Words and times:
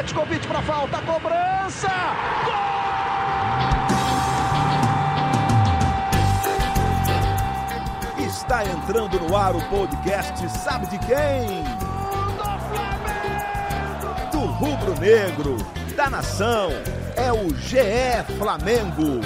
Petkovic 0.00 0.46
para 0.46 0.62
falta, 0.62 0.96
cobrança! 1.02 1.90
Gol! 2.46 2.54
Está 8.24 8.64
entrando 8.64 9.20
no 9.20 9.36
ar 9.36 9.54
o 9.54 9.60
podcast 9.68 10.48
Sabe 10.58 10.86
de 10.86 10.98
quem? 11.00 11.64
Do 14.32 14.38
rubro 14.38 14.98
negro, 14.98 15.58
da 15.94 16.08
nação, 16.08 16.70
é 17.14 17.30
o 17.30 17.54
GE 17.54 18.24
Flamengo. 18.38 19.20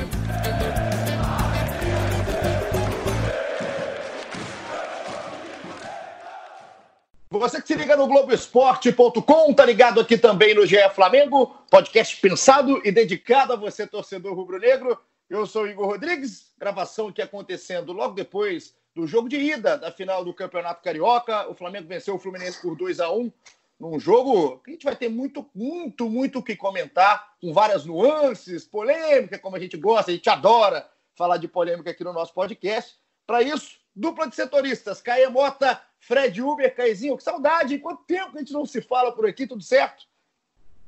Você 7.39 7.61
que 7.61 7.67
se 7.67 7.75
liga 7.75 7.97
no 7.97 8.07
Globoesporte.com, 8.07 9.53
tá 9.55 9.67
ligado 9.67 10.01
aqui 10.01 10.17
também 10.17 10.55
no 10.55 10.65
GE 10.65 10.77
Flamengo, 10.95 11.47
podcast 11.69 12.17
pensado 12.21 12.81
e 12.85 12.93
dedicado 12.93 13.53
a 13.53 13.57
você, 13.57 13.89
torcedor 13.89 14.35
rubro-negro. 14.35 14.97
Eu 15.29 15.45
sou 15.45 15.67
Igor 15.67 15.89
Rodrigues, 15.89 16.53
gravação 16.57 17.09
aqui 17.09 17.21
acontecendo 17.21 17.93
logo 17.93 18.15
depois 18.15 18.77
do 18.95 19.05
jogo 19.05 19.29
de 19.29 19.37
ida 19.37 19.77
da 19.77 19.91
final 19.91 20.25
do 20.25 20.33
Campeonato 20.33 20.81
Carioca. 20.81 21.51
O 21.51 21.55
Flamengo 21.55 21.89
venceu 21.89 22.15
o 22.15 22.19
Fluminense 22.21 22.63
por 22.63 22.77
2 22.77 23.01
a 23.01 23.11
1 23.11 23.33
num 23.81 23.99
jogo 23.99 24.59
que 24.59 24.71
a 24.71 24.75
gente 24.75 24.85
vai 24.85 24.95
ter 24.95 25.09
muito, 25.09 25.45
muito, 25.53 26.09
muito 26.09 26.39
o 26.39 26.43
que 26.43 26.55
comentar, 26.55 27.35
com 27.41 27.53
várias 27.53 27.85
nuances, 27.85 28.65
polêmica, 28.65 29.41
como 29.41 29.57
a 29.57 29.61
gente 29.61 29.77
gosta, 29.77 30.13
a 30.13 30.15
gente 30.15 30.31
adora 30.31 30.89
falar 31.17 31.39
de 31.39 31.49
polêmica 31.49 31.91
aqui 31.91 32.05
no 32.05 32.13
nosso 32.13 32.33
podcast. 32.33 32.97
Para 33.27 33.43
isso, 33.43 33.77
dupla 33.95 34.29
de 34.29 34.35
setoristas, 34.35 35.01
Caê 35.01 35.29
Mota 35.29 35.81
Fred 36.01 36.43
Uber, 36.43 36.75
Caizinho, 36.75 37.17
que 37.17 37.23
saudade! 37.23 37.79
Quanto 37.79 38.05
tempo 38.05 38.37
a 38.37 38.39
gente 38.39 38.53
não 38.53 38.67
se 38.67 38.83
fala 38.83 39.13
por 39.13 39.27
aqui, 39.27 39.47
tudo 39.47 39.63
certo? 39.63 40.07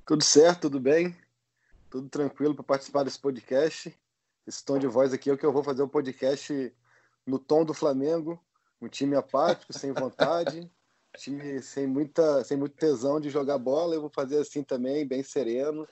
Tudo 0.05 0.23
certo, 0.23 0.63
tudo 0.63 0.81
bem, 0.81 1.17
tudo 1.91 2.09
tranquilo 2.09 2.55
para 2.55 2.65
participar 2.65 3.03
desse 3.03 3.19
podcast. 3.19 3.97
Esse 4.47 4.65
tom 4.65 4.79
de 4.79 4.87
voz 4.87 5.13
aqui 5.13 5.31
é 5.31 5.33
o 5.33 5.39
que 5.39 5.47
eu 5.47 5.53
vou 5.53 5.65
fazer 5.65 5.83
o 5.83 5.87
um 5.87 5.89
podcast 5.89 6.73
no 7.27 7.39
tom 7.39 7.65
do 7.65 7.75
Flamengo, 7.75 8.41
um 8.81 8.89
time 8.89 9.17
apático, 9.17 9.73
sem 9.73 9.91
vontade, 9.91 10.71
time 11.17 11.63
sem 11.63 11.87
muita, 11.87 12.45
sem 12.45 12.57
muito 12.57 12.77
tesão 12.77 13.19
de 13.19 13.31
jogar 13.31 13.59
bola. 13.59 13.95
Eu 13.95 14.03
vou 14.03 14.11
fazer 14.11 14.39
assim 14.39 14.63
também, 14.63 15.07
bem 15.07 15.23
sereno. 15.23 15.89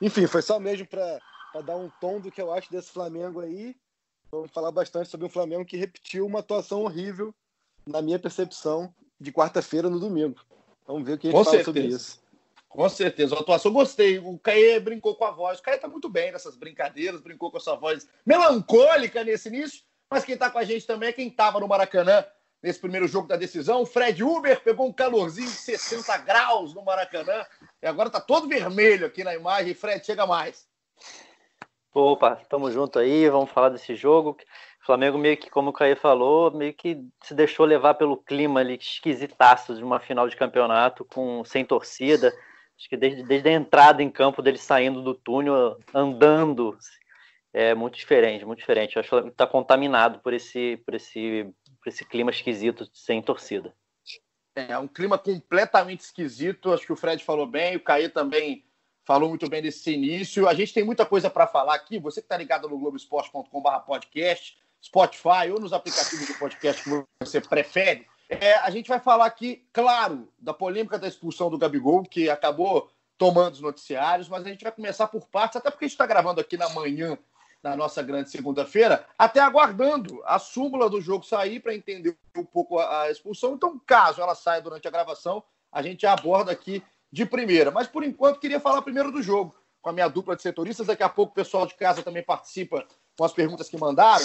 Enfim, 0.00 0.26
foi 0.26 0.40
só 0.40 0.58
mesmo 0.58 0.86
para 0.86 1.20
dar 1.62 1.76
um 1.76 1.90
tom 2.00 2.20
do 2.20 2.30
que 2.30 2.40
eu 2.40 2.52
acho 2.52 2.70
desse 2.70 2.92
Flamengo 2.92 3.40
aí. 3.40 3.76
Vamos 4.34 4.50
falar 4.50 4.72
bastante 4.72 5.08
sobre 5.08 5.26
um 5.26 5.30
Flamengo 5.30 5.64
que 5.64 5.76
repetiu 5.76 6.26
uma 6.26 6.40
atuação 6.40 6.82
horrível 6.82 7.32
na 7.86 8.02
minha 8.02 8.18
percepção, 8.18 8.92
de 9.20 9.30
quarta-feira 9.32 9.88
no 9.88 10.00
domingo. 10.00 10.40
Vamos 10.84 11.06
ver 11.06 11.12
o 11.12 11.18
que 11.18 11.28
a 11.28 11.30
gente 11.30 11.38
com 11.38 11.44
fala 11.44 11.56
certeza. 11.56 11.64
sobre 11.64 11.94
isso. 11.94 12.24
Com 12.68 12.88
certeza, 12.88 13.36
a 13.36 13.40
atuação 13.40 13.72
gostei. 13.72 14.18
O 14.18 14.36
Caê 14.36 14.80
brincou 14.80 15.14
com 15.14 15.24
a 15.24 15.30
voz. 15.30 15.60
O 15.60 15.62
Caê 15.62 15.78
tá 15.78 15.86
muito 15.86 16.08
bem 16.08 16.32
nessas 16.32 16.56
brincadeiras, 16.56 17.20
brincou 17.20 17.48
com 17.48 17.58
a 17.58 17.60
sua 17.60 17.76
voz 17.76 18.08
melancólica 18.26 19.22
nesse 19.22 19.48
início. 19.48 19.84
Mas 20.10 20.24
quem 20.24 20.36
tá 20.36 20.50
com 20.50 20.58
a 20.58 20.64
gente 20.64 20.84
também 20.84 21.10
é 21.10 21.12
quem 21.12 21.30
tava 21.30 21.60
no 21.60 21.68
Maracanã 21.68 22.24
nesse 22.60 22.80
primeiro 22.80 23.06
jogo 23.06 23.28
da 23.28 23.36
decisão. 23.36 23.86
Fred 23.86 24.24
Uber 24.24 24.60
pegou 24.64 24.88
um 24.88 24.92
calorzinho 24.92 25.48
de 25.48 25.54
60 25.54 26.16
graus 26.18 26.74
no 26.74 26.84
Maracanã 26.84 27.46
e 27.80 27.86
agora 27.86 28.10
tá 28.10 28.20
todo 28.20 28.48
vermelho 28.48 29.06
aqui 29.06 29.22
na 29.22 29.32
imagem. 29.32 29.74
Fred, 29.74 30.04
chega 30.04 30.26
mais. 30.26 30.66
Opa, 31.94 32.34
tamo 32.48 32.72
junto 32.72 32.98
aí, 32.98 33.28
vamos 33.28 33.52
falar 33.52 33.68
desse 33.68 33.94
jogo. 33.94 34.36
O 34.82 34.84
Flamengo 34.84 35.16
meio 35.16 35.36
que, 35.36 35.48
como 35.48 35.70
o 35.70 35.72
Caio 35.72 35.96
falou, 35.96 36.50
meio 36.50 36.74
que 36.74 37.00
se 37.22 37.32
deixou 37.34 37.64
levar 37.64 37.94
pelo 37.94 38.16
clima 38.16 38.58
ali 38.58 38.74
esquisitaço 38.74 39.76
de 39.76 39.84
uma 39.84 40.00
final 40.00 40.28
de 40.28 40.36
campeonato 40.36 41.04
com 41.04 41.44
sem 41.44 41.64
torcida. 41.64 42.34
Acho 42.76 42.88
que 42.88 42.96
desde, 42.96 43.22
desde 43.22 43.48
a 43.48 43.52
entrada 43.52 44.02
em 44.02 44.10
campo 44.10 44.42
dele 44.42 44.58
saindo 44.58 45.02
do 45.02 45.14
túnel, 45.14 45.78
andando, 45.94 46.76
é 47.52 47.76
muito 47.76 47.96
diferente, 47.96 48.44
muito 48.44 48.58
diferente. 48.58 48.98
Acho 48.98 49.22
que 49.22 49.28
está 49.28 49.46
contaminado 49.46 50.18
por 50.18 50.34
esse, 50.34 50.76
por 50.84 50.96
esse, 50.96 51.48
por 51.80 51.88
esse 51.90 52.04
clima 52.04 52.32
esquisito 52.32 52.90
sem 52.92 53.22
torcida. 53.22 53.72
É 54.56 54.76
um 54.76 54.88
clima 54.88 55.16
completamente 55.16 56.00
esquisito. 56.00 56.72
Acho 56.72 56.86
que 56.86 56.92
o 56.92 56.96
Fred 56.96 57.22
falou 57.22 57.46
bem, 57.46 57.76
o 57.76 57.80
Caio 57.80 58.10
também 58.10 58.64
falou 59.04 59.28
muito 59.28 59.48
bem 59.48 59.62
desse 59.62 59.92
início. 59.92 60.48
A 60.48 60.54
gente 60.54 60.72
tem 60.72 60.84
muita 60.84 61.04
coisa 61.04 61.28
para 61.28 61.46
falar 61.46 61.74
aqui. 61.74 61.98
Você 61.98 62.20
que 62.20 62.26
está 62.26 62.36
ligado 62.36 62.68
no 62.68 62.78
Globoesporte.com/podcast, 62.78 64.58
Spotify 64.82 65.50
ou 65.52 65.60
nos 65.60 65.72
aplicativos 65.72 66.26
de 66.26 66.34
podcast 66.34 66.82
que 66.82 67.04
você 67.20 67.40
prefere, 67.40 68.06
é, 68.28 68.54
a 68.56 68.70
gente 68.70 68.88
vai 68.88 68.98
falar 68.98 69.26
aqui, 69.26 69.64
claro, 69.72 70.28
da 70.38 70.54
polêmica 70.54 70.98
da 70.98 71.06
expulsão 71.06 71.50
do 71.50 71.58
Gabigol, 71.58 72.02
que 72.02 72.30
acabou 72.30 72.90
tomando 73.16 73.54
os 73.54 73.60
noticiários, 73.60 74.28
mas 74.28 74.44
a 74.44 74.48
gente 74.48 74.62
vai 74.62 74.72
começar 74.72 75.06
por 75.06 75.26
partes, 75.28 75.56
até 75.56 75.70
porque 75.70 75.84
a 75.84 75.88
gente 75.88 75.94
está 75.94 76.06
gravando 76.06 76.40
aqui 76.40 76.56
na 76.56 76.68
manhã, 76.70 77.16
na 77.62 77.76
nossa 77.76 78.02
grande 78.02 78.30
segunda-feira, 78.30 79.06
até 79.18 79.40
aguardando 79.40 80.20
a 80.26 80.38
súmula 80.38 80.90
do 80.90 81.00
jogo 81.00 81.24
sair 81.24 81.60
para 81.60 81.74
entender 81.74 82.16
um 82.36 82.44
pouco 82.44 82.78
a, 82.78 83.02
a 83.02 83.10
expulsão. 83.10 83.54
Então, 83.54 83.80
caso 83.86 84.20
ela 84.20 84.34
saia 84.34 84.60
durante 84.60 84.86
a 84.88 84.90
gravação, 84.90 85.42
a 85.70 85.80
gente 85.80 86.06
aborda 86.06 86.52
aqui 86.52 86.82
de 87.14 87.24
primeira. 87.24 87.70
Mas, 87.70 87.86
por 87.86 88.02
enquanto, 88.02 88.40
queria 88.40 88.58
falar 88.58 88.82
primeiro 88.82 89.12
do 89.12 89.22
jogo, 89.22 89.54
com 89.80 89.88
a 89.88 89.92
minha 89.92 90.08
dupla 90.08 90.34
de 90.34 90.42
setoristas. 90.42 90.88
Daqui 90.88 91.04
a 91.04 91.08
pouco 91.08 91.30
o 91.30 91.34
pessoal 91.34 91.64
de 91.64 91.74
casa 91.76 92.02
também 92.02 92.24
participa 92.24 92.84
com 93.16 93.24
as 93.24 93.32
perguntas 93.32 93.68
que 93.68 93.78
mandaram 93.78 94.24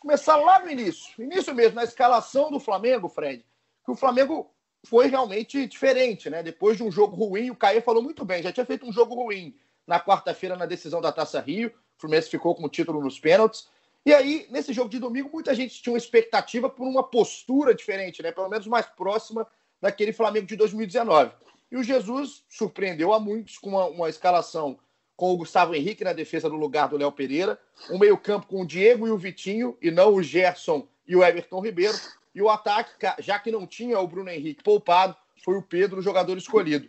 começar 0.00 0.36
lá 0.36 0.58
no 0.58 0.70
início, 0.70 1.22
início 1.22 1.54
mesmo, 1.54 1.74
na 1.74 1.84
escalação 1.84 2.50
do 2.50 2.58
Flamengo, 2.58 3.06
Fred, 3.06 3.44
que 3.84 3.90
o 3.90 3.94
Flamengo 3.94 4.50
foi 4.86 5.08
realmente 5.08 5.66
diferente, 5.66 6.30
né? 6.30 6.42
Depois 6.42 6.78
de 6.78 6.82
um 6.82 6.90
jogo 6.90 7.14
ruim, 7.14 7.50
o 7.50 7.56
Caio 7.56 7.82
falou 7.82 8.02
muito 8.02 8.24
bem, 8.24 8.42
já 8.42 8.50
tinha 8.50 8.64
feito 8.64 8.86
um 8.86 8.92
jogo 8.92 9.14
ruim 9.14 9.54
na 9.86 10.00
quarta-feira 10.00 10.56
na 10.56 10.64
decisão 10.64 11.02
da 11.02 11.12
Taça 11.12 11.38
Rio, 11.38 11.68
o 11.68 12.00
Fluminense 12.00 12.30
ficou 12.30 12.54
com 12.54 12.64
o 12.64 12.68
título 12.70 13.02
nos 13.02 13.20
pênaltis. 13.20 13.68
E 14.06 14.14
aí, 14.14 14.46
nesse 14.48 14.72
jogo 14.72 14.88
de 14.88 14.98
domingo, 14.98 15.28
muita 15.30 15.54
gente 15.54 15.82
tinha 15.82 15.92
uma 15.92 15.98
expectativa 15.98 16.70
por 16.70 16.88
uma 16.88 17.02
postura 17.02 17.74
diferente, 17.74 18.22
né? 18.22 18.32
Pelo 18.32 18.48
menos 18.48 18.66
mais 18.66 18.86
próxima 18.86 19.46
daquele 19.82 20.14
Flamengo 20.14 20.46
de 20.46 20.56
2019. 20.56 21.32
E 21.70 21.76
o 21.76 21.82
Jesus 21.82 22.44
surpreendeu 22.48 23.12
a 23.12 23.20
muitos 23.20 23.58
com 23.58 23.70
uma, 23.70 23.86
uma 23.86 24.08
escalação 24.08 24.78
com 25.16 25.32
o 25.32 25.36
Gustavo 25.36 25.74
Henrique 25.74 26.02
na 26.02 26.14
defesa 26.14 26.48
no 26.48 26.56
lugar 26.56 26.88
do 26.88 26.96
Léo 26.96 27.12
Pereira, 27.12 27.60
um 27.90 27.98
meio-campo 27.98 28.46
com 28.46 28.62
o 28.62 28.66
Diego 28.66 29.06
e 29.06 29.10
o 29.10 29.18
Vitinho, 29.18 29.76
e 29.80 29.90
não 29.90 30.14
o 30.14 30.22
Gerson 30.22 30.88
e 31.06 31.14
o 31.14 31.22
Everton 31.22 31.60
Ribeiro, 31.60 31.96
e 32.34 32.40
o 32.40 32.48
ataque, 32.48 32.92
já 33.18 33.38
que 33.38 33.50
não 33.50 33.66
tinha 33.66 34.00
o 34.00 34.08
Bruno 34.08 34.30
Henrique 34.30 34.62
poupado, 34.62 35.14
foi 35.44 35.56
o 35.56 35.62
Pedro 35.62 35.98
o 35.98 36.02
jogador 36.02 36.38
escolhido. 36.38 36.88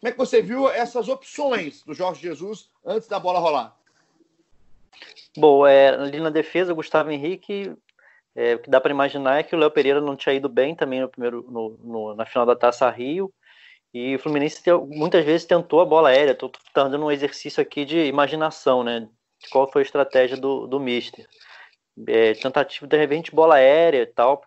Como 0.00 0.08
é 0.08 0.12
que 0.12 0.18
você 0.18 0.42
viu 0.42 0.68
essas 0.68 1.08
opções 1.08 1.82
do 1.82 1.94
Jorge 1.94 2.20
Jesus 2.20 2.68
antes 2.84 3.08
da 3.08 3.18
bola 3.18 3.38
rolar? 3.38 3.76
Bom, 5.36 5.66
é, 5.66 5.88
ali 5.88 6.20
na 6.20 6.30
defesa, 6.30 6.72
o 6.72 6.76
Gustavo 6.76 7.10
Henrique, 7.10 7.72
é, 8.34 8.54
o 8.54 8.58
que 8.58 8.70
dá 8.70 8.80
para 8.80 8.90
imaginar 8.90 9.38
é 9.38 9.42
que 9.42 9.54
o 9.54 9.58
Léo 9.58 9.70
Pereira 9.70 10.00
não 10.00 10.16
tinha 10.16 10.34
ido 10.34 10.48
bem 10.48 10.74
também 10.74 11.00
no 11.00 11.08
primeiro, 11.08 11.46
no, 11.48 11.78
no, 11.82 12.14
na 12.14 12.26
final 12.26 12.44
da 12.44 12.56
Taça 12.56 12.88
Rio. 12.90 13.32
E 13.92 14.14
o 14.14 14.18
Fluminense 14.18 14.62
muitas 14.88 15.24
vezes 15.24 15.46
tentou 15.46 15.80
a 15.80 15.84
bola 15.84 16.10
aérea. 16.10 16.32
Estou 16.32 16.50
dando 16.74 17.04
um 17.04 17.10
exercício 17.10 17.60
aqui 17.60 17.84
de 17.84 18.06
imaginação, 18.06 18.84
né? 18.84 19.08
De 19.40 19.48
qual 19.50 19.70
foi 19.70 19.82
a 19.82 19.84
estratégia 19.84 20.36
do, 20.36 20.66
do 20.66 20.78
Mister. 20.78 21.26
É, 22.06 22.34
tentativa 22.34 22.86
de 22.86 22.96
repente 22.96 23.34
bola 23.34 23.56
aérea 23.56 24.02
e 24.02 24.06
tal. 24.06 24.42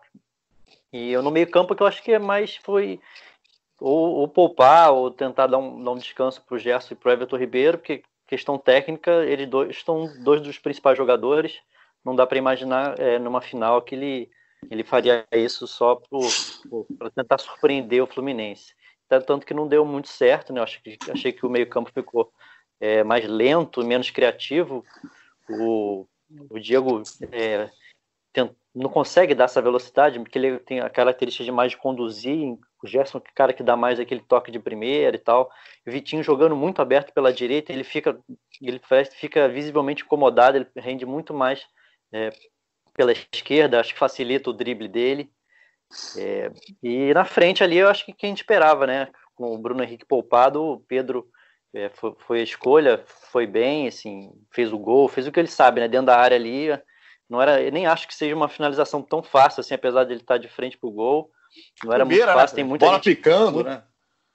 E 0.92 1.12
eu 1.12 1.22
no 1.22 1.30
meio 1.30 1.50
campo 1.50 1.74
que 1.74 1.82
eu 1.82 1.86
acho 1.86 2.02
que 2.02 2.12
é 2.12 2.18
mais 2.18 2.56
foi 2.56 3.00
ou, 3.80 4.14
ou 4.14 4.28
poupar 4.28 4.92
ou 4.92 5.10
tentar 5.10 5.46
dar 5.46 5.58
um, 5.58 5.82
dar 5.82 5.90
um 5.90 5.98
descanso 5.98 6.42
para 6.42 6.54
o 6.54 6.58
Gerson 6.58 6.94
e 6.94 6.96
para 6.96 7.10
o 7.10 7.12
Everton 7.12 7.36
Ribeiro, 7.36 7.78
porque 7.78 8.02
questão 8.26 8.56
técnica, 8.56 9.10
eles 9.24 9.48
dois 9.48 9.70
estão 9.70 10.10
dois 10.22 10.40
dos 10.40 10.58
principais 10.58 10.96
jogadores. 10.96 11.60
Não 12.04 12.16
dá 12.16 12.26
para 12.26 12.38
imaginar 12.38 12.98
é, 12.98 13.18
numa 13.18 13.40
final 13.40 13.82
que 13.82 13.94
ele, 13.94 14.30
ele 14.70 14.84
faria 14.84 15.26
isso 15.32 15.66
só 15.66 16.00
para 16.98 17.10
tentar 17.10 17.38
surpreender 17.38 18.02
o 18.02 18.06
Fluminense 18.06 18.74
tanto 19.08 19.46
que 19.46 19.54
não 19.54 19.68
deu 19.68 19.84
muito 19.84 20.08
certo, 20.08 20.52
né? 20.52 20.60
Eu 20.60 20.64
achei, 20.64 20.98
achei 21.10 21.32
que 21.32 21.46
o 21.46 21.50
meio-campo 21.50 21.90
ficou 21.92 22.32
é, 22.80 23.04
mais 23.04 23.26
lento, 23.26 23.84
menos 23.84 24.10
criativo. 24.10 24.84
O, 25.48 26.06
o 26.50 26.58
Diego 26.58 27.02
é, 27.32 27.70
tem, 28.32 28.50
não 28.74 28.90
consegue 28.90 29.34
dar 29.34 29.44
essa 29.44 29.62
velocidade, 29.62 30.18
porque 30.18 30.38
ele 30.38 30.58
tem 30.58 30.80
a 30.80 30.90
característica 30.90 31.44
de 31.44 31.52
mais 31.52 31.74
conduzir. 31.74 32.58
O 32.82 32.86
Gerson, 32.86 33.18
é 33.18 33.20
o 33.20 33.34
cara 33.34 33.52
que 33.52 33.62
dá 33.62 33.76
mais 33.76 34.00
aquele 34.00 34.20
toque 34.20 34.50
de 34.50 34.58
primeira 34.58 35.16
e 35.16 35.18
tal. 35.18 35.50
O 35.86 35.90
Vitinho 35.90 36.22
jogando 36.22 36.56
muito 36.56 36.82
aberto 36.82 37.12
pela 37.12 37.32
direita, 37.32 37.72
ele 37.72 37.84
fica, 37.84 38.18
ele 38.60 38.80
fica 39.12 39.48
visivelmente 39.48 40.02
incomodado, 40.02 40.56
ele 40.58 40.66
rende 40.76 41.06
muito 41.06 41.32
mais 41.32 41.64
é, 42.12 42.30
pela 42.92 43.12
esquerda, 43.12 43.80
acho 43.80 43.92
que 43.92 43.98
facilita 43.98 44.50
o 44.50 44.52
drible 44.52 44.88
dele. 44.88 45.30
É, 46.16 46.50
e 46.82 47.12
na 47.14 47.24
frente 47.24 47.62
ali 47.62 47.78
eu 47.78 47.88
acho 47.88 48.04
que 48.04 48.12
quem 48.12 48.32
esperava, 48.32 48.86
né? 48.86 49.08
Com 49.34 49.54
o 49.54 49.58
Bruno 49.58 49.82
Henrique 49.82 50.04
poupado, 50.04 50.62
o 50.62 50.80
Pedro 50.80 51.28
é, 51.74 51.88
foi, 51.90 52.14
foi, 52.18 52.40
a 52.40 52.44
escolha, 52.44 53.04
foi 53.06 53.46
bem, 53.46 53.88
assim, 53.88 54.30
fez 54.50 54.72
o 54.72 54.78
gol, 54.78 55.08
fez 55.08 55.26
o 55.26 55.32
que 55.32 55.40
ele 55.40 55.48
sabe, 55.48 55.80
né? 55.80 55.88
Dentro 55.88 56.06
da 56.06 56.18
área 56.18 56.36
ali, 56.36 56.68
não 57.28 57.40
era, 57.42 57.60
eu 57.62 57.72
nem 57.72 57.86
acho 57.86 58.06
que 58.06 58.14
seja 58.14 58.34
uma 58.34 58.48
finalização 58.48 59.02
tão 59.02 59.22
fácil, 59.22 59.60
assim, 59.60 59.74
apesar 59.74 60.04
de 60.04 60.12
ele 60.12 60.20
estar 60.20 60.38
de 60.38 60.48
frente 60.48 60.78
pro 60.78 60.90
gol, 60.90 61.30
não 61.82 61.92
era 61.92 62.04
Primeira, 62.04 62.26
muito 62.26 62.36
né, 62.36 62.42
fácil, 62.42 62.54
né? 62.54 62.62
tem 62.62 62.68
muita 62.68 62.86
bola 62.86 62.98
gente, 62.98 63.16
picando, 63.16 63.64
né? 63.64 63.82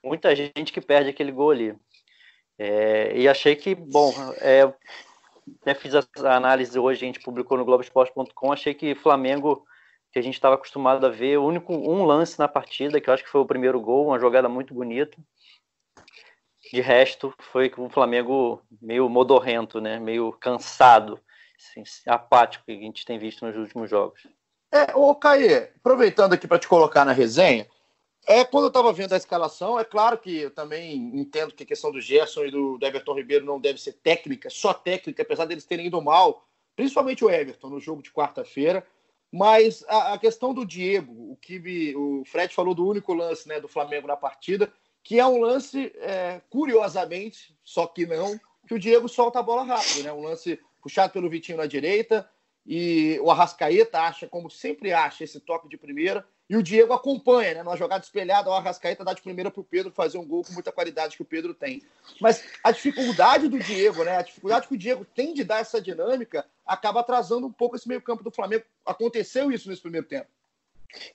Muita 0.04 0.36
gente 0.36 0.72
que 0.72 0.82
perde 0.82 1.10
aquele 1.10 1.32
gol 1.32 1.52
ali. 1.52 1.76
É, 2.58 3.18
e 3.18 3.28
achei 3.28 3.56
que, 3.56 3.74
bom, 3.74 4.14
é, 4.40 4.72
até 5.62 5.74
fiz 5.74 5.94
a 5.96 6.36
análise 6.36 6.78
hoje, 6.78 7.04
a 7.04 7.08
gente 7.08 7.22
publicou 7.22 7.58
no 7.58 7.66
Globoesporte.com, 7.66 8.52
achei 8.52 8.74
que 8.74 8.96
Flamengo, 8.96 9.66
que 10.12 10.20
a 10.20 10.22
gente 10.22 10.34
estava 10.34 10.56
acostumado 10.56 11.06
a 11.06 11.10
ver, 11.10 11.38
o 11.38 11.46
único 11.46 11.74
um 11.74 12.04
lance 12.04 12.38
na 12.40 12.48
partida, 12.48 13.00
que 13.00 13.10
eu 13.10 13.14
acho 13.14 13.24
que 13.24 13.30
foi 13.30 13.42
o 13.42 13.46
primeiro 13.46 13.80
gol, 13.80 14.08
uma 14.08 14.20
jogada 14.20 14.50
muito 14.50 14.74
bonita. 14.74 15.18
De 16.72 16.82
resto, 16.82 17.34
foi 17.40 17.72
o 17.78 17.90
Flamengo 17.90 18.62
meio 18.82 19.08
modorrento, 19.10 19.80
né? 19.80 20.00
meio 20.00 20.32
cansado, 20.34 21.20
assim, 21.58 21.84
apático 22.08 22.66
que 22.66 22.72
a 22.72 22.76
gente 22.76 23.06
tem 23.06 23.18
visto 23.18 23.46
nos 23.46 23.56
últimos 23.56 23.90
jogos. 23.90 24.28
É, 24.72 24.96
ô 24.96 25.16
Caê, 25.16 25.72
aproveitando 25.78 26.34
aqui 26.34 26.48
para 26.48 26.60
te 26.60 26.68
colocar 26.68 27.04
na 27.04 27.12
resenha, 27.12 27.68
é, 28.28 28.44
quando 28.46 28.66
eu 28.66 28.68
estava 28.68 28.94
vendo 28.94 29.14
a 29.14 29.18
escalação, 29.18 29.80
é 29.80 29.84
claro 29.84 30.18
que 30.18 30.42
eu 30.42 30.52
também 30.52 30.96
entendo 31.20 31.54
que 31.54 31.64
a 31.64 31.66
questão 31.66 31.92
do 31.92 32.00
Gerson 32.00 32.46
e 32.46 32.52
do, 32.52 32.78
do 32.78 32.86
Everton 32.86 33.16
Ribeiro 33.16 33.46
não 33.46 33.60
deve 33.60 33.82
ser 33.82 33.94
técnica, 33.94 34.50
só 34.50 34.74
técnica, 34.74 35.24
apesar 35.24 35.46
deles 35.46 35.66
terem 35.66 35.88
ido 35.88 36.00
mal, 36.02 36.46
principalmente 36.76 37.26
o 37.26 37.30
Everton 37.30 37.70
no 37.70 37.80
jogo 37.80 38.04
de 38.04 38.12
quarta-feira. 38.12 38.86
Mas 39.32 39.84
a, 39.88 40.14
a, 40.14 40.18
questão 40.18 40.54
do 40.54 40.66
Diego, 40.66 41.32
o 41.32 41.36
que 41.36 41.94
o 41.96 42.24
Fred 42.26 42.54
falou 42.54 42.74
do 42.74 42.88
único 42.88 43.14
lance 43.14 43.48
né, 43.48 43.60
do 43.60 43.68
Flamengo 43.68 44.08
na 44.08 44.18
partida, 44.18 44.72
que 45.04 45.20
é 45.20 45.26
um 45.26 45.40
lance, 45.40 45.92
é, 45.98 46.42
curiosamente, 46.50 47.56
só 47.64 47.86
que 47.86 48.06
não, 48.06 48.40
que 48.68 48.74
o 48.74 48.80
Diego 48.80 49.08
solta 49.08 49.40
a 49.40 49.44
bola 49.44 49.64
rápido, 49.64 50.04
né? 50.04 50.12
Um 50.12 50.22
lance 50.22 50.60
puxado 50.82 51.14
pelo 51.14 51.30
Vitinho 51.30 51.58
na 51.58 51.66
direita, 51.66 52.30
e 52.72 53.20
o 53.22 53.32
Arrascaeta 53.32 54.00
acha, 54.00 54.28
como 54.28 54.48
sempre 54.48 54.94
acha, 54.94 55.24
esse 55.24 55.40
toque 55.40 55.68
de 55.68 55.76
primeira, 55.76 56.24
e 56.48 56.56
o 56.56 56.62
Diego 56.62 56.94
acompanha, 56.94 57.56
né? 57.56 57.64
Numa 57.64 57.76
jogada 57.76 58.04
espelhada, 58.04 58.48
o 58.48 58.54
Arrascaeta 58.54 59.04
dá 59.04 59.12
de 59.12 59.24
primeira 59.24 59.50
para 59.50 59.60
o 59.60 59.64
Pedro 59.64 59.92
fazer 59.92 60.20
um 60.20 60.26
gol 60.26 60.44
com 60.44 60.54
muita 60.54 60.72
qualidade 60.72 61.18
que 61.18 61.24
o 61.24 61.26
Pedro 61.26 61.56
tem. 61.56 61.82
Mas 62.22 62.44
a 62.64 62.70
dificuldade 62.70 63.48
do 63.48 63.58
Diego, 63.58 64.04
né? 64.04 64.18
A 64.18 64.22
dificuldade 64.22 64.68
que 64.68 64.76
o 64.76 64.78
Diego 64.78 65.04
tem 65.04 65.34
de 65.34 65.44
dar 65.44 65.62
essa 65.62 65.82
dinâmica 65.82 66.46
acaba 66.64 67.00
atrasando 67.00 67.48
um 67.48 67.52
pouco 67.52 67.76
esse 67.76 67.88
meio-campo 67.88 68.24
do 68.24 68.30
Flamengo. 68.30 68.64
Aconteceu 68.86 69.52
isso 69.52 69.68
nesse 69.68 69.82
primeiro 69.82 70.06
tempo. 70.06 70.28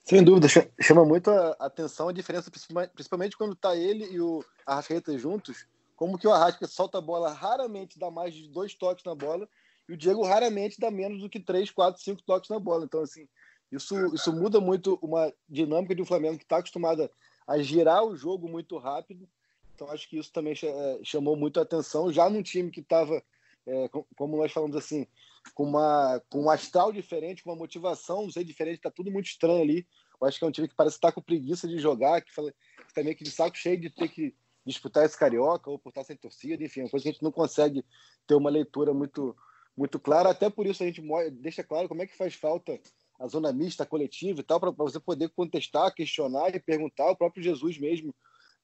Sem 0.03 0.21
dúvida, 0.21 0.49
chama 0.81 1.05
muito 1.05 1.31
a 1.31 1.51
atenção 1.59 2.09
a 2.09 2.13
diferença, 2.13 2.51
principalmente 2.93 3.37
quando 3.37 3.55
tá 3.55 3.73
ele 3.77 4.03
e 4.11 4.19
o 4.19 4.43
Arrascaeta 4.65 5.17
juntos, 5.17 5.65
como 5.95 6.17
que 6.17 6.27
o 6.27 6.33
Arrasca 6.33 6.67
solta 6.67 6.97
a 6.97 7.01
bola, 7.01 7.31
raramente 7.31 7.97
dá 7.97 8.11
mais 8.11 8.33
de 8.33 8.49
dois 8.49 8.73
toques 8.73 9.05
na 9.05 9.15
bola, 9.15 9.47
e 9.87 9.93
o 9.93 9.97
Diego 9.97 10.23
raramente 10.23 10.79
dá 10.79 10.89
menos 10.89 11.21
do 11.21 11.29
que 11.29 11.39
três, 11.39 11.69
quatro, 11.69 12.01
cinco 12.01 12.21
toques 12.23 12.49
na 12.49 12.59
bola. 12.59 12.85
Então, 12.85 13.01
assim, 13.01 13.27
isso, 13.71 14.13
isso 14.13 14.33
muda 14.33 14.59
muito 14.59 14.97
uma 15.01 15.31
dinâmica 15.47 15.93
de 15.93 16.01
um 16.01 16.05
Flamengo 16.05 16.37
que 16.37 16.43
está 16.43 16.57
acostumado 16.57 17.09
a 17.47 17.57
girar 17.59 18.03
o 18.03 18.15
jogo 18.15 18.49
muito 18.49 18.77
rápido. 18.77 19.27
Então, 19.73 19.89
acho 19.91 20.09
que 20.09 20.17
isso 20.17 20.31
também 20.31 20.53
é, 20.63 20.99
chamou 21.03 21.35
muito 21.35 21.59
a 21.59 21.63
atenção. 21.63 22.11
Já 22.11 22.29
num 22.29 22.41
time 22.41 22.71
que 22.71 22.79
estava, 22.79 23.21
é, 23.67 23.89
como 24.15 24.37
nós 24.37 24.51
falamos 24.51 24.75
assim, 24.75 25.05
com, 25.53 25.63
uma, 25.63 26.21
com 26.29 26.43
um 26.43 26.49
astral 26.49 26.91
diferente, 26.91 27.43
com 27.43 27.51
uma 27.51 27.57
motivação, 27.57 28.23
não 28.23 28.31
sei, 28.31 28.43
diferente, 28.43 28.77
está 28.77 28.89
tudo 28.89 29.11
muito 29.11 29.27
estranho 29.27 29.61
ali. 29.61 29.87
Eu 30.19 30.27
acho 30.27 30.39
que 30.39 30.45
é 30.45 30.47
um 30.47 30.51
time 30.51 30.67
que 30.67 30.75
parece 30.75 30.95
estar 30.95 31.09
tá 31.09 31.13
com 31.13 31.21
preguiça 31.21 31.67
de 31.67 31.77
jogar, 31.77 32.21
que 32.21 32.29
está 32.31 33.03
meio 33.03 33.15
que 33.15 33.23
de 33.23 33.31
saco 33.31 33.57
cheio 33.57 33.79
de 33.79 33.89
ter 33.89 34.07
que 34.07 34.33
disputar 34.65 35.05
esse 35.05 35.17
carioca 35.17 35.69
ou 35.69 35.77
por 35.77 35.89
estar 35.89 36.03
sem 36.03 36.15
torcida, 36.15 36.63
enfim, 36.63 36.81
é 36.81 36.83
uma 36.83 36.89
coisa 36.89 37.03
que 37.03 37.09
a 37.09 37.11
gente 37.11 37.23
não 37.23 37.31
consegue 37.31 37.85
ter 38.25 38.33
uma 38.33 38.49
leitura 38.49 38.93
muito, 38.93 39.35
muito 39.77 39.99
clara. 39.99 40.29
Até 40.29 40.49
por 40.49 40.65
isso 40.65 40.83
a 40.83 40.85
gente 40.85 41.01
deixa 41.33 41.63
claro 41.63 41.87
como 41.87 42.01
é 42.01 42.07
que 42.07 42.17
faz 42.17 42.33
falta 42.33 42.79
a 43.19 43.27
zona 43.27 43.51
mista, 43.53 43.85
coletiva 43.85 44.39
e 44.39 44.43
tal, 44.43 44.59
para 44.59 44.71
você 44.71 44.99
poder 44.99 45.29
contestar, 45.29 45.93
questionar 45.93 46.53
e 46.53 46.59
perguntar 46.59 47.09
o 47.09 47.15
próprio 47.15 47.43
Jesus 47.43 47.77
mesmo. 47.77 48.13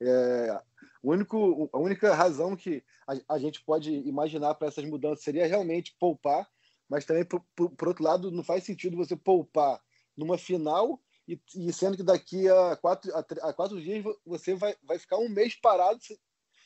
É, 0.02 0.62
o 1.02 1.12
único, 1.12 1.70
a 1.72 1.78
única 1.80 2.14
razão 2.14 2.56
que 2.56 2.84
a, 3.08 3.36
a 3.36 3.40
gente 3.40 3.64
pode 3.64 3.92
imaginar 3.92 4.56
para 4.56 4.68
essas 4.68 4.86
mudanças 4.86 5.24
seria 5.24 5.48
realmente 5.48 5.96
poupar, 6.00 6.48
mas 6.90 7.06
também, 7.06 7.24
por, 7.24 7.42
por, 7.56 7.70
por, 7.72 7.88
outro 7.88 8.04
lado, 8.04 8.32
não 8.32 8.44
faz 8.44 8.64
sentido 8.64 8.98
você 8.98 9.16
poupar 9.16 9.80
numa 10.18 10.38
final 10.38 11.00
e, 11.28 11.40
e 11.56 11.72
sendo 11.72 11.96
que 11.96 12.04
daqui 12.04 12.50
a 12.50 12.76
quatro, 12.76 13.12
a, 13.16 13.20
a, 13.20 13.54
quatro 13.54 13.82
dias 13.82 14.04
você 14.26 14.54
vai, 14.54 14.76
vai 14.84 15.00
ficar 15.00 15.18
um 15.18 15.30
mês 15.30 15.56
parado 15.56 16.04
sem, 16.04 16.18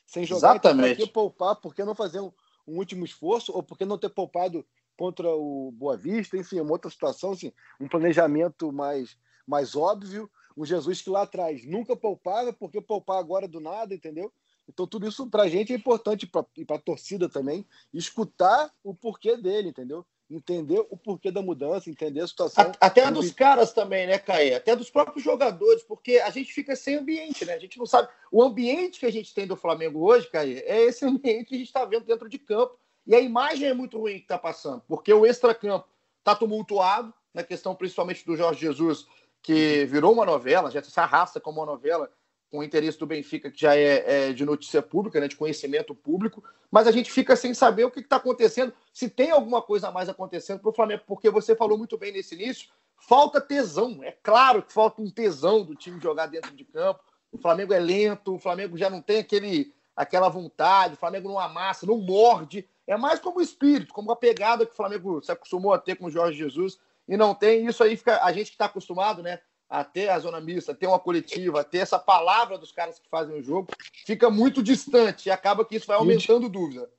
sem 0.07 0.25
jogar. 0.25 0.55
Exatamente. 0.55 0.93
Então, 0.93 0.97
por 0.97 1.05
que 1.05 1.13
poupar? 1.13 1.55
Por 1.57 1.75
que 1.75 1.83
não 1.83 1.93
fazer 1.93 2.19
um, 2.19 2.31
um 2.67 2.77
último 2.77 3.05
esforço? 3.05 3.51
Ou 3.53 3.63
por 3.63 3.77
que 3.77 3.85
não 3.85 3.97
ter 3.97 4.09
poupado 4.09 4.65
contra 4.97 5.27
o 5.29 5.71
Boa 5.71 5.97
Vista, 5.97 6.37
enfim, 6.37 6.59
uma 6.59 6.71
outra 6.71 6.89
situação, 6.89 7.31
assim, 7.31 7.51
um 7.79 7.87
planejamento 7.87 8.71
mais, 8.71 9.17
mais 9.45 9.75
óbvio. 9.75 10.29
O 10.55 10.65
Jesus 10.65 11.01
que 11.01 11.09
lá 11.09 11.23
atrás 11.23 11.65
nunca 11.65 11.95
poupava, 11.95 12.53
porque 12.53 12.79
poupar 12.81 13.19
agora 13.19 13.47
do 13.47 13.59
nada, 13.59 13.93
entendeu? 13.93 14.31
Então, 14.67 14.87
tudo 14.87 15.07
isso 15.07 15.29
para 15.29 15.43
a 15.43 15.49
gente 15.49 15.73
é 15.73 15.75
importante 15.75 16.25
pra, 16.25 16.45
e 16.57 16.65
para 16.65 16.77
a 16.77 16.81
torcida 16.81 17.29
também, 17.29 17.67
escutar 17.93 18.73
o 18.83 18.95
porquê 18.95 19.37
dele, 19.37 19.69
entendeu? 19.69 20.05
Entender 20.29 20.83
o 20.89 20.97
porquê 20.97 21.29
da 21.29 21.41
mudança, 21.41 21.89
entender 21.89 22.21
a 22.21 22.27
situação. 22.27 22.71
Até 22.81 23.11
dos 23.11 23.31
caras 23.31 23.73
também, 23.73 24.07
né, 24.07 24.17
Caê? 24.17 24.55
Até 24.55 24.75
dos 24.75 24.89
próprios 24.89 25.23
jogadores, 25.23 25.83
porque 25.83 26.17
a 26.17 26.31
gente 26.31 26.51
fica 26.51 26.75
sem 26.75 26.95
ambiente, 26.95 27.45
né? 27.45 27.53
A 27.53 27.59
gente 27.59 27.77
não 27.77 27.85
sabe. 27.85 28.09
O 28.31 28.41
ambiente 28.41 28.99
que 28.99 29.05
a 29.05 29.11
gente 29.11 29.33
tem 29.33 29.45
do 29.45 29.55
Flamengo 29.55 29.99
hoje, 29.99 30.27
Caê, 30.29 30.63
é 30.65 30.81
esse 30.81 31.05
ambiente 31.05 31.49
que 31.49 31.55
a 31.55 31.57
gente 31.59 31.67
está 31.67 31.85
vendo 31.85 32.05
dentro 32.05 32.27
de 32.27 32.39
campo 32.39 32.75
e 33.05 33.13
a 33.13 33.19
imagem 33.19 33.67
é 33.67 33.73
muito 33.73 33.99
ruim 33.99 34.15
que 34.15 34.23
está 34.23 34.37
passando, 34.37 34.81
porque 34.87 35.13
o 35.13 35.25
extracampo 35.25 35.87
está 36.19 36.35
tumultuado, 36.35 37.13
na 37.31 37.43
questão 37.43 37.75
principalmente 37.75 38.25
do 38.25 38.35
Jorge 38.35 38.61
Jesus, 38.61 39.05
que 39.43 39.85
virou 39.85 40.11
uma 40.11 40.25
novela, 40.25 40.71
já 40.71 40.81
se 40.81 40.99
arrasta 40.99 41.39
como 41.39 41.59
uma 41.59 41.67
novela, 41.67 42.11
com 42.55 42.61
o 42.61 42.63
interesse 42.63 42.97
do 42.97 43.05
Benfica, 43.05 43.51
que 43.51 43.59
já 43.59 43.75
é, 43.75 44.29
é 44.29 44.33
de 44.33 44.45
notícia 44.45 44.81
pública, 44.81 45.19
né, 45.19 45.27
de 45.27 45.35
conhecimento 45.35 45.93
público, 45.93 46.41
mas 46.71 46.87
a 46.87 46.91
gente 46.91 47.11
fica 47.11 47.35
sem 47.35 47.53
saber 47.53 47.83
o 47.83 47.91
que 47.91 47.99
está 47.99 48.15
acontecendo, 48.15 48.73
se 48.93 49.09
tem 49.09 49.31
alguma 49.31 49.61
coisa 49.61 49.89
a 49.89 49.91
mais 49.91 50.07
acontecendo 50.07 50.61
para 50.61 50.69
o 50.69 50.73
Flamengo, 50.73 51.03
porque 51.05 51.29
você 51.29 51.53
falou 51.55 51.77
muito 51.77 51.97
bem 51.97 52.13
nesse 52.13 52.33
início, 52.33 52.69
falta 52.95 53.41
tesão, 53.41 53.99
é 54.01 54.11
claro 54.23 54.63
que 54.63 54.71
falta 54.71 55.01
um 55.01 55.09
tesão 55.09 55.63
do 55.63 55.75
time 55.75 55.99
jogar 55.99 56.27
dentro 56.27 56.55
de 56.55 56.63
campo, 56.63 57.01
o 57.29 57.37
Flamengo 57.37 57.73
é 57.73 57.79
lento, 57.79 58.35
o 58.35 58.39
Flamengo 58.39 58.77
já 58.77 58.89
não 58.89 59.01
tem 59.01 59.19
aquele, 59.19 59.73
aquela 59.93 60.29
vontade, 60.29 60.93
o 60.93 60.97
Flamengo 60.97 61.27
não 61.27 61.37
amassa, 61.37 61.85
não 61.85 61.97
morde, 61.97 62.65
é 62.87 62.95
mais 62.95 63.19
como 63.19 63.39
o 63.39 63.41
espírito, 63.41 63.93
como 63.93 64.11
a 64.11 64.15
pegada 64.15 64.65
que 64.65 64.71
o 64.71 64.75
Flamengo 64.75 65.21
se 65.21 65.31
acostumou 65.31 65.73
a 65.73 65.77
ter 65.77 65.95
com 65.95 66.05
o 66.05 66.11
Jorge 66.11 66.37
Jesus 66.37 66.79
e 67.07 67.17
não 67.17 67.33
tem. 67.33 67.65
Isso 67.65 67.83
aí 67.83 67.97
fica. 67.97 68.23
A 68.23 68.31
gente 68.31 68.47
que 68.47 68.53
está 68.53 68.65
acostumado, 68.65 69.23
né? 69.23 69.39
A 69.69 69.83
ter 69.83 70.09
a 70.09 70.19
zona 70.19 70.39
mista, 70.39 70.71
a 70.71 70.75
ter 70.75 70.87
uma 70.87 70.99
coletiva, 70.99 71.61
a 71.61 71.63
ter 71.63 71.79
essa 71.79 71.97
palavra 71.97 72.57
dos 72.57 72.71
caras 72.71 72.99
que 72.99 73.09
fazem 73.09 73.35
o 73.35 73.43
jogo, 73.43 73.69
fica 74.05 74.29
muito 74.29 74.61
distante 74.61 75.27
e 75.27 75.31
acaba 75.31 75.65
que 75.65 75.75
isso 75.75 75.87
vai 75.87 75.97
aumentando 75.97 76.47
dúvida. 76.47 76.89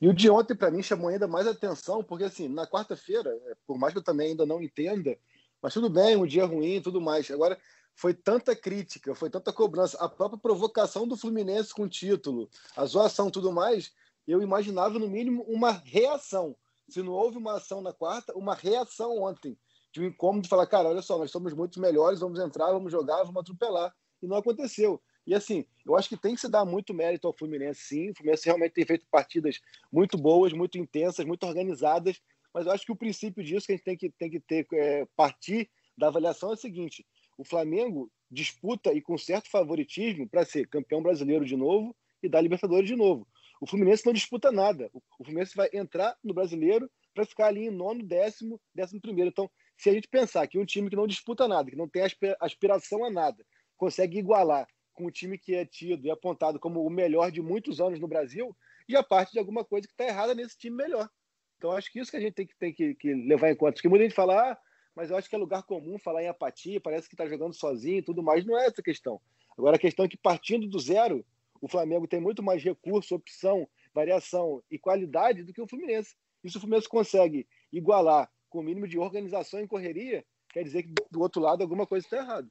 E 0.00 0.08
o 0.08 0.14
de 0.14 0.30
ontem, 0.30 0.54
para 0.54 0.70
mim, 0.70 0.82
chamou 0.82 1.08
ainda 1.08 1.26
mais 1.26 1.46
atenção, 1.46 2.02
porque, 2.04 2.24
assim, 2.24 2.48
na 2.48 2.66
quarta-feira, 2.66 3.30
é, 3.46 3.56
por 3.66 3.76
mais 3.76 3.92
que 3.92 3.98
eu 3.98 4.02
também 4.02 4.30
ainda 4.30 4.46
não 4.46 4.62
entenda, 4.62 5.18
mas 5.60 5.74
tudo 5.74 5.90
bem, 5.90 6.16
um 6.16 6.26
dia 6.26 6.46
ruim 6.46 6.76
e 6.76 6.80
tudo 6.80 7.00
mais. 7.00 7.30
Agora, 7.30 7.58
foi 7.94 8.14
tanta 8.14 8.54
crítica, 8.54 9.12
foi 9.12 9.28
tanta 9.28 9.52
cobrança, 9.52 9.98
a 9.98 10.08
própria 10.08 10.38
provocação 10.38 11.06
do 11.06 11.16
Fluminense 11.16 11.74
com 11.74 11.82
o 11.82 11.88
título, 11.88 12.48
a 12.76 12.86
zoação 12.86 13.28
tudo 13.28 13.50
mais, 13.50 13.92
eu 14.26 14.40
imaginava, 14.40 14.98
no 15.00 15.08
mínimo, 15.08 15.42
uma 15.48 15.72
reação. 15.72 16.54
Se 16.88 17.02
não 17.02 17.12
houve 17.12 17.36
uma 17.36 17.56
ação 17.56 17.80
na 17.82 17.92
quarta, 17.92 18.32
uma 18.34 18.54
reação 18.54 19.18
ontem. 19.22 19.58
De 19.92 20.00
um 20.00 20.06
incômodo 20.06 20.42
de 20.42 20.48
falar, 20.48 20.66
cara, 20.66 20.88
olha 20.88 21.02
só, 21.02 21.18
nós 21.18 21.30
somos 21.30 21.52
muito 21.52 21.80
melhores, 21.80 22.20
vamos 22.20 22.38
entrar, 22.38 22.72
vamos 22.72 22.92
jogar, 22.92 23.22
vamos 23.24 23.40
atropelar. 23.40 23.94
E 24.22 24.26
não 24.26 24.36
aconteceu. 24.36 25.00
E 25.26 25.34
assim, 25.34 25.66
eu 25.84 25.94
acho 25.94 26.08
que 26.08 26.16
tem 26.16 26.34
que 26.34 26.40
se 26.40 26.48
dar 26.48 26.64
muito 26.64 26.94
mérito 26.94 27.26
ao 27.26 27.36
Fluminense, 27.36 27.82
sim. 27.82 28.10
O 28.10 28.14
Fluminense 28.14 28.46
realmente 28.46 28.72
tem 28.72 28.86
feito 28.86 29.06
partidas 29.10 29.60
muito 29.92 30.16
boas, 30.16 30.52
muito 30.52 30.78
intensas, 30.78 31.26
muito 31.26 31.44
organizadas. 31.46 32.20
Mas 32.52 32.66
eu 32.66 32.72
acho 32.72 32.86
que 32.86 32.92
o 32.92 32.96
princípio 32.96 33.44
disso 33.44 33.66
que 33.66 33.72
a 33.72 33.76
gente 33.76 33.84
tem 33.84 33.96
que, 33.96 34.10
tem 34.10 34.30
que 34.30 34.40
ter, 34.40 34.66
é, 34.72 35.06
partir 35.14 35.70
da 35.96 36.08
avaliação 36.08 36.50
é 36.50 36.54
o 36.54 36.56
seguinte: 36.56 37.06
o 37.36 37.44
Flamengo 37.44 38.10
disputa 38.30 38.92
e 38.92 39.00
com 39.00 39.18
certo 39.18 39.50
favoritismo 39.50 40.28
para 40.28 40.44
ser 40.44 40.66
campeão 40.66 41.02
brasileiro 41.02 41.44
de 41.44 41.56
novo 41.56 41.94
e 42.22 42.28
da 42.28 42.40
Libertadores 42.40 42.88
de 42.88 42.96
novo. 42.96 43.26
O 43.60 43.66
Fluminense 43.66 44.06
não 44.06 44.12
disputa 44.12 44.52
nada. 44.52 44.90
O 45.18 45.24
Fluminense 45.24 45.54
vai 45.56 45.68
entrar 45.72 46.16
no 46.22 46.32
brasileiro 46.32 46.90
para 47.14 47.26
ficar 47.26 47.46
ali 47.46 47.66
em 47.66 47.70
nono, 47.70 48.02
décimo, 48.02 48.60
décimo 48.74 49.00
primeiro. 49.00 49.30
Então, 49.30 49.50
se 49.78 49.88
a 49.88 49.92
gente 49.92 50.08
pensar 50.08 50.46
que 50.48 50.58
um 50.58 50.64
time 50.64 50.90
que 50.90 50.96
não 50.96 51.06
disputa 51.06 51.46
nada, 51.46 51.70
que 51.70 51.76
não 51.76 51.88
tem 51.88 52.02
aspiração 52.40 53.04
a 53.04 53.10
nada, 53.10 53.46
consegue 53.76 54.18
igualar 54.18 54.66
com 54.92 55.06
um 55.06 55.10
time 55.10 55.38
que 55.38 55.54
é 55.54 55.64
tido 55.64 56.04
e 56.04 56.10
apontado 56.10 56.58
como 56.58 56.84
o 56.84 56.90
melhor 56.90 57.30
de 57.30 57.40
muitos 57.40 57.80
anos 57.80 58.00
no 58.00 58.08
Brasil, 58.08 58.54
já 58.88 59.02
parte 59.04 59.32
de 59.32 59.38
alguma 59.38 59.64
coisa 59.64 59.86
que 59.86 59.94
está 59.94 60.04
errada 60.04 60.34
nesse 60.34 60.58
time 60.58 60.76
melhor. 60.76 61.08
Então, 61.56 61.70
acho 61.70 61.92
que 61.92 62.00
isso 62.00 62.10
que 62.10 62.16
a 62.16 62.20
gente 62.20 62.34
tem 62.34 62.46
que, 62.46 62.56
tem 62.56 62.74
que, 62.74 62.94
que 62.96 63.14
levar 63.14 63.50
em 63.50 63.54
conta. 63.54 63.74
Porque 63.74 63.88
muita 63.88 64.04
gente 64.04 64.14
fala, 64.14 64.50
ah, 64.52 64.58
mas 64.96 65.10
eu 65.10 65.16
acho 65.16 65.28
que 65.28 65.34
é 65.36 65.38
lugar 65.38 65.62
comum 65.62 65.96
falar 65.96 66.24
em 66.24 66.28
apatia, 66.28 66.80
parece 66.80 67.08
que 67.08 67.14
está 67.14 67.28
jogando 67.28 67.54
sozinho 67.54 67.98
e 67.98 68.02
tudo 68.02 68.22
mais. 68.22 68.44
Não 68.44 68.58
é 68.58 68.66
essa 68.66 68.80
a 68.80 68.84
questão. 68.84 69.20
Agora, 69.56 69.76
a 69.76 69.78
questão 69.78 70.04
é 70.04 70.08
que 70.08 70.16
partindo 70.16 70.66
do 70.66 70.78
zero, 70.80 71.24
o 71.60 71.68
Flamengo 71.68 72.08
tem 72.08 72.20
muito 72.20 72.42
mais 72.42 72.62
recurso, 72.62 73.14
opção, 73.14 73.68
variação 73.94 74.62
e 74.68 74.78
qualidade 74.78 75.44
do 75.44 75.52
que 75.52 75.60
o 75.60 75.68
Fluminense. 75.68 76.16
E 76.42 76.50
se 76.50 76.56
o 76.56 76.60
Fluminense 76.60 76.88
consegue 76.88 77.46
igualar 77.72 78.28
com 78.48 78.60
o 78.60 78.62
mínimo 78.62 78.86
de 78.86 78.98
organização 78.98 79.60
e 79.60 79.68
correria, 79.68 80.24
quer 80.50 80.62
dizer 80.62 80.82
que 80.82 80.94
do 81.10 81.20
outro 81.20 81.40
lado 81.40 81.62
alguma 81.62 81.86
coisa 81.86 82.06
está 82.06 82.18
errada. 82.18 82.48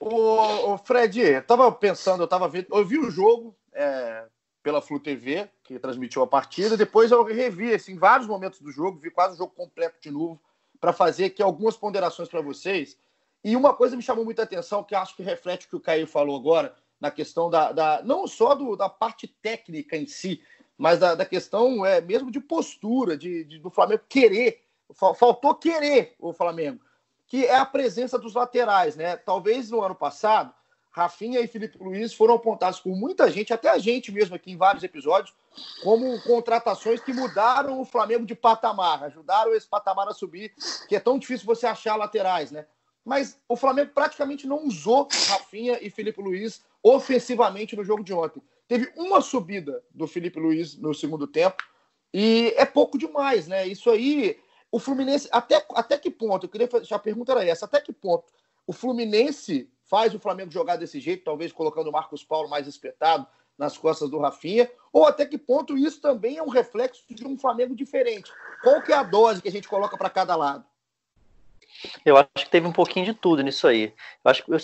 Ô, 0.00 0.72
ô, 0.72 0.78
Fred, 0.78 1.20
eu 1.20 1.46
tava 1.46 1.70
pensando, 1.72 2.22
eu 2.22 2.28
tava 2.28 2.48
vendo, 2.48 2.66
eu 2.70 2.84
vi 2.84 2.98
o 2.98 3.10
jogo 3.10 3.56
é, 3.72 4.24
pela 4.62 4.80
Flu 4.80 5.00
TV, 5.00 5.48
que 5.62 5.78
transmitiu 5.78 6.22
a 6.22 6.26
partida. 6.26 6.76
Depois 6.76 7.10
eu 7.10 7.22
revi 7.24 7.74
assim, 7.74 7.96
vários 7.96 8.28
momentos 8.28 8.60
do 8.60 8.70
jogo, 8.70 8.98
vi 8.98 9.10
quase 9.10 9.34
o 9.34 9.38
jogo 9.38 9.52
completo 9.54 9.96
de 10.00 10.10
novo, 10.10 10.40
para 10.80 10.92
fazer 10.92 11.26
aqui 11.26 11.42
algumas 11.42 11.76
ponderações 11.76 12.28
para 12.28 12.40
vocês. 12.40 12.96
E 13.44 13.56
uma 13.56 13.74
coisa 13.74 13.96
me 13.96 14.02
chamou 14.02 14.24
muita 14.24 14.42
atenção, 14.44 14.84
que 14.84 14.94
acho 14.94 15.16
que 15.16 15.22
reflete 15.22 15.66
o 15.66 15.70
que 15.70 15.76
o 15.76 15.80
Caio 15.80 16.06
falou 16.06 16.36
agora, 16.36 16.74
na 17.00 17.10
questão 17.10 17.50
da, 17.50 17.72
da 17.72 18.02
não 18.04 18.26
só 18.28 18.54
do, 18.54 18.76
da 18.76 18.88
parte 18.88 19.26
técnica 19.26 19.96
em 19.96 20.06
si, 20.06 20.40
mas 20.78 21.00
da, 21.00 21.16
da 21.16 21.26
questão 21.26 21.84
é, 21.84 22.00
mesmo 22.00 22.30
de 22.30 22.40
postura, 22.40 23.16
de, 23.16 23.44
de 23.44 23.58
do 23.58 23.70
Flamengo 23.70 24.02
querer. 24.08 24.61
Faltou 24.94 25.54
querer 25.54 26.14
o 26.18 26.32
Flamengo, 26.32 26.80
que 27.26 27.46
é 27.46 27.56
a 27.56 27.66
presença 27.66 28.18
dos 28.18 28.34
laterais, 28.34 28.96
né? 28.96 29.16
Talvez 29.16 29.70
no 29.70 29.82
ano 29.82 29.94
passado, 29.94 30.52
Rafinha 30.90 31.40
e 31.40 31.46
Felipe 31.46 31.82
Luiz 31.82 32.12
foram 32.12 32.34
apontados 32.34 32.78
por 32.78 32.94
muita 32.94 33.30
gente, 33.30 33.52
até 33.52 33.70
a 33.70 33.78
gente 33.78 34.12
mesmo 34.12 34.34
aqui 34.34 34.52
em 34.52 34.56
vários 34.56 34.84
episódios, 34.84 35.34
como 35.82 36.20
contratações 36.22 37.00
que 37.00 37.12
mudaram 37.12 37.80
o 37.80 37.84
Flamengo 37.84 38.26
de 38.26 38.34
patamar, 38.34 39.02
ajudaram 39.04 39.54
esse 39.54 39.66
patamar 39.66 40.08
a 40.08 40.12
subir, 40.12 40.54
que 40.86 40.94
é 40.94 41.00
tão 41.00 41.18
difícil 41.18 41.46
você 41.46 41.66
achar 41.66 41.96
laterais, 41.96 42.50
né? 42.50 42.66
Mas 43.04 43.40
o 43.48 43.56
Flamengo 43.56 43.92
praticamente 43.94 44.46
não 44.46 44.66
usou 44.66 45.08
Rafinha 45.28 45.78
e 45.80 45.90
Felipe 45.90 46.20
Luiz 46.20 46.62
ofensivamente 46.82 47.74
no 47.74 47.84
jogo 47.84 48.04
de 48.04 48.12
ontem. 48.12 48.42
Teve 48.68 48.92
uma 48.96 49.20
subida 49.20 49.82
do 49.90 50.06
Felipe 50.06 50.38
Luiz 50.38 50.76
no 50.76 50.94
segundo 50.94 51.26
tempo 51.26 51.62
e 52.12 52.52
é 52.56 52.64
pouco 52.64 52.98
demais, 52.98 53.48
né? 53.48 53.66
Isso 53.66 53.90
aí, 53.90 54.38
o 54.72 54.78
Fluminense, 54.78 55.28
até, 55.30 55.64
até 55.74 55.98
que 55.98 56.10
ponto? 56.10 56.46
Eu 56.46 56.50
queria 56.50 56.66
fazer, 56.66 56.92
a 56.92 56.98
pergunta 56.98 57.32
era 57.32 57.44
essa: 57.44 57.66
até 57.66 57.80
que 57.80 57.92
ponto 57.92 58.32
o 58.66 58.72
Fluminense 58.72 59.70
faz 59.84 60.14
o 60.14 60.18
Flamengo 60.18 60.50
jogar 60.50 60.76
desse 60.76 60.98
jeito, 60.98 61.24
talvez 61.24 61.52
colocando 61.52 61.88
o 61.88 61.92
Marcos 61.92 62.24
Paulo 62.24 62.48
mais 62.48 62.66
espetado 62.66 63.26
nas 63.58 63.76
costas 63.76 64.08
do 64.08 64.18
Rafinha, 64.18 64.70
ou 64.92 65.04
até 65.04 65.26
que 65.26 65.36
ponto 65.36 65.76
isso 65.76 66.00
também 66.00 66.38
é 66.38 66.42
um 66.42 66.48
reflexo 66.48 67.02
de 67.10 67.26
um 67.26 67.38
Flamengo 67.38 67.74
diferente? 67.74 68.32
Qual 68.62 68.80
que 68.82 68.92
é 68.92 68.96
a 68.96 69.02
dose 69.02 69.42
que 69.42 69.48
a 69.48 69.52
gente 69.52 69.68
coloca 69.68 69.96
para 69.96 70.08
cada 70.08 70.34
lado? 70.34 70.64
Eu 72.04 72.16
acho 72.16 72.30
que 72.34 72.50
teve 72.50 72.66
um 72.66 72.72
pouquinho 72.72 73.04
de 73.04 73.14
tudo 73.14 73.42
nisso 73.42 73.66
aí. 73.66 73.92
Eu 74.24 74.30
acho 74.30 74.44
que 74.44 74.50
eu, 74.50 74.58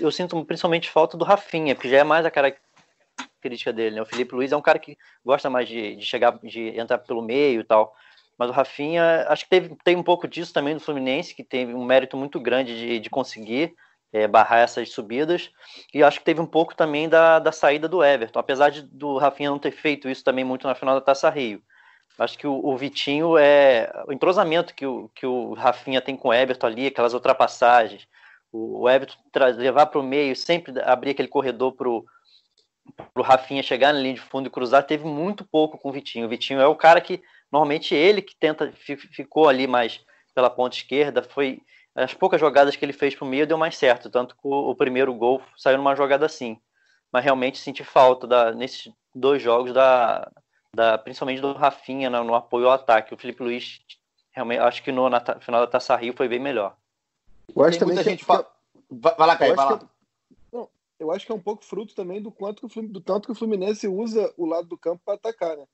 eu, 0.00 0.12
sinto 0.12 0.44
principalmente 0.44 0.90
falta 0.90 1.16
do 1.16 1.24
Rafinha, 1.24 1.74
porque 1.74 1.88
já 1.88 1.98
é 1.98 2.04
mais 2.04 2.24
a 2.24 2.30
característica 2.30 3.72
dele. 3.72 3.96
Né? 3.96 4.02
O 4.02 4.06
Felipe 4.06 4.34
Luiz 4.34 4.52
é 4.52 4.56
um 4.56 4.62
cara 4.62 4.78
que 4.78 4.96
gosta 5.24 5.50
mais 5.50 5.68
de, 5.68 5.96
de 5.96 6.04
chegar, 6.04 6.38
de 6.42 6.78
entrar 6.78 6.98
pelo 6.98 7.22
meio 7.22 7.60
e 7.60 7.64
tal. 7.64 7.96
Mas 8.40 8.48
o 8.48 8.54
Rafinha, 8.54 9.26
acho 9.28 9.44
que 9.44 9.50
teve, 9.50 9.76
tem 9.84 9.96
um 9.96 10.02
pouco 10.02 10.26
disso 10.26 10.50
também 10.50 10.72
do 10.72 10.80
Fluminense, 10.80 11.34
que 11.34 11.44
teve 11.44 11.74
um 11.74 11.84
mérito 11.84 12.16
muito 12.16 12.40
grande 12.40 12.74
de, 12.74 12.98
de 12.98 13.10
conseguir 13.10 13.74
é, 14.10 14.26
barrar 14.26 14.60
essas 14.60 14.90
subidas. 14.92 15.50
E 15.92 16.02
acho 16.02 16.20
que 16.20 16.24
teve 16.24 16.40
um 16.40 16.46
pouco 16.46 16.74
também 16.74 17.06
da, 17.06 17.38
da 17.38 17.52
saída 17.52 17.86
do 17.86 18.02
Everton, 18.02 18.38
apesar 18.38 18.70
de, 18.70 18.80
do 18.80 19.18
Rafinha 19.18 19.50
não 19.50 19.58
ter 19.58 19.72
feito 19.72 20.08
isso 20.08 20.24
também 20.24 20.42
muito 20.42 20.66
na 20.66 20.74
final 20.74 20.94
da 20.94 21.02
Taça 21.02 21.28
Rio. 21.28 21.62
Acho 22.18 22.38
que 22.38 22.46
o, 22.46 22.64
o 22.64 22.74
Vitinho 22.78 23.36
é 23.36 23.92
o 24.08 24.12
entrosamento 24.12 24.74
que 24.74 24.86
o, 24.86 25.10
que 25.14 25.26
o 25.26 25.52
Rafinha 25.52 26.00
tem 26.00 26.16
com 26.16 26.28
o 26.28 26.32
Everton 26.32 26.66
ali, 26.66 26.86
aquelas 26.86 27.12
ultrapassagens, 27.12 28.08
o, 28.50 28.84
o 28.84 28.88
Everton 28.88 29.18
levar 29.58 29.84
para 29.84 30.00
o 30.00 30.02
meio, 30.02 30.34
sempre 30.34 30.80
abrir 30.80 31.10
aquele 31.10 31.28
corredor 31.28 31.72
para 31.74 31.90
o 31.90 33.22
Rafinha 33.22 33.62
chegar 33.62 33.92
na 33.92 34.00
linha 34.00 34.14
de 34.14 34.20
fundo 34.22 34.46
e 34.46 34.50
cruzar, 34.50 34.86
teve 34.86 35.04
muito 35.04 35.44
pouco 35.44 35.76
com 35.76 35.90
o 35.90 35.92
Vitinho. 35.92 36.24
O 36.24 36.30
Vitinho 36.30 36.58
é 36.58 36.66
o 36.66 36.74
cara 36.74 37.02
que, 37.02 37.22
normalmente, 37.50 37.94
ele 37.94 38.22
que 38.22 38.36
tenta, 38.36 38.72
ficou 38.72 39.48
ali 39.48 39.66
mais 39.66 40.00
pela 40.34 40.50
ponta 40.50 40.76
esquerda, 40.76 41.22
foi 41.22 41.60
as 41.94 42.14
poucas 42.14 42.40
jogadas 42.40 42.76
que 42.76 42.84
ele 42.84 42.92
fez 42.92 43.14
para 43.14 43.24
o 43.24 43.28
meio 43.28 43.46
deu 43.46 43.58
mais 43.58 43.76
certo, 43.76 44.08
tanto 44.08 44.34
que 44.34 44.40
o, 44.44 44.70
o, 44.70 44.74
primeiro 44.74 45.12
gol 45.12 45.42
saiu 45.56 45.76
numa 45.76 45.96
jogada 45.96 46.24
assim. 46.24 46.58
Mas 47.12 47.24
realmente 47.24 47.58
senti 47.58 47.82
falta 47.82 48.26
da, 48.26 48.52
nesses 48.52 48.92
dois 49.14 49.42
jogos, 49.42 49.72
da, 49.72 50.30
da, 50.74 50.96
principalmente 50.96 51.40
do 51.40 51.52
Rafinha 51.52 52.08
no, 52.08 52.22
no 52.22 52.34
apoio 52.34 52.66
ao 52.66 52.74
ataque. 52.74 53.12
O 53.12 53.18
Felipe 53.18 53.42
Luiz, 53.42 53.80
realmente, 54.30 54.60
acho 54.60 54.82
que 54.82 54.92
no 54.92 55.08
na, 55.10 55.20
final 55.40 55.60
da 55.60 55.66
Taça 55.66 55.96
Rio 55.96 56.14
foi 56.16 56.28
bem 56.28 56.38
melhor. 56.38 56.76
Eu 57.54 57.64
acho 57.64 57.78
também 57.78 57.96
que 57.96 58.04
gente 58.04 58.24
fala... 58.24 58.46
Vai 58.88 59.26
lá, 59.26 59.36
Caio, 59.36 59.56
vai 59.56 59.66
lá. 59.66 59.78
Que... 59.78 59.86
Eu 61.00 61.10
acho 61.10 61.24
que 61.24 61.32
é 61.32 61.34
um 61.34 61.40
pouco 61.40 61.64
fruto 61.64 61.94
também 61.94 62.20
do 62.20 62.30
quanto 62.30 62.68
que 62.68 62.78
o, 62.78 62.88
do 62.88 63.00
tanto 63.00 63.26
que 63.26 63.32
o 63.32 63.34
Fluminense 63.34 63.88
usa 63.88 64.32
o 64.36 64.44
lado 64.44 64.68
do 64.68 64.76
campo 64.76 65.00
para 65.04 65.14
atacar, 65.14 65.56
né? 65.56 65.64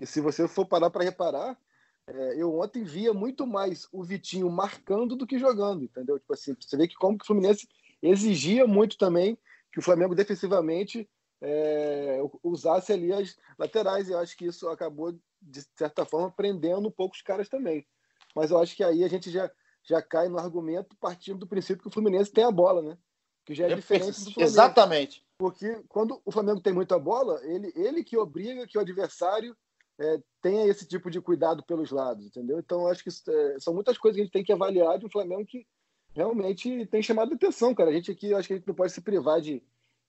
E 0.00 0.06
se 0.06 0.20
você 0.20 0.46
for 0.46 0.66
parar 0.66 0.90
para 0.90 1.04
reparar, 1.04 1.58
é, 2.06 2.40
eu 2.40 2.58
ontem 2.58 2.84
via 2.84 3.12
muito 3.12 3.46
mais 3.46 3.88
o 3.90 4.04
Vitinho 4.04 4.48
marcando 4.50 5.16
do 5.16 5.26
que 5.26 5.38
jogando, 5.38 5.84
entendeu? 5.84 6.18
Tipo 6.18 6.34
assim, 6.34 6.54
você 6.60 6.76
vê 6.76 6.86
que 6.86 6.94
como 6.94 7.18
que 7.18 7.24
o 7.24 7.26
Fluminense 7.26 7.68
exigia 8.02 8.66
muito 8.66 8.96
também 8.96 9.38
que 9.72 9.80
o 9.80 9.82
Flamengo 9.82 10.14
defensivamente 10.14 11.08
é, 11.40 12.18
usasse 12.42 12.92
ali 12.92 13.12
as 13.12 13.36
laterais, 13.58 14.08
e 14.08 14.12
eu 14.12 14.18
acho 14.18 14.36
que 14.36 14.46
isso 14.46 14.68
acabou, 14.68 15.12
de 15.42 15.62
certa 15.76 16.04
forma, 16.04 16.30
prendendo 16.30 16.88
um 16.88 16.90
pouco 16.90 17.14
os 17.14 17.22
caras 17.22 17.48
também. 17.48 17.86
Mas 18.34 18.50
eu 18.50 18.58
acho 18.58 18.76
que 18.76 18.84
aí 18.84 19.04
a 19.04 19.08
gente 19.08 19.30
já, 19.30 19.50
já 19.82 20.00
cai 20.00 20.28
no 20.28 20.38
argumento 20.38 20.96
partindo 20.96 21.38
do 21.38 21.46
princípio 21.46 21.82
que 21.82 21.88
o 21.88 21.92
Fluminense 21.92 22.32
tem 22.32 22.44
a 22.44 22.50
bola, 22.50 22.82
né? 22.82 22.98
Que 23.44 23.54
já 23.54 23.66
é 23.66 23.74
diferente 23.74 24.12
do 24.12 24.32
Flamengo. 24.32 24.40
Exatamente. 24.40 25.24
Porque 25.38 25.82
quando 25.88 26.20
o 26.24 26.32
Flamengo 26.32 26.60
tem 26.60 26.72
muita 26.72 26.98
bola, 26.98 27.40
ele, 27.44 27.72
ele 27.76 28.02
que 28.02 28.16
obriga 28.16 28.66
que 28.66 28.78
o 28.78 28.80
adversário 28.80 29.56
é, 29.98 30.20
tenha 30.42 30.66
esse 30.66 30.86
tipo 30.86 31.10
de 31.10 31.20
cuidado 31.20 31.64
pelos 31.64 31.90
lados, 31.90 32.26
entendeu? 32.26 32.58
Então, 32.58 32.86
acho 32.86 33.02
que 33.02 33.10
é, 33.10 33.58
são 33.58 33.74
muitas 33.74 33.96
coisas 33.96 34.16
que 34.16 34.22
a 34.22 34.24
gente 34.24 34.32
tem 34.32 34.44
que 34.44 34.52
avaliar 34.52 34.98
de 34.98 35.06
um 35.06 35.10
Flamengo 35.10 35.46
que 35.46 35.66
realmente 36.14 36.86
tem 36.86 37.02
chamado 37.02 37.34
atenção, 37.34 37.74
cara. 37.74 37.90
A 37.90 37.92
gente 37.92 38.10
aqui, 38.10 38.32
acho 38.34 38.48
que 38.48 38.54
a 38.54 38.56
gente 38.56 38.68
não 38.68 38.74
pode 38.74 38.92
se 38.92 39.00
privar 39.00 39.40
de, 39.40 39.62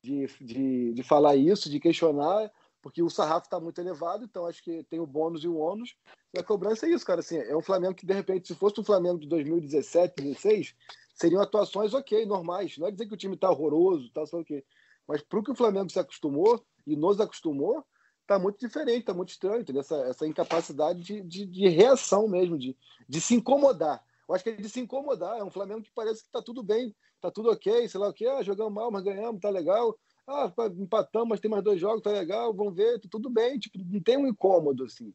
de, 0.03 0.27
de, 0.41 0.93
de 0.93 1.03
falar 1.03 1.35
isso, 1.35 1.69
de 1.69 1.79
questionar, 1.79 2.51
porque 2.81 3.01
o 3.01 3.09
sarrafo 3.09 3.47
está 3.47 3.59
muito 3.59 3.79
elevado, 3.79 4.23
então 4.23 4.45
acho 4.45 4.63
que 4.63 4.83
tem 4.83 4.99
o 4.99 5.07
bônus 5.07 5.43
e 5.43 5.47
o 5.47 5.57
ônus. 5.57 5.95
E 6.33 6.39
a 6.39 6.43
cobrança 6.43 6.85
é 6.85 6.89
isso, 6.91 7.05
cara. 7.05 7.21
Assim, 7.21 7.37
é 7.37 7.55
um 7.55 7.61
Flamengo 7.61 7.95
que, 7.95 8.05
de 8.05 8.13
repente, 8.13 8.47
se 8.47 8.55
fosse 8.55 8.79
um 8.79 8.83
Flamengo 8.83 9.19
de 9.19 9.27
2017, 9.27 10.15
2016, 10.15 10.75
seriam 11.13 11.41
atuações 11.41 11.93
ok, 11.93 12.25
normais. 12.25 12.77
Não 12.77 12.87
é 12.87 12.91
dizer 12.91 13.07
que 13.07 13.13
o 13.13 13.17
time 13.17 13.35
está 13.35 13.49
horroroso, 13.49 14.11
tá, 14.11 14.25
só 14.25 14.39
o 14.39 14.45
quê. 14.45 14.63
Mas 15.07 15.21
para 15.21 15.39
o 15.39 15.43
que 15.43 15.51
o 15.51 15.55
Flamengo 15.55 15.89
se 15.89 15.99
acostumou 15.99 16.63
e 16.85 16.95
nos 16.95 17.19
acostumou, 17.19 17.85
está 18.27 18.37
muito 18.37 18.59
diferente, 18.59 18.99
está 18.99 19.13
muito 19.13 19.29
estranho? 19.29 19.63
Essa, 19.79 19.95
essa 20.01 20.27
incapacidade 20.27 21.01
de, 21.01 21.21
de, 21.21 21.45
de, 21.45 21.69
reação 21.69 22.27
mesmo, 22.27 22.57
de, 22.57 22.75
de 23.07 23.21
se 23.21 23.33
incomodar. 23.33 24.03
Eu 24.27 24.35
acho 24.35 24.43
que 24.43 24.49
é 24.49 24.53
de 24.53 24.69
se 24.69 24.81
incomodar. 24.81 25.39
É 25.39 25.43
um 25.43 25.49
Flamengo 25.49 25.81
que 25.81 25.91
parece 25.95 26.21
que 26.21 26.27
está 26.27 26.41
tudo 26.41 26.61
bem, 26.61 26.93
está 27.15 27.31
tudo 27.31 27.49
ok, 27.49 27.87
sei 27.87 27.99
lá 27.99 28.09
o 28.09 28.13
quê. 28.13 28.27
Ah, 28.27 28.43
jogamos 28.43 28.73
mal, 28.73 28.91
mas 28.91 29.03
ganhamos, 29.03 29.39
tá 29.39 29.49
legal. 29.49 29.97
Ah, 30.27 30.51
empatamos, 30.77 31.29
mas 31.29 31.39
tem 31.39 31.49
mais 31.49 31.63
dois 31.63 31.79
jogos, 31.79 32.03
tá 32.03 32.11
legal, 32.11 32.53
vamos 32.53 32.75
ver, 32.75 32.99
tá 32.99 33.07
tudo 33.09 33.29
bem. 33.29 33.57
Tipo, 33.57 33.79
não 33.79 34.01
tem 34.01 34.17
um 34.17 34.27
incômodo, 34.27 34.83
assim. 34.83 35.13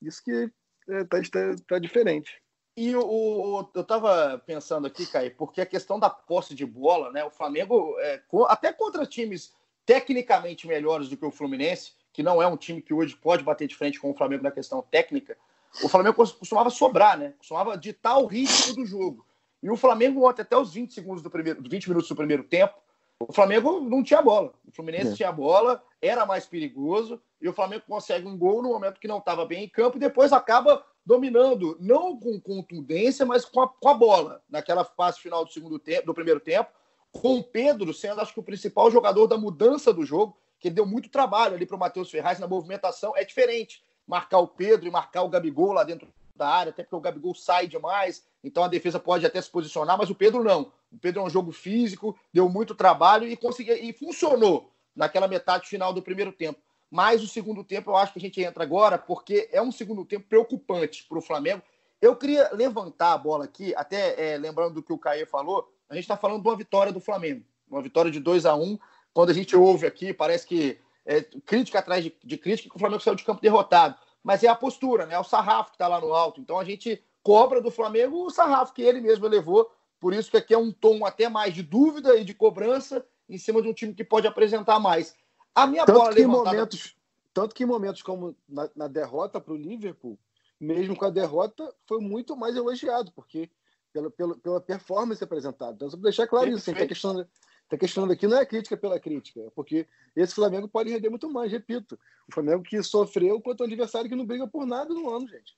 Isso 0.00 0.24
que 0.24 0.50
é, 0.88 1.04
tá, 1.04 1.20
tá, 1.20 1.54
tá 1.68 1.78
diferente. 1.78 2.42
E 2.74 2.96
o, 2.96 3.02
o, 3.02 3.70
eu 3.74 3.82
estava 3.82 4.38
pensando 4.38 4.86
aqui, 4.86 5.04
Caio, 5.04 5.34
porque 5.36 5.60
a 5.60 5.66
questão 5.66 5.98
da 5.98 6.08
posse 6.08 6.54
de 6.54 6.64
bola, 6.64 7.12
né? 7.12 7.24
O 7.24 7.30
Flamengo, 7.30 7.94
é, 7.98 8.22
até 8.46 8.72
contra 8.72 9.04
times 9.04 9.52
tecnicamente 9.84 10.66
melhores 10.66 11.08
do 11.08 11.16
que 11.16 11.26
o 11.26 11.30
Fluminense, 11.30 11.92
que 12.12 12.22
não 12.22 12.42
é 12.42 12.46
um 12.46 12.56
time 12.56 12.82
que 12.82 12.94
hoje 12.94 13.16
pode 13.16 13.44
bater 13.44 13.68
de 13.68 13.76
frente 13.76 14.00
com 14.00 14.10
o 14.10 14.14
Flamengo 14.14 14.42
na 14.42 14.50
questão 14.50 14.82
técnica, 14.82 15.36
o 15.82 15.88
Flamengo 15.88 16.16
costumava 16.16 16.70
sobrar, 16.70 17.18
né? 17.18 17.34
Costumava 17.38 17.76
ditar 17.76 18.18
o 18.18 18.26
ritmo 18.26 18.74
do 18.74 18.86
jogo. 18.86 19.26
E 19.62 19.70
o 19.70 19.76
Flamengo, 19.76 20.26
ontem, 20.28 20.42
até 20.42 20.56
os 20.56 20.72
20 20.72 20.94
segundos 20.94 21.22
do 21.22 21.30
primeiro, 21.30 21.62
20 21.62 21.88
minutos 21.88 22.08
do 22.08 22.16
primeiro 22.16 22.44
tempo, 22.44 22.74
o 23.20 23.32
Flamengo 23.32 23.80
não 23.80 24.02
tinha 24.02 24.22
bola. 24.22 24.54
O 24.66 24.72
Fluminense 24.72 25.12
é. 25.12 25.14
tinha 25.14 25.32
bola, 25.32 25.82
era 26.00 26.24
mais 26.24 26.46
perigoso, 26.46 27.20
e 27.40 27.48
o 27.48 27.52
Flamengo 27.52 27.84
consegue 27.86 28.26
um 28.26 28.38
gol 28.38 28.62
no 28.62 28.70
momento 28.70 29.00
que 29.00 29.08
não 29.08 29.18
estava 29.18 29.44
bem 29.44 29.64
em 29.64 29.68
campo 29.68 29.96
e 29.96 30.00
depois 30.00 30.32
acaba 30.32 30.84
dominando, 31.04 31.76
não 31.80 32.18
com 32.18 32.40
contundência, 32.40 33.24
mas 33.24 33.44
com 33.44 33.62
a, 33.62 33.68
com 33.68 33.88
a 33.88 33.94
bola, 33.94 34.42
naquela 34.48 34.84
fase 34.84 35.20
final 35.20 35.44
do 35.44 35.52
segundo 35.52 35.78
tempo, 35.78 36.06
do 36.06 36.14
primeiro 36.14 36.38
tempo, 36.38 36.70
com 37.10 37.36
o 37.38 37.42
Pedro 37.42 37.94
sendo, 37.94 38.20
acho 38.20 38.34
que, 38.34 38.40
o 38.40 38.42
principal 38.42 38.90
jogador 38.90 39.26
da 39.26 39.38
mudança 39.38 39.92
do 39.92 40.04
jogo 40.04 40.36
que 40.58 40.70
deu 40.70 40.86
muito 40.86 41.08
trabalho 41.08 41.54
ali 41.54 41.66
para 41.66 41.76
o 41.76 41.78
Matheus 41.78 42.10
Ferraz 42.10 42.38
na 42.38 42.46
movimentação. 42.46 43.16
É 43.16 43.24
diferente 43.24 43.82
marcar 44.06 44.38
o 44.38 44.48
Pedro 44.48 44.88
e 44.88 44.90
marcar 44.90 45.22
o 45.22 45.28
Gabigol 45.28 45.72
lá 45.72 45.84
dentro 45.84 46.08
da 46.34 46.48
área, 46.48 46.70
até 46.70 46.82
porque 46.82 46.96
o 46.96 47.00
Gabigol 47.00 47.34
sai 47.34 47.66
demais, 47.66 48.24
então 48.42 48.62
a 48.62 48.68
defesa 48.68 48.98
pode 48.98 49.26
até 49.26 49.42
se 49.42 49.50
posicionar, 49.50 49.98
mas 49.98 50.08
o 50.08 50.14
Pedro 50.14 50.42
não. 50.42 50.72
O 50.90 50.98
Pedro 50.98 51.20
é 51.20 51.24
um 51.24 51.30
jogo 51.30 51.52
físico, 51.52 52.16
deu 52.32 52.48
muito 52.48 52.74
trabalho 52.74 53.28
e 53.28 53.36
conseguiu 53.36 53.76
e 53.76 53.92
funcionou 53.92 54.72
naquela 54.94 55.28
metade 55.28 55.68
final 55.68 55.92
do 55.92 56.00
primeiro 56.00 56.32
tempo. 56.32 56.60
Mas 56.90 57.22
o 57.22 57.28
segundo 57.28 57.62
tempo 57.62 57.90
eu 57.90 57.96
acho 57.96 58.12
que 58.12 58.18
a 58.18 58.22
gente 58.22 58.42
entra 58.42 58.62
agora 58.62 58.96
porque 58.96 59.48
é 59.52 59.60
um 59.60 59.70
segundo 59.70 60.04
tempo 60.04 60.26
preocupante 60.26 61.04
para 61.06 61.18
o 61.18 61.22
Flamengo. 61.22 61.62
Eu 62.00 62.16
queria 62.16 62.48
levantar 62.54 63.12
a 63.12 63.18
bola 63.18 63.44
aqui, 63.44 63.74
até 63.74 64.34
é, 64.34 64.38
lembrando 64.38 64.74
do 64.74 64.82
que 64.82 64.92
o 64.92 64.98
Caê 64.98 65.26
falou, 65.26 65.70
a 65.90 65.94
gente 65.94 66.04
está 66.04 66.16
falando 66.16 66.42
de 66.42 66.48
uma 66.48 66.56
vitória 66.56 66.92
do 66.92 67.00
Flamengo, 67.00 67.44
uma 67.68 67.82
vitória 67.82 68.10
de 68.10 68.20
2 68.20 68.46
a 68.46 68.54
1 68.54 68.62
um, 68.62 68.78
quando 69.12 69.30
a 69.30 69.34
gente 69.34 69.56
ouve 69.56 69.86
aqui, 69.86 70.12
parece 70.12 70.46
que 70.46 70.78
é 71.04 71.22
crítica 71.22 71.78
atrás 71.78 72.04
de, 72.04 72.14
de 72.22 72.36
crítica 72.36 72.68
que 72.68 72.76
o 72.76 72.78
Flamengo 72.78 73.02
saiu 73.02 73.14
de 73.14 73.24
campo 73.24 73.40
derrotado. 73.40 73.96
Mas 74.22 74.42
é 74.44 74.48
a 74.48 74.54
postura, 74.54 75.06
né? 75.06 75.14
É 75.14 75.18
o 75.18 75.24
sarrafo 75.24 75.70
que 75.70 75.76
está 75.76 75.88
lá 75.88 76.00
no 76.00 76.12
alto. 76.12 76.40
Então 76.40 76.58
a 76.58 76.64
gente 76.64 77.02
cobra 77.22 77.60
do 77.60 77.70
Flamengo 77.70 78.26
o 78.26 78.30
sarrafo 78.30 78.74
que 78.74 78.82
ele 78.82 79.00
mesmo 79.00 79.26
levou. 79.26 79.70
Por 79.98 80.12
isso 80.12 80.30
que 80.30 80.36
aqui 80.36 80.54
é 80.54 80.58
um 80.58 80.70
tom 80.70 81.04
até 81.04 81.28
mais 81.28 81.54
de 81.54 81.62
dúvida 81.62 82.16
e 82.16 82.24
de 82.24 82.34
cobrança 82.34 83.04
em 83.28 83.38
cima 83.38 83.60
de 83.62 83.68
um 83.68 83.74
time 83.74 83.94
que 83.94 84.04
pode 84.04 84.26
apresentar 84.26 84.78
mais. 84.78 85.14
A 85.54 85.66
minha 85.66 85.84
tanto 85.84 85.98
bola 85.98 86.12
que 86.12 86.20
levantada... 86.20 86.56
Momentos, 86.56 86.96
tanto 87.32 87.54
que 87.54 87.64
em 87.64 87.66
momentos 87.66 88.02
como 88.02 88.36
na, 88.48 88.70
na 88.74 88.88
derrota 88.88 89.40
para 89.40 89.52
o 89.52 89.56
Liverpool, 89.56 90.18
mesmo 90.60 90.96
com 90.96 91.04
a 91.04 91.10
derrota, 91.10 91.74
foi 91.86 92.00
muito 92.00 92.36
mais 92.36 92.56
elogiado, 92.56 93.12
porque 93.12 93.50
pela, 93.92 94.10
pela, 94.10 94.36
pela 94.36 94.60
performance 94.60 95.22
apresentada. 95.22 95.72
Então, 95.72 95.90
só 95.90 95.96
para 95.96 96.04
deixar 96.04 96.26
claro 96.26 96.48
isso, 96.50 96.70
está 96.70 96.86
questionando, 96.86 97.28
tá 97.68 97.76
questionando 97.76 98.12
aqui 98.12 98.26
não 98.26 98.38
é 98.38 98.46
crítica 98.46 98.76
pela 98.76 98.98
crítica, 98.98 99.40
é 99.40 99.50
porque 99.50 99.86
esse 100.16 100.34
Flamengo 100.34 100.68
pode 100.68 100.90
render 100.90 101.10
muito 101.10 101.30
mais, 101.30 101.52
repito. 101.52 101.98
O 102.28 102.32
Flamengo 102.32 102.62
que 102.62 102.82
sofreu 102.82 103.40
contra 103.40 103.64
um 103.64 103.66
adversário 103.66 104.08
que 104.08 104.16
não 104.16 104.24
briga 104.24 104.46
por 104.46 104.66
nada 104.66 104.92
no 104.94 105.10
ano, 105.10 105.28
gente. 105.28 105.56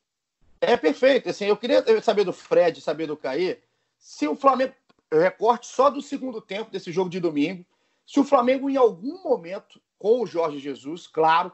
É 0.60 0.76
perfeito. 0.76 1.28
Assim, 1.28 1.46
eu 1.46 1.56
queria 1.56 1.84
saber 2.02 2.24
do 2.24 2.32
Fred, 2.32 2.80
saber 2.80 3.06
do 3.06 3.16
Caí, 3.16 3.58
se 3.98 4.26
o 4.26 4.34
Flamengo 4.34 4.74
recorte 5.12 5.66
só 5.66 5.90
do 5.90 6.02
segundo 6.02 6.40
tempo 6.40 6.70
desse 6.70 6.92
jogo 6.92 7.10
de 7.10 7.20
domingo, 7.20 7.64
se 8.06 8.18
o 8.18 8.24
Flamengo 8.24 8.68
em 8.68 8.76
algum 8.76 9.22
momento, 9.22 9.80
com 9.98 10.22
o 10.22 10.26
Jorge 10.26 10.58
Jesus, 10.58 11.06
claro, 11.06 11.52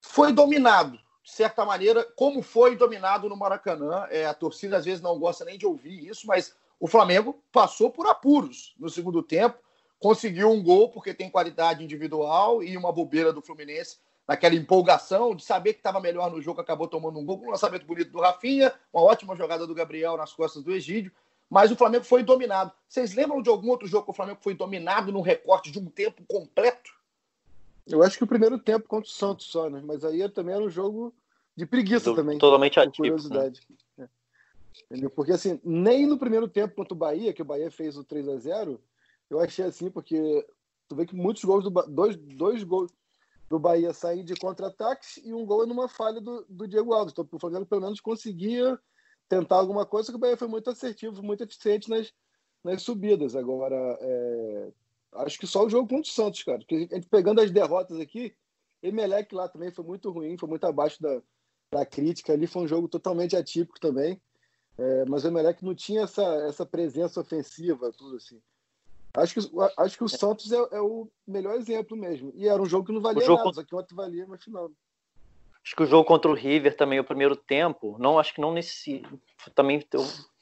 foi 0.00 0.32
dominado 0.32 0.98
de 1.22 1.30
certa 1.30 1.64
maneira, 1.64 2.04
como 2.16 2.42
foi 2.42 2.76
dominado 2.76 3.28
no 3.28 3.36
Maracanã. 3.36 4.06
É, 4.10 4.26
a 4.26 4.34
torcida 4.34 4.76
às 4.76 4.84
vezes 4.84 5.00
não 5.00 5.18
gosta 5.18 5.44
nem 5.44 5.58
de 5.58 5.66
ouvir 5.66 6.08
isso, 6.08 6.26
mas 6.26 6.54
o 6.78 6.86
Flamengo 6.86 7.42
passou 7.52 7.90
por 7.90 8.06
apuros 8.06 8.74
no 8.78 8.88
segundo 8.88 9.22
tempo, 9.22 9.58
conseguiu 10.00 10.50
um 10.50 10.62
gol 10.62 10.88
porque 10.88 11.14
tem 11.14 11.30
qualidade 11.30 11.84
individual 11.84 12.62
e 12.62 12.76
uma 12.76 12.90
bobeira 12.90 13.32
do 13.32 13.42
Fluminense 13.42 13.98
naquela 14.26 14.54
empolgação 14.54 15.34
de 15.34 15.44
saber 15.44 15.74
que 15.74 15.80
estava 15.80 16.00
melhor 16.00 16.30
no 16.30 16.40
jogo, 16.40 16.60
acabou 16.60 16.88
tomando 16.88 17.18
um 17.18 17.24
gol 17.24 17.38
com 17.38 17.46
um 17.46 17.50
lançamento 17.50 17.84
bonito 17.84 18.10
do 18.10 18.20
Rafinha, 18.20 18.72
uma 18.92 19.02
ótima 19.02 19.36
jogada 19.36 19.66
do 19.66 19.74
Gabriel 19.74 20.16
nas 20.16 20.32
costas 20.32 20.62
do 20.62 20.72
Egídio, 20.72 21.12
mas 21.50 21.70
o 21.70 21.76
Flamengo 21.76 22.04
foi 22.04 22.22
dominado. 22.22 22.72
Vocês 22.88 23.12
lembram 23.12 23.42
de 23.42 23.50
algum 23.50 23.68
outro 23.68 23.88
jogo 23.88 24.04
que 24.04 24.10
o 24.12 24.14
Flamengo 24.14 24.38
foi 24.40 24.54
dominado 24.54 25.12
num 25.12 25.20
recorte 25.20 25.70
de 25.70 25.78
um 25.78 25.86
tempo 25.86 26.22
completo? 26.28 26.92
Eu 27.86 28.02
acho 28.04 28.16
que 28.16 28.24
o 28.24 28.26
primeiro 28.26 28.56
tempo 28.56 28.88
contra 28.88 29.08
o 29.08 29.12
Santos 29.12 29.46
só, 29.46 29.68
né? 29.68 29.82
Mas 29.84 30.04
aí 30.04 30.26
também 30.28 30.54
era 30.54 30.62
um 30.62 30.70
jogo 30.70 31.12
de 31.56 31.66
preguiça 31.66 32.10
Do, 32.10 32.16
também. 32.16 32.38
Totalmente 32.38 32.78
ativo. 32.78 32.98
Curiosidade. 32.98 33.60
Né? 33.98 34.08
É. 34.92 35.08
Porque 35.08 35.32
assim, 35.32 35.60
nem 35.64 36.06
no 36.06 36.16
primeiro 36.16 36.46
tempo 36.46 36.76
contra 36.76 36.94
o 36.94 36.96
Bahia, 36.96 37.32
que 37.32 37.42
o 37.42 37.44
Bahia 37.44 37.70
fez 37.70 37.96
o 37.96 38.04
3 38.04 38.28
a 38.28 38.36
0 38.36 38.80
eu 39.30 39.40
achei 39.40 39.64
assim, 39.64 39.90
porque 39.90 40.46
tu 40.88 40.96
vê 40.96 41.06
que 41.06 41.14
muitos 41.14 41.44
gols 41.44 41.64
do 41.64 41.70
dois, 41.70 42.16
dois 42.16 42.62
gols 42.64 42.92
do 43.48 43.58
Bahia 43.58 43.92
saem 43.92 44.24
de 44.24 44.34
contra-ataques 44.34 45.18
e 45.18 45.32
um 45.32 45.46
gol 45.46 45.64
é 45.64 45.66
numa 45.66 45.88
falha 45.88 46.20
do, 46.20 46.44
do 46.48 46.68
Diego 46.68 46.92
Alves. 46.92 47.12
Então 47.12 47.26
o 47.30 47.38
Flamengo 47.38 47.66
pelo 47.66 47.82
menos 47.82 48.00
conseguia 48.00 48.78
tentar 49.28 49.56
alguma 49.56 49.86
coisa, 49.86 50.10
que 50.10 50.16
o 50.16 50.20
Bahia 50.20 50.36
foi 50.36 50.48
muito 50.48 50.68
assertivo, 50.68 51.22
muito 51.22 51.44
eficiente 51.44 51.88
nas, 51.88 52.12
nas 52.64 52.82
subidas. 52.82 53.36
Agora, 53.36 53.76
é, 54.00 54.72
acho 55.14 55.38
que 55.38 55.46
só 55.46 55.64
o 55.64 55.70
jogo 55.70 55.88
contra 55.88 56.10
o 56.10 56.12
Santos, 56.12 56.42
cara. 56.42 56.58
Porque 56.58 56.88
a 56.90 56.96
gente 56.96 57.08
pegando 57.08 57.40
as 57.40 57.50
derrotas 57.50 57.98
aqui, 58.00 58.34
Emelec 58.82 59.32
lá 59.34 59.48
também 59.48 59.70
foi 59.70 59.84
muito 59.84 60.10
ruim, 60.10 60.36
foi 60.36 60.48
muito 60.48 60.64
abaixo 60.64 61.00
da, 61.00 61.22
da 61.72 61.86
crítica. 61.86 62.32
Ali 62.32 62.46
foi 62.46 62.62
um 62.62 62.68
jogo 62.68 62.88
totalmente 62.88 63.36
atípico 63.36 63.78
também. 63.78 64.20
É, 64.76 65.04
mas 65.06 65.24
o 65.24 65.28
Emelec 65.28 65.64
não 65.64 65.74
tinha 65.74 66.02
essa, 66.02 66.24
essa 66.48 66.66
presença 66.66 67.20
ofensiva, 67.20 67.92
tudo 67.92 68.16
assim. 68.16 68.40
Acho 69.14 69.34
que, 69.34 69.40
acho 69.76 69.96
que 69.96 70.04
o 70.04 70.08
Santos 70.08 70.52
é, 70.52 70.56
é, 70.72 70.80
o 70.80 71.08
melhor 71.26 71.56
exemplo 71.56 71.96
mesmo. 71.96 72.32
E 72.34 72.48
era 72.48 72.62
um 72.62 72.66
jogo 72.66 72.86
que 72.86 72.92
não 72.92 73.00
valia 73.00 73.26
nada, 73.26 73.52
só 73.52 73.64
que 73.64 73.74
ontem 73.74 73.94
valia 73.94 74.26
no 74.26 74.38
final. 74.38 74.70
Acho 75.64 75.76
que 75.76 75.82
o 75.82 75.86
jogo 75.86 76.04
contra 76.04 76.30
o 76.30 76.34
River 76.34 76.76
também, 76.76 77.00
o 77.00 77.04
primeiro 77.04 77.36
tempo, 77.36 77.96
não 77.98 78.18
acho 78.18 78.32
que 78.32 78.40
não 78.40 78.52
nesse. 78.52 79.02
Também 79.54 79.84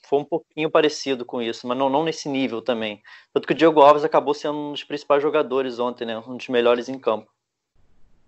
foi 0.07 0.19
um 0.19 0.25
pouquinho 0.25 0.71
parecido 0.71 1.25
com 1.25 1.43
isso, 1.43 1.67
mas 1.67 1.77
não, 1.77 1.89
não 1.89 2.05
nesse 2.05 2.29
nível 2.29 2.63
também. 2.63 3.03
Tanto 3.33 3.47
que 3.47 3.53
o 3.53 3.57
Diego 3.57 3.81
Alves 3.81 4.05
acabou 4.05 4.35
sendo 4.35 4.57
um 4.57 4.73
dos 4.73 4.85
principais 4.85 5.23
jogadores 5.23 5.79
ontem, 5.79 6.05
né? 6.07 6.19
Um 6.19 6.37
dos 6.37 6.49
melhores 6.49 6.89
em 6.89 6.99
campo. 6.99 7.31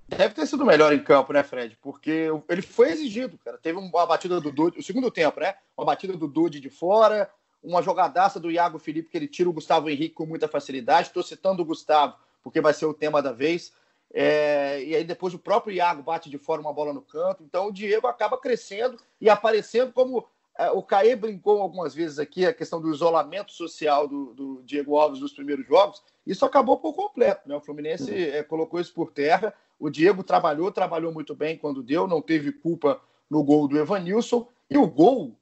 Deve 0.08 0.34
ter 0.34 0.46
sido 0.46 0.66
melhor 0.66 0.92
em 0.92 1.02
campo, 1.02 1.32
né, 1.32 1.42
Fred? 1.44 1.78
Porque 1.80 2.28
ele 2.48 2.62
foi 2.62 2.90
exigido, 2.90 3.38
cara. 3.38 3.56
Teve 3.56 3.78
uma 3.78 4.06
batida 4.06 4.40
do 4.40 4.50
Dude, 4.50 4.78
o 4.78 4.82
segundo 4.82 5.08
tempo, 5.10 5.38
né? 5.38 5.54
Uma 5.76 5.86
batida 5.86 6.16
do 6.16 6.26
Dude 6.26 6.58
de 6.58 6.68
fora, 6.68 7.30
uma 7.62 7.82
jogadaça 7.82 8.40
do 8.40 8.50
Iago 8.50 8.78
Felipe 8.78 9.10
que 9.10 9.16
ele 9.16 9.28
tira 9.28 9.48
o 9.48 9.52
Gustavo 9.52 9.88
Henrique 9.88 10.14
com 10.14 10.26
muita 10.26 10.48
facilidade. 10.48 11.08
Estou 11.08 11.22
citando 11.22 11.62
o 11.62 11.64
Gustavo, 11.64 12.16
porque 12.42 12.60
vai 12.60 12.72
ser 12.72 12.86
o 12.86 12.94
tema 12.94 13.20
da 13.22 13.32
vez. 13.32 13.72
É, 14.12 14.82
e 14.82 14.96
aí 14.96 15.04
depois 15.04 15.34
o 15.34 15.38
próprio 15.38 15.74
Iago 15.74 16.02
bate 16.02 16.28
de 16.28 16.38
fora 16.38 16.60
uma 16.60 16.72
bola 16.72 16.92
no 16.92 17.02
canto. 17.02 17.42
Então 17.42 17.68
o 17.68 17.72
Diego 17.72 18.06
acaba 18.06 18.38
crescendo 18.38 18.96
e 19.20 19.28
aparecendo 19.28 19.92
como 19.92 20.26
é, 20.58 20.70
o 20.70 20.82
Caê 20.82 21.14
brincou 21.14 21.62
algumas 21.62 21.94
vezes 21.94 22.18
aqui 22.18 22.44
a 22.44 22.52
questão 22.52 22.80
do 22.80 22.92
isolamento 22.92 23.52
social 23.52 24.08
do, 24.08 24.34
do, 24.34 24.62
Diego 24.62 24.96
Alves 24.96 25.20
nos 25.20 25.32
primeiros 25.32 25.66
jogos. 25.66 26.02
Isso 26.26 26.44
acabou 26.44 26.78
por 26.78 26.92
completo. 26.92 27.48
Né? 27.48 27.56
O 27.56 27.60
Fluminense 27.60 28.12
é, 28.12 28.42
colocou 28.42 28.80
isso 28.80 28.92
por 28.92 29.12
terra. 29.12 29.54
O 29.78 29.88
Diego 29.88 30.22
trabalhou, 30.22 30.70
trabalhou 30.70 31.12
muito 31.12 31.34
bem 31.34 31.56
quando 31.56 31.82
deu, 31.82 32.06
não 32.06 32.20
teve 32.20 32.52
culpa 32.52 33.00
no 33.30 33.42
gol 33.42 33.66
do 33.68 33.78
Evanilson. 33.78 34.46
E 34.68 34.76
o 34.76 34.86
gol, 34.86 35.34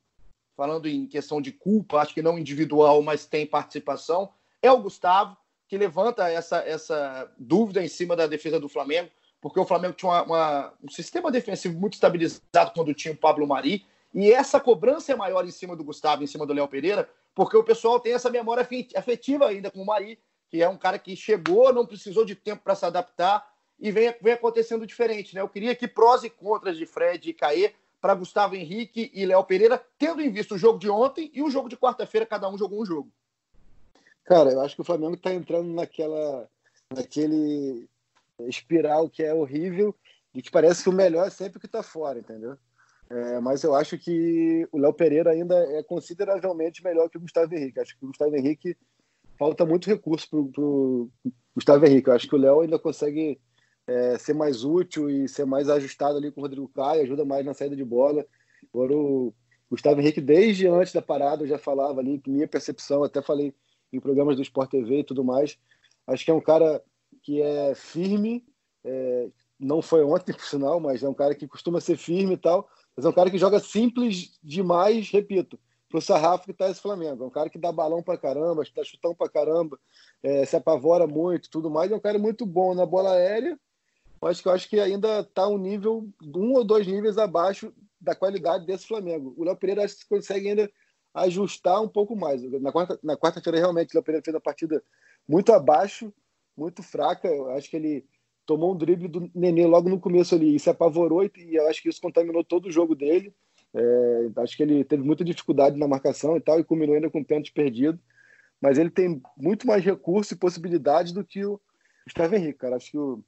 falando 0.59 0.88
em 0.88 1.07
questão 1.07 1.40
de 1.40 1.53
culpa, 1.53 1.99
acho 1.99 2.12
que 2.12 2.21
não 2.21 2.37
individual, 2.37 3.01
mas 3.01 3.25
tem 3.25 3.47
participação, 3.47 4.29
é 4.61 4.73
o 4.73 4.83
Gustavo 4.83 5.37
que 5.68 5.79
levanta 5.79 6.29
essa, 6.29 6.59
essa 6.66 7.33
dúvida 7.38 7.81
em 7.81 7.87
cima 7.87 8.16
da 8.16 8.27
defesa 8.27 8.59
do 8.59 8.68
Flamengo, 8.68 9.09
porque 9.40 9.61
o 9.61 9.64
Flamengo 9.64 9.94
tinha 9.94 10.11
uma, 10.11 10.23
uma, 10.25 10.75
um 10.83 10.88
sistema 10.88 11.31
defensivo 11.31 11.79
muito 11.79 11.94
estabilizado 11.94 12.73
quando 12.75 12.92
tinha 12.92 13.14
o 13.14 13.16
Pablo 13.16 13.47
Mari, 13.47 13.87
e 14.12 14.33
essa 14.33 14.59
cobrança 14.59 15.12
é 15.12 15.14
maior 15.14 15.47
em 15.47 15.51
cima 15.53 15.77
do 15.77 15.85
Gustavo, 15.85 16.25
em 16.25 16.27
cima 16.27 16.44
do 16.44 16.53
Léo 16.53 16.66
Pereira, 16.66 17.09
porque 17.37 17.57
o 17.57 17.62
pessoal 17.62 18.01
tem 18.01 18.14
essa 18.14 18.29
memória 18.29 18.66
afetiva 18.97 19.47
ainda 19.47 19.71
com 19.71 19.81
o 19.81 19.87
Mari, 19.87 20.18
que 20.51 20.61
é 20.61 20.68
um 20.68 20.77
cara 20.77 20.99
que 20.99 21.14
chegou, 21.14 21.73
não 21.73 21.87
precisou 21.87 22.25
de 22.25 22.35
tempo 22.35 22.64
para 22.64 22.75
se 22.75 22.85
adaptar, 22.85 23.49
e 23.79 23.92
vem, 23.92 24.12
vem 24.21 24.33
acontecendo 24.33 24.85
diferente. 24.85 25.37
Né? 25.37 25.40
Eu 25.40 25.49
queria 25.49 25.77
que 25.77 25.87
prós 25.87 26.25
e 26.25 26.31
contras 26.31 26.77
de 26.77 26.85
Fred 26.85 27.31
e 27.31 27.33
Caê 27.33 27.75
para 28.00 28.14
Gustavo 28.14 28.54
Henrique 28.54 29.11
e 29.12 29.26
Léo 29.26 29.44
Pereira, 29.44 29.82
tendo 29.98 30.20
em 30.20 30.30
vista 30.30 30.54
o 30.54 30.58
jogo 30.58 30.78
de 30.78 30.88
ontem 30.88 31.30
e 31.34 31.42
o 31.42 31.50
jogo 31.50 31.68
de 31.68 31.76
quarta-feira, 31.76 32.26
cada 32.26 32.48
um 32.48 32.56
jogou 32.56 32.80
um 32.80 32.87
jogo. 32.87 33.11
Cara, 34.24 34.50
eu 34.50 34.61
acho 34.61 34.74
que 34.74 34.82
o 34.82 34.84
Flamengo 34.84 35.14
está 35.14 35.32
entrando 35.32 35.72
naquela, 35.72 36.48
naquele 36.94 37.88
espiral 38.40 39.08
que 39.08 39.22
é 39.22 39.34
horrível 39.34 39.94
e 40.34 40.42
que 40.42 40.50
parece 40.50 40.82
que 40.82 40.90
o 40.90 40.92
melhor 40.92 41.26
é 41.26 41.30
sempre 41.30 41.56
o 41.56 41.61
que 41.61 41.66
está 41.66 41.82
fora, 41.82 42.18
entendeu? 42.18 42.56
É, 43.11 43.40
mas 43.40 43.62
eu 43.62 43.74
acho 43.74 43.98
que 43.98 44.68
o 44.70 44.78
Léo 44.78 44.92
Pereira 44.92 45.30
ainda 45.30 45.56
é 45.74 45.82
consideravelmente 45.82 46.84
melhor 46.84 47.08
que 47.08 47.16
o 47.16 47.20
Gustavo 47.20 47.54
Henrique. 47.54 47.80
Acho 47.80 47.98
que 47.98 48.04
o 48.04 48.08
Gustavo 48.08 48.37
Henrique 48.37 48.76
falta 49.38 49.64
muito 49.64 49.87
recurso 49.87 50.28
para 50.28 50.62
o 50.62 51.11
Gustavo 51.54 51.87
Henrique. 51.87 52.08
Eu 52.08 52.14
acho 52.14 52.28
que 52.28 52.34
o 52.34 52.38
Léo 52.38 52.61
ainda 52.61 52.78
consegue 52.78 53.40
é, 53.88 54.18
ser 54.18 54.35
mais 54.35 54.64
útil 54.64 55.09
e 55.09 55.27
ser 55.27 55.46
mais 55.46 55.70
ajustado 55.70 56.18
ali 56.18 56.31
com 56.31 56.40
o 56.40 56.44
Rodrigo 56.44 56.68
Caio, 56.68 57.03
ajuda 57.03 57.24
mais 57.24 57.44
na 57.44 57.55
saída 57.55 57.74
de 57.74 57.85
bola. 57.85 58.24
Agora 58.72 58.94
o 58.94 59.35
Gustavo 59.70 60.01
Henrique, 60.01 60.20
desde 60.20 60.68
antes 60.68 60.92
da 60.92 61.01
parada, 61.01 61.42
eu 61.42 61.48
já 61.48 61.59
falava 61.59 62.01
ali, 62.01 62.20
minha 62.27 62.46
percepção, 62.46 63.03
até 63.03 63.22
falei 63.22 63.55
em 63.90 63.98
programas 63.98 64.37
do 64.37 64.42
Sport 64.42 64.70
TV 64.70 65.01
e 65.01 65.05
tudo 65.05 65.24
mais. 65.24 65.59
Acho 66.07 66.24
que 66.24 66.31
é 66.31 66.35
um 66.35 66.40
cara 66.40 66.83
que 67.22 67.40
é 67.40 67.74
firme, 67.74 68.44
é, 68.85 69.29
não 69.59 69.81
foi 69.81 70.05
ontem, 70.05 70.33
por 70.37 70.44
sinal, 70.44 70.79
mas 70.79 71.03
é 71.03 71.09
um 71.09 71.14
cara 71.14 71.35
que 71.35 71.48
costuma 71.48 71.81
ser 71.81 71.96
firme 71.96 72.35
e 72.35 72.38
tal, 72.38 72.68
mas 72.94 73.07
é 73.07 73.09
um 73.09 73.12
cara 73.12 73.31
que 73.31 73.38
joga 73.38 73.59
simples 73.59 74.38
demais, 74.42 75.11
repito, 75.11 75.59
pro 75.88 76.03
sarrafo 76.03 76.44
que 76.44 76.53
tá 76.53 76.70
esse 76.70 76.83
Flamengo. 76.83 77.24
É 77.24 77.27
um 77.27 77.31
cara 77.31 77.48
que 77.48 77.59
dá 77.59 77.72
balão 77.72 78.03
pra 78.03 78.18
caramba, 78.18 78.64
dá 78.77 78.85
chutão 78.85 79.14
pra 79.14 79.31
caramba, 79.31 79.79
é, 80.22 80.44
se 80.44 80.57
apavora 80.57 81.07
muito 81.07 81.48
tudo 81.48 81.70
mais. 81.70 81.90
É 81.90 81.96
um 81.96 82.01
cara 82.01 82.18
muito 82.18 82.44
bom 82.44 82.74
na 82.74 82.85
bola 82.85 83.14
aérea, 83.14 83.59
mas 84.20 84.40
que 84.40 84.48
eu 84.48 84.52
acho 84.52 84.68
que 84.68 84.78
ainda 84.81 85.22
tá 85.24 85.48
um 85.48 85.59
nível, 85.59 86.09
um 86.22 86.52
ou 86.54 86.64
dois 86.64 86.87
níveis 86.87 87.18
abaixo 87.18 87.72
da 88.00 88.14
qualidade 88.14 88.66
desse 88.66 88.87
Flamengo. 88.87 89.35
O 89.37 89.44
Léo 89.44 89.57
Pereira 89.57 89.85
acho 89.85 89.98
que 89.98 90.09
consegue 90.09 90.48
ainda 90.48 90.70
ajustar 91.14 91.81
um 91.83 91.88
pouco 91.88 92.16
mais. 92.16 92.42
Na 92.61 92.72
quarta-feira, 92.72 93.00
na 93.02 93.16
quarta 93.16 93.50
realmente, 93.50 93.92
o 93.92 93.96
Léo 93.96 94.04
Pereira 94.04 94.24
fez 94.24 94.35
uma 94.35 94.40
partida 94.40 94.83
muito 95.26 95.52
abaixo, 95.52 96.12
muito 96.57 96.83
fraca. 96.83 97.28
Eu 97.28 97.50
acho 97.50 97.70
que 97.70 97.76
ele 97.76 98.04
tomou 98.46 98.72
um 98.72 98.76
drible 98.76 99.09
do 99.09 99.31
Nenê 99.35 99.66
logo 99.66 99.88
no 99.88 100.00
começo 100.00 100.35
ali 100.35 100.57
e 100.57 100.61
se 100.61 100.70
apavorou, 100.70 101.22
e, 101.24 101.31
e 101.37 101.57
eu 101.57 101.68
acho 101.68 101.83
que 101.83 101.88
isso 101.88 102.00
contaminou 102.00 102.42
todo 102.42 102.66
o 102.66 102.72
jogo 102.72 102.94
dele. 102.94 103.35
É, 103.74 104.31
acho 104.38 104.57
que 104.57 104.62
ele 104.62 104.83
teve 104.85 105.02
muita 105.02 105.24
dificuldade 105.24 105.78
na 105.78 105.87
marcação 105.87 106.37
e 106.37 106.40
tal, 106.40 106.59
e 106.59 106.64
culminou 106.64 106.94
ainda 106.94 107.11
com 107.11 107.22
pênalti 107.22 107.52
perdido. 107.52 107.98
Mas 108.61 108.78
ele 108.78 108.90
tem 108.90 109.20
muito 109.37 109.66
mais 109.66 109.85
recurso 109.85 110.35
e 110.35 110.38
possibilidade 110.38 111.14
do 111.14 111.24
que 111.24 111.44
o 111.44 111.61
Gustavo 112.04 112.35
Henrique, 112.35 112.59
cara. 112.59 112.76
Acho 112.76 112.90
que 112.90 112.98
o 112.98 113.22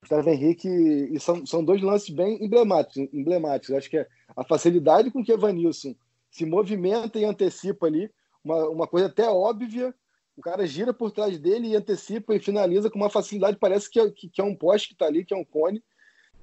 Gustavo 0.00 0.28
Henrique. 0.30 0.68
E 0.68 1.18
são, 1.20 1.44
são 1.46 1.64
dois 1.64 1.82
lances 1.82 2.10
bem 2.10 2.42
emblemáticos. 2.44 3.08
emblemáticos. 3.12 3.76
Acho 3.76 3.90
que 3.90 3.98
é 3.98 4.06
a 4.36 4.44
facilidade 4.44 5.10
com 5.10 5.24
que 5.24 5.32
Evanilson 5.32 5.94
se 6.30 6.44
movimenta 6.44 7.18
e 7.18 7.24
antecipa 7.24 7.86
ali, 7.86 8.10
uma, 8.44 8.68
uma 8.68 8.86
coisa 8.86 9.06
até 9.06 9.28
óbvia. 9.28 9.94
O 10.36 10.40
cara 10.40 10.66
gira 10.66 10.92
por 10.94 11.10
trás 11.10 11.38
dele 11.38 11.68
e 11.68 11.76
antecipa 11.76 12.34
e 12.34 12.38
finaliza 12.38 12.88
com 12.88 12.98
uma 12.98 13.10
facilidade, 13.10 13.58
parece 13.58 13.90
que 13.90 13.98
é, 13.98 14.10
que, 14.10 14.28
que 14.28 14.40
é 14.40 14.44
um 14.44 14.54
poste 14.54 14.88
que 14.88 14.94
está 14.94 15.06
ali, 15.06 15.24
que 15.24 15.34
é 15.34 15.36
um 15.36 15.44
cone. 15.44 15.82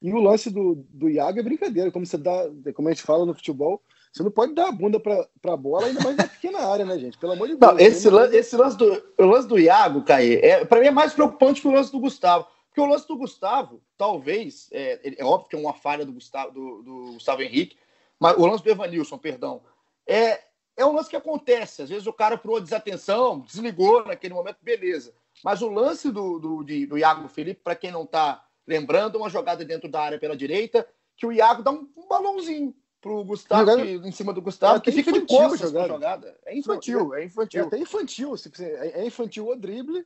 E 0.01 0.11
o 0.11 0.19
lance 0.19 0.49
do, 0.49 0.85
do 0.89 1.09
Iago 1.09 1.39
é 1.39 1.43
brincadeira, 1.43 1.91
como 1.91 2.05
você 2.05 2.17
dá, 2.17 2.49
como 2.75 2.89
a 2.89 2.91
gente 2.91 3.03
fala 3.03 3.25
no 3.25 3.33
futebol, 3.33 3.81
você 4.11 4.21
não 4.23 4.31
pode 4.31 4.53
dar 4.53 4.67
a 4.67 4.71
bunda 4.71 4.99
para 4.99 5.27
a 5.45 5.57
bola, 5.57 5.87
ainda 5.87 6.01
mais 6.01 6.15
na 6.15 6.27
pequena 6.27 6.59
área, 6.59 6.85
né, 6.85 6.97
gente? 6.99 7.17
Pelo 7.17 7.33
amor 7.33 7.47
de 7.47 7.55
Deus. 7.55 7.71
Não, 7.71 7.79
esse, 7.79 8.09
lance, 8.09 8.35
esse 8.35 8.55
lance 8.55 8.77
do, 8.77 9.03
o 9.17 9.25
lance 9.25 9.47
do 9.47 9.59
Iago, 9.59 10.03
Caí, 10.03 10.35
é, 10.35 10.63
para 10.65 10.79
mim 10.79 10.87
é 10.87 10.91
mais 10.91 11.13
preocupante 11.13 11.61
que 11.61 11.67
o 11.67 11.71
lance 11.71 11.91
do 11.91 11.99
Gustavo. 11.99 12.45
Porque 12.75 12.89
o 12.89 12.91
lance 12.91 13.07
do 13.07 13.15
Gustavo, 13.15 13.81
talvez, 13.97 14.67
é, 14.69 14.99
é 15.17 15.23
óbvio 15.23 15.47
que 15.47 15.55
é 15.55 15.59
uma 15.59 15.73
falha 15.73 16.05
do 16.05 16.11
Gustavo, 16.11 16.51
do, 16.51 16.83
do 16.83 17.13
Gustavo 17.13 17.41
Henrique, 17.41 17.77
mas 18.19 18.37
o 18.37 18.45
lance 18.45 18.65
do 18.65 18.69
Evanilson, 18.69 19.17
perdão, 19.17 19.63
é, 20.05 20.43
é 20.75 20.85
um 20.85 20.91
lance 20.91 21.09
que 21.09 21.15
acontece. 21.15 21.83
Às 21.83 21.89
vezes 21.89 22.05
o 22.05 22.11
cara, 22.11 22.37
por 22.37 22.51
uma 22.51 22.59
desatenção, 22.59 23.39
desligou 23.39 24.03
naquele 24.03 24.33
momento, 24.33 24.57
beleza. 24.61 25.13
Mas 25.41 25.61
o 25.61 25.69
lance 25.69 26.11
do, 26.11 26.37
do, 26.37 26.63
de, 26.65 26.85
do 26.85 26.97
Iago 26.97 27.29
Felipe, 27.29 27.61
para 27.63 27.77
quem 27.77 27.91
não 27.91 28.03
está 28.03 28.45
lembrando, 28.67 29.15
uma 29.15 29.29
jogada 29.29 29.63
dentro 29.63 29.87
da 29.87 30.01
área 30.01 30.19
pela 30.19 30.35
direita, 30.35 30.85
que 31.15 31.25
o 31.25 31.31
Iago 31.31 31.63
dá 31.63 31.71
um, 31.71 31.89
um 31.95 32.09
balãozinho 32.09 32.75
pro 32.99 33.23
Gustavo, 33.23 33.71
jogada... 33.71 33.83
que, 33.83 34.05
em 34.05 34.11
cima 34.11 34.33
do 34.33 34.41
Gustavo, 34.41 34.79
é 34.79 34.81
que 34.81 34.91
fica 34.91 35.13
de 35.13 35.21
costas 35.21 35.71
jogada. 35.71 35.87
jogada. 35.87 36.39
É 36.45 36.57
infantil, 36.57 37.05
não, 37.05 37.15
é, 37.15 37.21
é 37.21 37.25
infantil. 37.25 37.61
É 37.61 37.67
até 37.67 37.77
infantil. 37.77 38.35
É, 38.59 39.01
é 39.01 39.05
infantil 39.05 39.47
o 39.47 39.55
drible. 39.55 40.05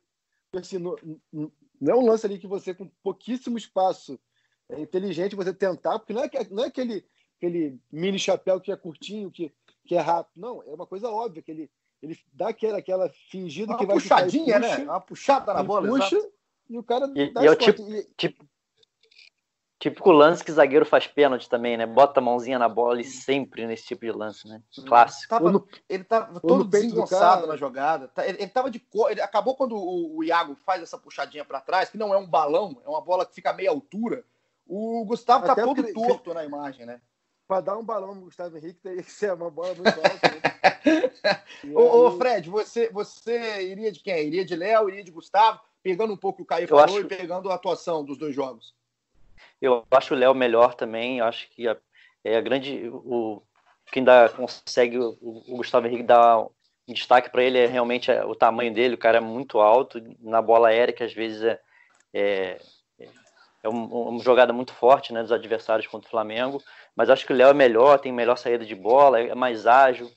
Assim, 0.56 0.80
não, 0.80 0.96
não 1.80 1.94
é 1.94 1.96
um 1.96 2.06
lance 2.06 2.26
ali 2.26 2.38
que 2.38 2.48
você, 2.48 2.74
com 2.74 2.90
pouquíssimo 3.02 3.58
espaço, 3.58 4.20
é 4.70 4.80
inteligente 4.80 5.36
você 5.36 5.54
tentar, 5.54 6.00
porque 6.00 6.14
não 6.14 6.24
é, 6.24 6.30
não 6.52 6.64
é 6.64 6.68
aquele, 6.68 7.06
aquele 7.38 7.80
mini 7.92 8.20
chapéu 8.20 8.60
que 8.60 8.72
é 8.72 8.76
curtinho, 8.76 9.32
que, 9.32 9.52
que 9.86 9.96
é 9.96 10.00
rápido. 10.00 10.40
Não, 10.40 10.62
é 10.64 10.74
uma 10.74 10.86
coisa 10.86 11.10
óbvia, 11.10 11.42
que 11.42 11.52
ele, 11.52 11.72
ele 12.02 12.20
dá 12.34 12.50
aquela, 12.50 12.78
aquela 12.78 13.10
fingida 13.32 13.72
uma 13.72 13.78
que 13.80 13.86
vai 13.86 13.96
puxadinha, 13.96 14.60
puxa, 14.60 14.78
né? 14.78 14.84
Uma 14.84 15.02
puxada 15.02 15.54
na 15.54 15.64
bola, 15.64 15.88
puxa, 15.88 16.16
exato. 16.16 16.34
e 16.70 16.78
o 16.78 16.84
cara 16.84 17.12
e, 17.16 17.34
dá 17.34 17.44
e 17.44 17.48
é 17.48 17.52
o 17.52 17.56
tipo, 17.56 17.82
e... 17.92 18.04
tipo, 18.16 18.48
Típico 19.80 20.12
lance 20.12 20.44
que 20.44 20.52
zagueiro 20.52 20.86
faz 20.86 21.08
pênalti 21.08 21.48
também, 21.48 21.78
né? 21.78 21.86
Bota 21.86 22.20
a 22.20 22.24
mãozinha 22.24 22.60
na 22.60 22.68
bola 22.68 23.00
e 23.00 23.06
sempre 23.06 23.66
nesse 23.66 23.86
tipo 23.86 24.06
de 24.06 24.12
lance, 24.12 24.46
né? 24.46 24.62
Clássico. 24.86 25.30
Tava, 25.30 25.50
no, 25.54 25.66
ele 25.88 26.04
tava 26.04 26.38
todo 26.42 26.66
desengonçado 26.66 27.48
na 27.48 27.56
jogada. 27.56 28.10
Tá, 28.10 28.28
ele, 28.28 28.40
ele 28.40 28.50
tava 28.50 28.70
de 28.70 28.78
cor. 28.78 29.10
Ele 29.10 29.22
acabou 29.22 29.56
quando 29.56 29.78
o, 29.78 30.18
o 30.18 30.24
Iago 30.24 30.54
faz 30.66 30.84
essa 30.84 30.98
puxadinha 30.98 31.46
para 31.46 31.62
trás, 31.62 31.90
que 31.90 31.98
não 31.98 32.14
é 32.14 32.18
um 32.18 32.28
balão, 32.28 32.82
é 32.86 32.90
uma 32.90 33.00
bola 33.00 33.26
que 33.26 33.34
fica 33.34 33.52
a 33.52 33.54
meia 33.54 33.70
altura. 33.70 34.26
O 34.68 35.06
Gustavo 35.06 35.46
tá 35.46 35.54
Até 35.54 35.62
tá 35.62 35.68
todo 35.68 35.94
torto 35.94 36.34
na 36.34 36.44
imagem, 36.44 36.86
né? 36.86 37.00
Para 37.48 37.62
dar 37.62 37.78
um 37.78 37.84
balão 37.84 38.14
no 38.14 38.22
Gustavo 38.24 38.58
Henrique, 38.58 38.82
tem 38.82 38.98
que 38.98 39.10
ser 39.10 39.34
uma 39.34 39.50
bola 39.50 39.74
muito 39.76 39.88
alta. 39.88 40.28
Né? 40.30 41.42
ô, 41.74 42.08
ô, 42.08 42.12
Fred, 42.18 42.50
você, 42.50 42.90
você 42.90 43.64
iria 43.64 43.94
de 43.94 44.02
quem? 44.02 44.28
Iria 44.28 44.44
de 44.44 44.58
Léo, 44.58 44.90
iria 44.90 45.06
de 45.06 45.10
Gustavo? 45.10 45.62
Pegando 45.82 46.12
um 46.12 46.18
pouco 46.18 46.44
o 46.44 46.46
Caio 46.46 46.68
falou 46.68 46.84
acho... 46.84 47.00
e 47.00 47.06
pegando 47.06 47.50
a 47.50 47.56
atuação 47.56 48.04
dos 48.04 48.18
dois 48.18 48.36
jogos. 48.36 48.78
Eu 49.62 49.86
acho 49.92 50.14
o 50.14 50.18
Léo 50.18 50.34
melhor 50.34 50.74
também. 50.74 51.22
Acho 51.22 51.50
que 51.50 51.68
a, 51.68 51.78
é 52.24 52.38
a 52.38 52.42
grande. 52.42 52.90
O, 52.90 53.42
quem 53.92 54.04
dá, 54.04 54.30
consegue 54.30 54.98
o, 54.98 55.18
o 55.22 55.58
Gustavo 55.58 55.88
Henrique 55.88 56.04
dar 56.04 56.40
um 56.40 56.94
destaque 56.94 57.30
para 57.30 57.44
ele 57.44 57.58
é 57.58 57.66
realmente 57.66 58.12
o 58.12 58.36
tamanho 58.36 58.74
dele. 58.74 58.96
O 58.96 59.00
cara 59.00 59.18
é 59.18 59.22
muito 59.22 59.60
alto. 59.60 60.02
Na 60.20 60.42
bola 60.42 60.70
aérea, 60.70 60.94
que 60.94 61.04
às 61.04 61.14
vezes 61.14 61.44
é, 61.44 61.60
é, 62.14 62.60
é 63.64 63.70
uma 63.70 64.22
jogada 64.24 64.54
muito 64.54 64.74
forte 64.74 65.14
né, 65.14 65.22
dos 65.22 65.32
adversários 65.32 65.88
contra 65.88 66.08
o 66.08 66.12
Flamengo. 66.12 66.62
Mas 66.96 67.10
acho 67.10 67.26
que 67.26 67.34
o 67.34 67.36
Léo 67.36 67.50
é 67.50 67.54
melhor, 67.54 68.00
tem 68.00 68.12
melhor 68.12 68.38
saída 68.38 68.66
de 68.66 68.76
bola, 68.76 69.20
é 69.20 69.36
mais 69.36 69.68
ágil. 69.68 70.10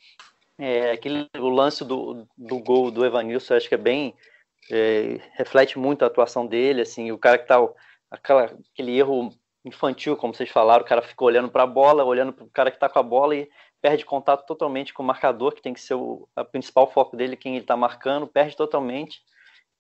É, 0.59 0.93
aquele, 0.93 1.29
o 1.39 1.49
lance 1.49 1.85
do, 1.85 2.27
do 2.37 2.59
gol 2.59 2.91
do 2.91 3.05
Evanilson, 3.05 3.55
acho 3.55 3.69
que 3.69 3.75
é 3.75 3.79
bem. 3.79 4.15
É, 4.71 5.21
reflete 5.35 5.79
muito 5.79 6.05
a 6.05 6.07
atuação 6.07 6.47
dele. 6.47 6.83
assim 6.83 7.11
O 7.11 7.19
cara 7.19 7.37
que 7.37 7.45
está 7.45 7.59
aquela, 8.13 8.55
aquele 8.73 8.97
erro 8.97 9.31
infantil, 9.65 10.17
como 10.17 10.35
vocês 10.35 10.51
falaram, 10.51 10.85
o 10.85 10.89
cara 10.89 11.03
fica 11.03 11.25
olhando 11.25 11.49
para 11.49 11.63
a 11.63 11.67
bola, 11.67 12.05
olhando 12.05 12.33
para 12.33 12.45
o 12.45 12.51
cara 12.51 12.71
que 12.71 12.77
está 12.77 12.89
com 12.89 12.99
a 12.99 13.03
bola 13.03 13.35
e 13.35 13.49
perde 13.81 14.05
contato 14.05 14.47
totalmente 14.47 14.93
com 14.93 15.03
o 15.03 15.07
marcador, 15.07 15.55
que 15.55 15.63
tem 15.63 15.73
que 15.73 15.81
ser 15.81 15.95
o 15.95 16.29
principal 16.53 16.91
foco 16.91 17.17
dele, 17.17 17.37
quem 17.37 17.55
ele 17.55 17.65
está 17.65 17.77
marcando, 17.77 18.27
perde 18.27 18.57
totalmente. 18.57 19.21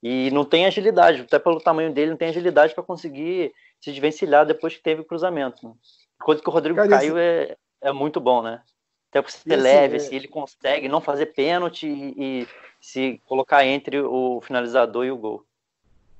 E 0.02 0.30
não 0.32 0.44
tem 0.44 0.66
agilidade, 0.66 1.20
até 1.20 1.38
pelo 1.38 1.60
tamanho 1.60 1.92
dele, 1.92 2.10
não 2.10 2.16
tem 2.16 2.28
agilidade 2.28 2.74
para 2.74 2.82
conseguir 2.82 3.52
se 3.80 3.92
desvencilhar 3.92 4.44
depois 4.44 4.74
que 4.74 4.82
teve 4.82 5.02
o 5.02 5.04
cruzamento. 5.04 5.64
Né? 5.64 5.74
Enquanto 6.20 6.42
que 6.42 6.48
o 6.48 6.52
Rodrigo 6.52 6.76
cara, 6.76 6.88
Caio 6.88 7.18
esse... 7.18 7.52
é, 7.52 7.56
é 7.82 7.92
muito 7.92 8.20
bom, 8.20 8.42
né? 8.42 8.62
Até 9.10 9.22
por 9.22 9.30
ser 9.30 9.56
leve, 9.56 9.96
é... 9.96 9.98
se 10.00 10.14
ele 10.14 10.26
consegue 10.26 10.88
não 10.88 11.00
fazer 11.00 11.26
pênalti 11.26 11.86
e, 11.86 12.14
e 12.16 12.48
se 12.80 13.20
colocar 13.26 13.64
entre 13.64 14.00
o 14.00 14.40
finalizador 14.40 15.04
e 15.04 15.12
o 15.12 15.16
gol. 15.16 15.44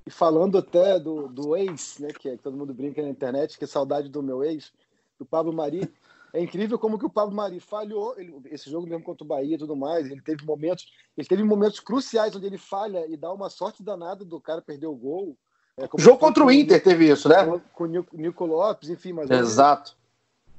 E 0.06 0.10
falando 0.10 0.58
até 0.58 0.98
do, 0.98 1.28
do 1.28 1.56
ex, 1.56 1.98
né, 1.98 2.08
que, 2.08 2.28
é, 2.28 2.36
que 2.36 2.42
todo 2.42 2.56
mundo 2.56 2.74
brinca 2.74 3.00
na 3.02 3.08
internet, 3.08 3.56
que 3.56 3.64
é 3.64 3.66
saudade 3.66 4.08
do 4.08 4.22
meu 4.22 4.42
ex, 4.42 4.72
do 5.18 5.24
Pablo 5.24 5.52
Mari. 5.52 5.92
É 6.32 6.40
incrível 6.40 6.78
como 6.78 6.98
que 6.98 7.04
o 7.04 7.10
Pablo 7.10 7.34
Mari 7.34 7.60
falhou. 7.60 8.18
Ele, 8.18 8.34
esse 8.46 8.70
jogo 8.70 8.86
mesmo 8.86 9.04
contra 9.04 9.22
o 9.22 9.26
Bahia 9.26 9.54
e 9.54 9.58
tudo 9.58 9.76
mais, 9.76 10.10
ele 10.10 10.20
teve 10.20 10.44
momentos, 10.44 10.86
ele 11.16 11.28
teve 11.28 11.44
momentos 11.44 11.78
cruciais 11.78 12.34
onde 12.34 12.46
ele 12.46 12.58
falha 12.58 13.06
e 13.06 13.16
dá 13.16 13.32
uma 13.32 13.48
sorte 13.48 13.82
danada 13.82 14.24
do 14.24 14.40
cara 14.40 14.62
perder 14.62 14.86
o 14.86 14.96
gol. 14.96 15.36
É, 15.76 15.88
jogo 15.98 16.18
contra 16.18 16.44
o 16.44 16.50
Inter 16.50 16.82
teve 16.82 17.10
isso, 17.10 17.28
né? 17.28 17.36
Com 17.72 17.84
o 17.84 18.04
Nico 18.12 18.44
Lopes, 18.44 18.90
enfim, 18.90 19.12
mas 19.12 19.30
Exato. 19.30 19.96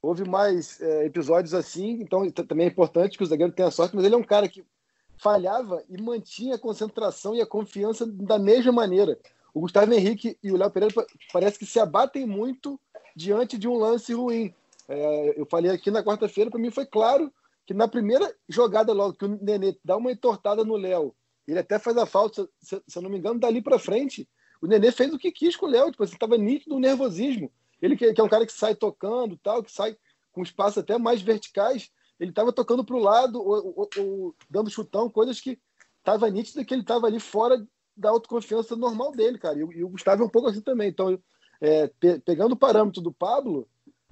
Houve, 0.02 0.22
houve 0.22 0.32
mais 0.32 0.80
é, 0.82 1.06
episódios 1.06 1.54
assim, 1.54 2.02
então 2.02 2.30
também 2.32 2.68
é 2.68 2.70
importante 2.70 3.18
que 3.18 3.24
o 3.24 3.28
zagueiro 3.28 3.52
tenha 3.52 3.72
sorte, 3.72 3.96
mas 3.96 4.06
ele 4.06 4.16
é 4.16 4.18
um 4.18 4.24
cara 4.24 4.48
que 4.48 4.64
falhava 5.18 5.84
e 5.90 6.02
mantinha 6.02 6.56
a 6.56 6.60
concentração 6.60 7.36
e 7.36 7.42
a 7.42 7.46
confiança 7.46 8.06
da 8.06 8.38
mesma 8.38 8.72
maneira. 8.72 9.18
O 9.54 9.62
Gustavo 9.62 9.94
Henrique 9.94 10.38
e 10.44 10.52
o 10.52 10.58
Léo 10.58 10.72
Pereira 10.72 11.06
parece 11.32 11.60
que 11.60 11.66
se 11.66 11.80
abatem 11.80 12.26
muito 12.26 12.80
diante 13.16 13.58
de 13.58 13.68
um 13.68 13.78
lance 13.78 14.14
ruim. 14.14 14.54
É, 14.88 15.40
eu 15.40 15.46
falei 15.46 15.72
aqui 15.72 15.92
na 15.92 16.04
quarta-feira, 16.04 16.50
para 16.50 16.60
mim 16.60 16.72
foi 16.72 16.86
claro 16.86 17.32
que 17.66 17.74
na 17.74 17.88
primeira 17.88 18.34
jogada 18.50 18.92
logo 18.92 19.14
que 19.14 19.26
o 19.26 19.40
Nenê 19.42 19.78
dá 19.84 19.96
uma 19.96 20.12
entortada 20.12 20.64
no 20.64 20.76
Léo, 20.76 21.16
ele 21.48 21.60
até 21.60 21.80
faz 21.80 21.96
a 21.98 22.06
falta, 22.06 22.48
se, 22.60 22.82
se 22.86 22.98
eu 22.98 23.02
não 23.02 23.10
me 23.10 23.18
engano, 23.18 23.40
dali 23.40 23.62
para 23.62 23.80
frente, 23.80 24.28
o 24.62 24.68
Nenê 24.68 24.92
fez 24.92 25.14
o 25.14 25.18
que 25.18 25.32
quis 25.32 25.56
com 25.56 25.66
o 25.66 25.70
Léo, 25.70 25.92
tipo, 25.92 26.04
estava 26.04 26.36
assim, 26.36 26.44
nítido 26.44 26.76
o 26.76 26.80
nervosismo. 26.80 27.52
Ele 27.82 27.96
que, 27.96 28.14
que, 28.14 28.22
é 28.22 28.24
um 28.24 28.30
cara 28.30 28.46
que 28.46 28.54
sai 28.54 28.76
tocando, 28.76 29.38
tal, 29.38 29.62
que 29.62 29.72
sai 29.72 29.96
com 30.32 30.42
espaços 30.42 30.78
até 30.80 30.98
mais 30.98 31.22
verticais, 31.22 31.92
ele 32.24 32.32
estava 32.32 32.54
tocando 32.54 32.84
para 32.86 32.96
o 32.96 33.00
lado 33.00 33.40
ou, 33.40 33.74
ou, 33.76 33.90
ou, 33.98 34.36
dando 34.50 34.70
chutão, 34.70 35.10
coisas 35.10 35.42
que 35.42 35.60
estava 36.00 36.30
nítido 36.30 36.64
que 36.64 36.74
ele 36.74 36.82
estava 36.82 37.06
ali 37.06 37.20
fora 37.20 37.66
da 37.96 38.10
autoconfiança 38.10 38.76
normal 38.76 39.12
dele, 39.12 39.38
cara. 39.38 39.58
E, 39.58 39.60
e 39.60 39.84
o 39.84 39.90
Gustavo 39.90 40.24
é 40.24 40.26
um 40.26 40.30
pouco 40.30 40.48
assim 40.48 40.62
também. 40.62 40.90
Então, 40.90 41.20
é, 41.60 41.88
pe 42.00 42.20
pegando 42.20 42.54
o 42.54 42.58
parâmetro 42.58 43.02
do 43.02 43.12
Pablo, 43.12 43.68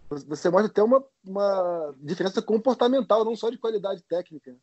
você 0.10 0.50
mostra 0.50 0.70
até 0.70 0.84
uma, 0.84 1.02
uma 1.26 1.96
diferença 2.02 2.42
comportamental, 2.42 3.24
não 3.24 3.36
só 3.36 3.50
de 3.50 3.58
qualidade 3.58 4.04
técnica. 4.04 4.56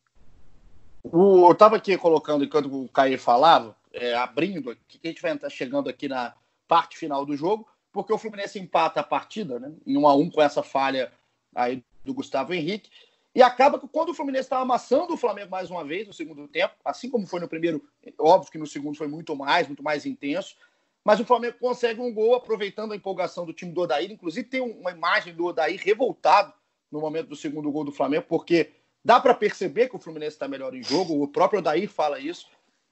O, 1.02 1.46
eu 1.46 1.52
estava 1.52 1.76
aqui 1.76 1.96
colocando, 1.96 2.44
enquanto 2.44 2.66
o 2.66 2.88
Caio 2.88 3.18
falava, 3.18 3.74
é, 3.92 4.14
abrindo 4.14 4.76
que 4.86 5.00
a 5.02 5.08
gente 5.08 5.22
vai 5.22 5.34
estar 5.34 5.48
chegando 5.48 5.88
aqui 5.88 6.06
na 6.06 6.34
parte 6.66 6.98
final 6.98 7.24
do 7.24 7.34
jogo, 7.34 7.66
porque 7.90 8.12
o 8.12 8.18
Fluminense 8.18 8.58
empata 8.58 9.00
a 9.00 9.04
partida, 9.04 9.58
né, 9.58 9.72
em 9.86 9.96
1 9.96 10.06
a 10.06 10.14
1 10.14 10.30
com 10.30 10.42
essa 10.42 10.62
falha 10.62 11.10
aí 11.54 11.82
do 12.04 12.12
Gustavo 12.12 12.52
Henrique. 12.52 12.90
E 13.34 13.42
acaba 13.42 13.78
que 13.78 13.86
quando 13.86 14.10
o 14.10 14.14
Fluminense 14.14 14.46
está 14.46 14.58
amassando 14.58 15.14
o 15.14 15.16
Flamengo 15.16 15.50
mais 15.50 15.70
uma 15.70 15.84
vez 15.84 16.06
no 16.06 16.12
segundo 16.12 16.48
tempo, 16.48 16.74
assim 16.84 17.08
como 17.08 17.26
foi 17.26 17.40
no 17.40 17.48
primeiro, 17.48 17.82
óbvio 18.18 18.50
que 18.50 18.58
no 18.58 18.66
segundo 18.66 18.96
foi 18.96 19.06
muito 19.06 19.36
mais, 19.36 19.66
muito 19.66 19.82
mais 19.82 20.06
intenso, 20.06 20.56
mas 21.04 21.20
o 21.20 21.24
Flamengo 21.24 21.56
consegue 21.58 22.00
um 22.00 22.12
gol 22.12 22.34
aproveitando 22.34 22.92
a 22.92 22.96
empolgação 22.96 23.46
do 23.46 23.52
time 23.52 23.72
do 23.72 23.82
Odair. 23.82 24.10
Inclusive 24.10 24.48
tem 24.48 24.60
uma 24.60 24.90
imagem 24.90 25.34
do 25.34 25.46
Odair 25.46 25.80
revoltado 25.82 26.52
no 26.90 27.00
momento 27.00 27.28
do 27.28 27.36
segundo 27.36 27.70
gol 27.70 27.84
do 27.84 27.92
Flamengo, 27.92 28.26
porque 28.28 28.72
dá 29.04 29.20
para 29.20 29.34
perceber 29.34 29.88
que 29.88 29.96
o 29.96 29.98
Fluminense 29.98 30.36
está 30.36 30.48
melhor 30.48 30.74
em 30.74 30.82
jogo, 30.82 31.22
o 31.22 31.28
próprio 31.28 31.60
Odair 31.60 31.88
fala 31.88 32.18
isso. 32.18 32.46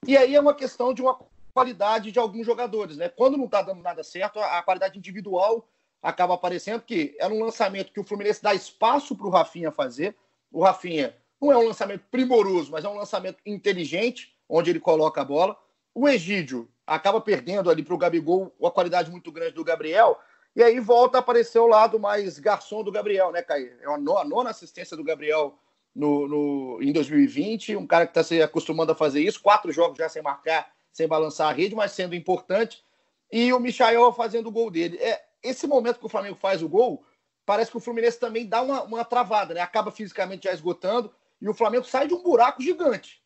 E 0.05 0.15
aí 0.15 0.35
é 0.35 0.39
uma 0.39 0.53
questão 0.53 0.93
de 0.93 1.01
uma 1.01 1.19
qualidade 1.53 2.11
de 2.11 2.19
alguns 2.19 2.45
jogadores, 2.45 2.97
né? 2.97 3.09
Quando 3.09 3.35
não 3.35 3.45
está 3.45 3.63
dando 3.63 3.81
nada 3.81 4.03
certo, 4.03 4.39
a 4.39 4.61
qualidade 4.61 4.97
individual 4.97 5.67
acaba 6.01 6.35
aparecendo, 6.35 6.81
que 6.81 7.15
era 7.19 7.33
um 7.33 7.43
lançamento 7.43 7.91
que 7.91 7.99
o 7.99 8.03
Fluminense 8.03 8.41
dá 8.41 8.53
espaço 8.53 9.15
para 9.15 9.27
o 9.27 9.31
Rafinha 9.31 9.71
fazer 9.71 10.15
o 10.51 10.63
Rafinha 10.63 11.15
não 11.41 11.51
é 11.51 11.57
um 11.57 11.67
lançamento 11.67 12.03
primoroso, 12.09 12.71
mas 12.71 12.83
é 12.83 12.89
um 12.89 12.95
lançamento 12.95 13.39
inteligente, 13.45 14.35
onde 14.49 14.69
ele 14.69 14.79
coloca 14.79 15.21
a 15.21 15.25
bola. 15.25 15.57
O 15.93 16.07
Egídio 16.07 16.69
acaba 16.85 17.21
perdendo 17.21 17.69
ali 17.69 17.83
para 17.83 17.93
o 17.93 17.97
Gabigol 17.97 18.53
a 18.63 18.71
qualidade 18.71 19.11
muito 19.11 19.31
grande 19.31 19.53
do 19.53 19.63
Gabriel, 19.63 20.17
e 20.55 20.63
aí 20.63 20.79
volta 20.79 21.17
a 21.17 21.19
aparecer 21.19 21.59
o 21.59 21.67
lado 21.67 21.99
mais 21.99 22.39
garçom 22.39 22.83
do 22.83 22.91
Gabriel, 22.91 23.31
né, 23.31 23.43
Caí? 23.43 23.71
É 23.79 23.85
a 23.85 23.97
nona 23.97 24.49
assistência 24.49 24.97
do 24.97 25.03
Gabriel 25.03 25.59
no, 25.93 26.27
no, 26.27 26.79
em 26.81 26.91
2020, 26.91 27.75
um 27.75 27.85
cara 27.85 28.05
que 28.05 28.11
está 28.11 28.23
se 28.23 28.41
acostumando 28.41 28.91
a 28.91 28.95
fazer 28.95 29.21
isso, 29.21 29.41
quatro 29.41 29.71
jogos 29.71 29.97
já 29.97 30.09
sem 30.09 30.21
marcar, 30.21 30.71
sem 30.91 31.07
balançar 31.07 31.49
a 31.49 31.51
rede, 31.51 31.75
mas 31.75 31.91
sendo 31.91 32.15
importante, 32.15 32.83
e 33.31 33.51
o 33.51 33.59
Michael 33.59 34.11
fazendo 34.13 34.47
o 34.47 34.51
gol 34.51 34.71
dele. 34.71 34.97
É, 34.97 35.21
esse 35.43 35.67
momento 35.67 35.99
que 35.99 36.05
o 36.05 36.09
Flamengo 36.09 36.37
faz 36.39 36.63
o 36.63 36.69
gol, 36.69 37.03
parece 37.47 37.71
que 37.71 37.77
o 37.77 37.79
Fluminense 37.79 38.19
também 38.19 38.45
dá 38.45 38.61
uma, 38.61 38.83
uma 38.83 39.05
travada, 39.05 39.53
né? 39.53 39.61
Acaba 39.61 39.89
fisicamente 39.89 40.43
já 40.43 40.53
esgotando 40.53 41.09
e 41.41 41.47
o 41.47 41.53
Flamengo 41.53 41.85
sai 41.85 42.05
de 42.05 42.13
um 42.13 42.21
buraco 42.21 42.61
gigante. 42.61 43.23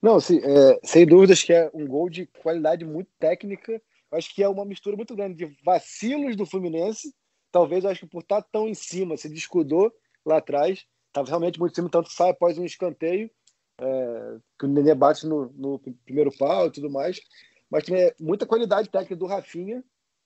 Não, 0.00 0.16
é, 0.16 0.80
sem 0.82 1.06
dúvidas 1.06 1.42
que 1.42 1.52
é 1.52 1.70
um 1.74 1.86
gol 1.86 2.08
de 2.08 2.26
qualidade 2.42 2.82
muito 2.82 3.10
técnica. 3.18 3.80
Acho 4.10 4.34
que 4.34 4.42
é 4.42 4.48
uma 4.48 4.64
mistura 4.64 4.96
muito 4.96 5.14
grande 5.14 5.34
de 5.34 5.56
vacilos 5.62 6.34
do 6.34 6.46
Fluminense. 6.46 7.14
Talvez, 7.52 7.84
acho 7.84 8.00
que 8.00 8.06
por 8.06 8.22
estar 8.22 8.40
tão 8.40 8.66
em 8.66 8.74
cima, 8.74 9.18
se 9.18 9.28
descuidou 9.28 9.92
lá 10.24 10.38
atrás. 10.38 10.86
Estava 11.08 11.28
realmente 11.28 11.60
muito 11.60 11.72
em 11.72 11.74
cima, 11.74 11.90
tanto 11.90 12.10
sai 12.10 12.30
após 12.30 12.56
um 12.56 12.64
escanteio, 12.64 13.30
é, 13.78 14.36
que 14.58 14.64
o 14.64 14.68
Nenê 14.68 14.94
bate 14.94 15.26
no, 15.26 15.52
no 15.54 15.78
primeiro 16.04 16.32
pau 16.36 16.66
e 16.66 16.70
tudo 16.70 16.90
mais. 16.90 17.20
mas 17.70 17.84
também 17.84 18.02
é 18.02 18.14
muita 18.18 18.46
qualidade 18.46 18.88
técnica 18.88 19.14
do 19.14 19.26
Rafinha, 19.26 19.84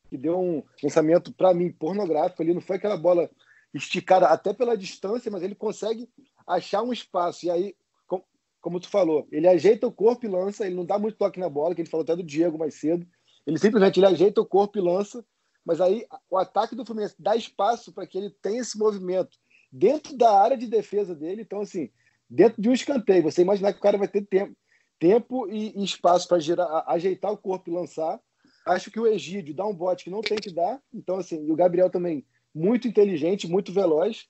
que 0.08 0.16
deu 0.16 0.38
um 0.38 0.62
lançamento, 0.82 1.32
para 1.32 1.54
mim, 1.54 1.70
pornográfico 1.70 2.42
ali. 2.42 2.54
Não 2.54 2.60
foi 2.60 2.76
aquela 2.76 2.96
bola 2.96 3.30
esticada 3.72 4.26
até 4.26 4.52
pela 4.52 4.76
distância, 4.76 5.30
mas 5.30 5.42
ele 5.42 5.54
consegue 5.54 6.08
achar 6.46 6.82
um 6.82 6.92
espaço. 6.92 7.46
E 7.46 7.50
aí, 7.50 7.76
com, 8.06 8.22
como 8.60 8.80
tu 8.80 8.88
falou, 8.88 9.26
ele 9.30 9.46
ajeita 9.46 9.86
o 9.86 9.92
corpo 9.92 10.26
e 10.26 10.28
lança, 10.28 10.66
ele 10.66 10.74
não 10.74 10.84
dá 10.84 10.98
muito 10.98 11.18
toque 11.18 11.38
na 11.38 11.48
bola, 11.48 11.74
que 11.74 11.82
ele 11.82 11.90
falou 11.90 12.02
até 12.04 12.16
do 12.16 12.22
Diego 12.22 12.58
mais 12.58 12.74
cedo. 12.74 13.06
Ele 13.46 13.58
simplesmente 13.58 13.98
ele 13.98 14.06
ajeita 14.06 14.40
o 14.40 14.46
corpo 14.46 14.78
e 14.78 14.82
lança, 14.82 15.24
mas 15.64 15.80
aí 15.80 16.06
o 16.30 16.36
ataque 16.36 16.74
do 16.74 16.84
Fluminense 16.84 17.14
dá 17.18 17.36
espaço 17.36 17.92
para 17.92 18.06
que 18.06 18.16
ele 18.16 18.30
tenha 18.42 18.60
esse 18.60 18.78
movimento 18.78 19.38
dentro 19.70 20.16
da 20.16 20.30
área 20.38 20.56
de 20.56 20.66
defesa 20.66 21.14
dele. 21.14 21.42
Então, 21.42 21.60
assim, 21.60 21.90
dentro 22.28 22.60
de 22.60 22.68
um 22.68 22.72
escanteio, 22.72 23.22
você 23.22 23.42
imaginar 23.42 23.72
que 23.72 23.78
o 23.78 23.82
cara 23.82 23.98
vai 23.98 24.08
ter 24.08 24.26
tempo, 24.26 24.56
tempo 24.98 25.48
e, 25.48 25.78
e 25.78 25.84
espaço 25.84 26.26
para 26.26 26.38
ajeitar 26.86 27.32
o 27.32 27.38
corpo 27.38 27.70
e 27.70 27.72
lançar. 27.72 28.20
Acho 28.68 28.90
que 28.90 29.00
o 29.00 29.06
Egídio 29.06 29.54
dá 29.54 29.66
um 29.66 29.74
bote 29.74 30.04
que 30.04 30.10
não 30.10 30.20
tem 30.20 30.36
que 30.36 30.52
dar. 30.52 30.80
Então, 30.92 31.16
assim, 31.16 31.46
e 31.46 31.50
o 31.50 31.56
Gabriel 31.56 31.88
também 31.88 32.24
muito 32.54 32.86
inteligente, 32.86 33.48
muito 33.48 33.72
veloz. 33.72 34.28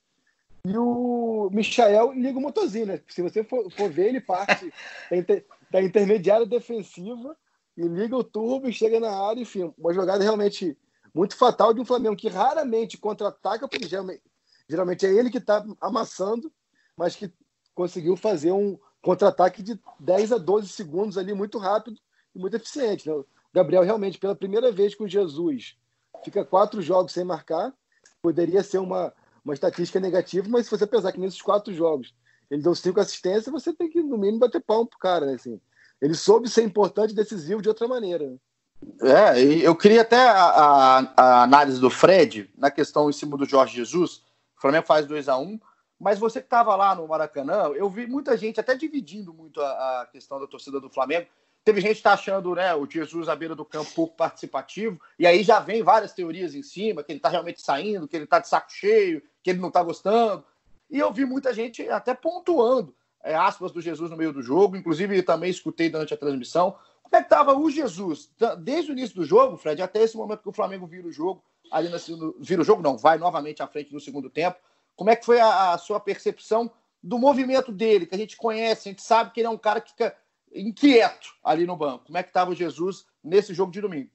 E 0.65 0.77
o 0.77 1.51
Michael 1.53 2.13
liga 2.13 2.39
o 2.39 2.43
motorzinho, 2.43 2.87
né? 2.87 3.01
Se 3.09 3.21
você 3.23 3.43
for, 3.43 3.71
for 3.73 3.91
ver, 3.91 4.09
ele 4.09 4.21
parte 4.21 4.73
da, 5.11 5.17
inter, 5.17 5.47
da 5.71 5.83
intermediária 5.83 6.47
defensiva 6.47 7.37
e 7.77 7.83
liga 7.83 8.17
o 8.17 8.25
turbo 8.25 8.69
e 8.69 8.73
chega 8.73 9.01
na 9.01 9.11
área. 9.11 9.41
Enfim, 9.41 9.73
uma 9.77 9.93
jogada 9.93 10.23
realmente 10.23 10.77
muito 11.13 11.37
fatal 11.37 11.75
de 11.75 11.81
um 11.81 11.85
Flamengo 11.85 12.17
que 12.17 12.29
raramente 12.29 12.97
contra-ataca, 12.97 13.67
porque 13.67 13.89
geralmente, 13.89 14.23
geralmente 14.69 15.05
é 15.05 15.11
ele 15.13 15.31
que 15.31 15.39
está 15.39 15.65
amassando, 15.81 16.53
mas 16.97 17.17
que 17.17 17.33
conseguiu 17.75 18.17
fazer 18.17 18.53
um 18.53 18.79
contra-ataque 19.03 19.63
de 19.63 19.81
10 19.99 20.33
a 20.33 20.39
12 20.39 20.69
segundos 20.69 21.17
ali, 21.17 21.33
muito 21.33 21.59
rápido 21.59 21.99
e 22.35 22.39
muito 22.39 22.55
eficiente. 22.55 23.09
Né? 23.09 23.25
Gabriel, 23.59 23.83
realmente, 23.83 24.19
pela 24.19 24.37
primeira 24.37 24.71
vez 24.71 24.95
com 24.95 25.09
Jesus, 25.09 25.77
fica 26.25 26.45
quatro 26.45 26.81
jogos 26.81 27.13
sem 27.13 27.25
marcar. 27.25 27.75
Poderia 28.23 28.63
ser 28.63 28.79
uma, 28.79 29.13
uma 29.45 29.53
estatística 29.53 29.99
negativa, 29.99 30.47
mas 30.49 30.67
se 30.67 30.71
você 30.71 30.87
pensar 30.87 31.11
que 31.11 31.21
nesses 31.21 31.43
quatro 31.43 31.75
jogos 31.75 32.15
ele 32.49 32.63
deu 32.63 32.75
cinco 32.75 33.01
assistências, 33.01 33.53
você 33.53 33.73
tem 33.73 33.91
que, 33.91 34.01
no 34.01 34.17
mínimo, 34.17 34.39
bater 34.39 34.61
palmo 34.61 34.87
pro 34.87 34.99
cara, 34.99 35.27
né? 35.27 35.35
Assim, 35.35 35.61
ele 36.01 36.15
soube 36.15 36.49
ser 36.49 36.63
importante 36.63 37.11
e 37.11 37.17
decisivo 37.17 37.61
de 37.61 37.69
outra 37.69 37.89
maneira. 37.89 38.27
Né? 38.29 38.37
É, 39.03 39.41
eu 39.67 39.75
queria 39.75 40.03
até 40.03 40.29
a, 40.29 40.45
a, 40.45 41.13
a, 41.17 41.43
análise 41.43 41.81
do 41.81 41.91
Fred 41.91 42.49
na 42.57 42.71
questão 42.71 43.11
em 43.11 43.13
cima 43.13 43.37
do 43.37 43.45
Jorge 43.45 43.75
Jesus. 43.75 44.23
O 44.57 44.61
Flamengo 44.61 44.87
faz 44.87 45.05
2 45.05 45.29
a 45.29 45.37
1 45.37 45.43
um, 45.43 45.61
mas 45.99 46.19
você 46.19 46.41
que 46.41 46.47
estava 46.47 46.75
lá 46.77 46.95
no 46.95 47.09
Maracanã, 47.09 47.73
eu 47.75 47.91
vi 47.91 48.07
muita 48.07 48.37
gente 48.37 48.61
até 48.61 48.77
dividindo 48.77 49.35
muito 49.35 49.61
a, 49.61 50.03
a 50.03 50.07
questão 50.07 50.39
da 50.39 50.47
torcida 50.47 50.81
do 50.81 50.89
Flamengo. 50.89 51.27
Teve 51.69 51.83
gente 51.83 51.97
que 51.97 51.99
está 51.99 52.15
achando 52.15 52.55
né, 52.55 52.75
o 52.75 52.91
Jesus 52.91 53.29
à 53.29 53.37
beira 53.37 53.55
do 53.55 53.63
campo 53.63 53.93
pouco 53.95 54.17
participativo, 54.17 54.99
e 55.19 55.27
aí 55.27 55.43
já 55.43 55.61
vem 55.61 55.83
várias 55.83 56.15
teorias 56.15 56.55
em 56.55 56.63
cima, 56.63 57.03
que 57.03 57.13
ele 57.13 57.19
está 57.19 57.29
realmente 57.29 57.61
saindo, 57.61 58.09
que 58.09 58.17
ele 58.17 58.25
está 58.25 58.39
de 58.39 58.49
saco 58.49 58.73
cheio, 58.73 59.23
que 59.43 59.51
ele 59.51 59.59
não 59.59 59.69
está 59.69 59.83
gostando. 59.83 60.43
E 60.91 60.99
eu 60.99 61.13
vi 61.13 61.27
muita 61.27 61.53
gente 61.53 61.87
até 61.91 62.15
pontuando 62.15 62.95
é, 63.23 63.35
aspas 63.35 63.71
do 63.71 63.83
Jesus 63.83 64.11
no 64.11 64.17
meio 64.17 64.33
do 64.33 64.41
jogo, 64.41 64.79
inclusive 64.79 65.21
também 65.23 65.51
escutei 65.51 65.91
durante 65.91 66.15
a 66.15 66.17
transmissão. 66.17 66.75
Como 67.03 67.15
é 67.15 67.19
que 67.19 67.27
estava 67.27 67.55
o 67.55 67.71
Jesus? 67.71 68.31
Desde 68.61 68.91
o 68.91 68.95
início 68.95 69.17
do 69.17 69.27
jogo, 69.27 69.59
Fred, 69.59 69.83
até 69.83 70.03
esse 70.03 70.17
momento 70.17 70.41
que 70.41 70.49
o 70.49 70.55
Flamengo 70.55 70.87
vira 70.87 71.07
o 71.07 71.13
jogo, 71.13 71.45
ali 71.71 71.91
na, 71.91 71.99
vira 72.41 72.63
o 72.63 72.65
jogo, 72.65 72.81
não, 72.81 72.97
vai 72.97 73.19
novamente 73.19 73.63
à 73.63 73.67
frente 73.67 73.93
no 73.93 74.01
segundo 74.01 74.31
tempo. 74.31 74.57
Como 74.97 75.11
é 75.11 75.17
que 75.17 75.27
foi 75.27 75.39
a, 75.39 75.75
a, 75.75 75.77
sua 75.77 76.01
percepção 76.01 76.71
do 77.03 77.19
movimento 77.19 77.71
dele, 77.71 78.07
que 78.07 78.15
a 78.15 78.19
gente 78.19 78.39
conhece, 78.39 78.89
a 78.89 78.93
gente 78.93 79.03
sabe 79.03 79.33
que 79.33 79.41
ele 79.41 79.49
é 79.49 79.51
um 79.51 79.59
cara 79.59 79.83
que 79.83 79.91
fica 79.91 80.17
inquieto 80.55 81.35
ali 81.43 81.67
no 81.67 81.77
banco. 81.77 82.07
Como 82.07 82.19
é 82.19 82.23
que 82.23 82.31
estava 82.31 82.51
o 82.51 82.55
Jesus 82.55 83.07
nesse 83.23 83.55
jogo 83.55 83.73
de 83.73 83.81
domingo? 83.81 84.11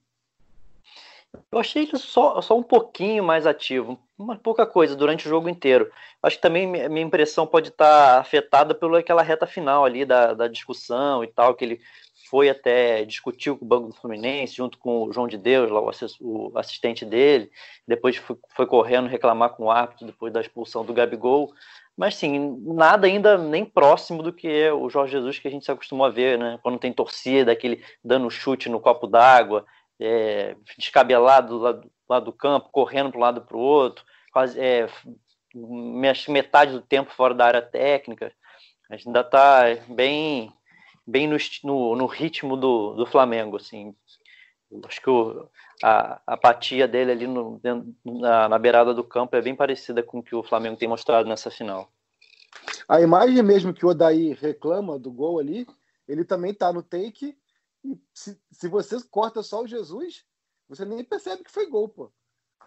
Eu 1.50 1.58
achei 1.58 1.82
ele 1.82 1.98
só, 1.98 2.40
só 2.40 2.56
um 2.56 2.62
pouquinho 2.62 3.24
mais 3.24 3.46
ativo, 3.46 3.98
uma 4.16 4.36
pouca 4.36 4.64
coisa 4.64 4.94
durante 4.94 5.26
o 5.26 5.28
jogo 5.28 5.48
inteiro. 5.48 5.90
Acho 6.22 6.36
que 6.36 6.42
também 6.42 6.66
minha 6.66 7.00
impressão 7.00 7.46
pode 7.46 7.68
estar 7.68 8.18
afetada 8.18 8.74
pela 8.74 9.00
aquela 9.00 9.22
reta 9.22 9.46
final 9.46 9.84
ali 9.84 10.04
da, 10.04 10.32
da 10.32 10.46
discussão 10.46 11.24
e 11.24 11.26
tal, 11.26 11.54
que 11.54 11.64
ele 11.64 11.80
foi 12.30 12.48
até 12.48 13.04
discutiu 13.04 13.56
com 13.56 13.64
o 13.64 13.68
Banco 13.68 13.88
do 13.88 13.94
Fluminense, 13.94 14.56
junto 14.56 14.78
com 14.78 15.04
o 15.04 15.12
João 15.12 15.28
de 15.28 15.36
Deus, 15.36 15.70
lá, 15.70 15.80
o, 16.20 16.52
assistente 16.56 17.04
dele, 17.04 17.50
depois 17.86 18.16
foi, 18.16 18.36
foi, 18.56 18.66
correndo 18.66 19.08
reclamar 19.08 19.50
com 19.50 19.64
o 19.64 19.70
árbitro 19.70 20.06
depois 20.06 20.32
da 20.32 20.40
expulsão 20.40 20.84
do 20.84 20.94
Gabigol, 20.94 21.52
mas 21.96 22.16
sim, 22.16 22.60
nada 22.64 23.06
ainda 23.06 23.38
nem 23.38 23.64
próximo 23.64 24.22
do 24.22 24.32
que 24.32 24.70
o 24.70 24.88
Jorge 24.88 25.12
Jesus 25.12 25.38
que 25.38 25.48
a 25.48 25.50
gente 25.50 25.64
se 25.64 25.70
acostumou 25.70 26.06
a 26.06 26.10
ver, 26.10 26.38
né? 26.38 26.58
Quando 26.62 26.78
tem 26.78 26.92
torcida, 26.92 27.52
aquele 27.52 27.82
dando 28.04 28.30
chute 28.30 28.68
no 28.68 28.80
copo 28.80 29.06
d'água, 29.06 29.64
é, 30.00 30.56
descabelado 30.76 31.58
lá 31.58 31.72
do 31.72 31.90
lado 32.08 32.24
do 32.26 32.32
campo, 32.32 32.68
correndo 32.70 33.10
para 33.10 33.18
um 33.18 33.22
lado 33.22 33.40
para 33.42 33.56
o 33.56 33.60
outro, 33.60 34.04
quase 34.32 34.60
é, 34.60 34.88
metade 36.28 36.72
do 36.72 36.82
tempo 36.82 37.12
fora 37.12 37.34
da 37.34 37.46
área 37.46 37.62
técnica. 37.62 38.32
A 38.90 38.96
gente 38.96 39.08
ainda 39.08 39.20
está 39.20 39.62
bem 39.88 40.52
bem 41.06 41.28
no, 41.28 41.36
no, 41.62 41.96
no 41.96 42.06
ritmo 42.06 42.56
do, 42.56 42.94
do 42.94 43.06
Flamengo, 43.06 43.56
assim. 43.56 43.94
Acho 44.84 45.00
que 45.00 45.10
o, 45.10 45.48
a, 45.82 46.20
a 46.26 46.34
apatia 46.34 46.88
dele 46.88 47.12
ali 47.12 47.26
no, 47.26 47.60
na, 48.04 48.48
na 48.48 48.58
beirada 48.58 48.94
do 48.94 49.04
campo 49.04 49.36
é 49.36 49.42
bem 49.42 49.54
parecida 49.54 50.02
com 50.02 50.18
o 50.18 50.22
que 50.22 50.34
o 50.34 50.42
Flamengo 50.42 50.76
tem 50.76 50.88
mostrado 50.88 51.28
nessa 51.28 51.50
final. 51.50 51.90
A 52.88 53.00
imagem 53.00 53.42
mesmo 53.42 53.72
que 53.72 53.84
o 53.84 53.90
Odaí 53.90 54.32
reclama 54.34 54.98
do 54.98 55.10
gol 55.10 55.38
ali, 55.38 55.66
ele 56.08 56.24
também 56.24 56.50
está 56.52 56.72
no 56.72 56.82
take. 56.82 57.36
E 57.84 57.98
se, 58.12 58.38
se 58.50 58.68
você 58.68 58.96
corta 59.10 59.42
só 59.42 59.62
o 59.62 59.66
Jesus, 59.66 60.24
você 60.68 60.84
nem 60.84 61.04
percebe 61.04 61.44
que 61.44 61.50
foi 61.50 61.66
gol, 61.66 61.88
pô. 61.88 62.10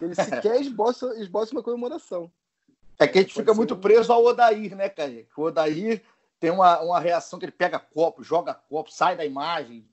Ele 0.01 0.15
sequer 0.15 0.59
esboça, 0.61 1.19
esboça 1.19 1.51
uma 1.51 1.63
comemoração. 1.63 2.31
É 2.99 3.07
que 3.07 3.19
a 3.19 3.21
gente 3.21 3.33
Pode 3.33 3.45
fica 3.45 3.53
muito 3.53 3.75
preso 3.77 4.11
ao 4.11 4.23
Odair, 4.23 4.75
né, 4.75 4.89
cara? 4.89 5.25
O 5.35 5.43
Odair 5.43 6.03
tem 6.39 6.51
uma, 6.51 6.79
uma 6.81 6.99
reação 6.99 7.37
que 7.37 7.45
ele 7.45 7.51
pega 7.51 7.79
copo, 7.79 8.23
joga 8.23 8.53
copo, 8.53 8.91
sai 8.91 9.15
da 9.15 9.25
imagem, 9.25 9.87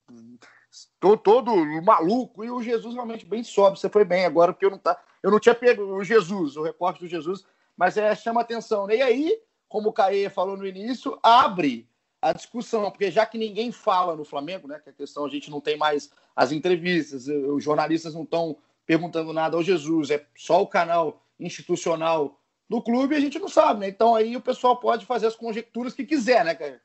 todo, 1.00 1.18
todo 1.18 1.54
maluco, 1.82 2.44
e 2.44 2.50
o 2.50 2.62
Jesus 2.62 2.94
realmente 2.94 3.24
bem 3.24 3.42
sobe. 3.42 3.78
Você 3.78 3.88
foi 3.88 4.04
bem 4.04 4.24
agora, 4.24 4.52
porque 4.52 4.66
eu 4.66 4.70
não, 4.70 4.78
tá, 4.78 4.98
eu 5.22 5.30
não 5.30 5.40
tinha 5.40 5.54
pego 5.54 5.82
o 5.82 6.04
Jesus, 6.04 6.56
o 6.56 6.62
recorte 6.62 7.00
do 7.00 7.08
Jesus, 7.08 7.44
mas 7.76 7.96
é, 7.96 8.14
chama 8.14 8.40
atenção. 8.40 8.87
Né? 8.87 8.96
E 8.96 9.02
aí, 9.02 9.40
como 9.68 9.88
o 9.88 9.92
Caê 9.92 10.28
falou 10.28 10.56
no 10.56 10.66
início, 10.66 11.18
abre 11.22 11.88
a 12.20 12.32
discussão, 12.32 12.90
porque 12.90 13.10
já 13.10 13.26
que 13.26 13.37
ninguém 13.37 13.70
fala 13.70 14.16
no 14.16 14.24
Flamengo, 14.24 14.66
né, 14.66 14.80
que 14.82 14.88
a 14.88 14.94
questão 14.94 15.26
a 15.26 15.28
gente 15.28 15.50
não 15.50 15.60
tem 15.60 15.76
mais 15.76 16.10
as 16.34 16.52
entrevistas, 16.52 17.28
os 17.28 17.62
jornalistas 17.62 18.14
não 18.14 18.22
estão 18.22 18.56
perguntando 18.87 19.32
nada 19.32 19.56
ao 19.56 19.62
Jesus, 19.62 20.10
é 20.10 20.24
só 20.34 20.62
o 20.62 20.66
canal 20.66 21.22
institucional 21.38 22.40
do 22.68 22.80
clube, 22.80 23.14
a 23.14 23.20
gente 23.20 23.38
não 23.38 23.48
sabe, 23.48 23.80
né? 23.80 23.88
Então 23.88 24.14
aí 24.14 24.37
o 24.37 24.40
pessoal 24.40 24.76
pode 24.78 25.04
fazer 25.04 25.26
as 25.26 25.37
conjecturas 25.37 25.92
que 25.92 26.04
quiser, 26.04 26.44
né, 26.44 26.54
cara? 26.54 26.80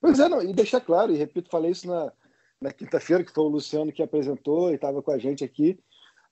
Pois 0.00 0.20
é, 0.20 0.28
não, 0.28 0.42
e 0.42 0.52
deixar 0.52 0.80
claro, 0.80 1.12
e 1.12 1.16
repito, 1.16 1.48
falei 1.48 1.70
isso 1.70 1.86
na, 1.86 2.12
na 2.60 2.72
quinta-feira, 2.72 3.24
que 3.24 3.32
foi 3.32 3.44
o 3.44 3.48
Luciano 3.48 3.92
que 3.92 4.02
apresentou 4.02 4.70
e 4.70 4.74
estava 4.74 5.02
com 5.02 5.10
a 5.10 5.18
gente 5.18 5.44
aqui. 5.44 5.78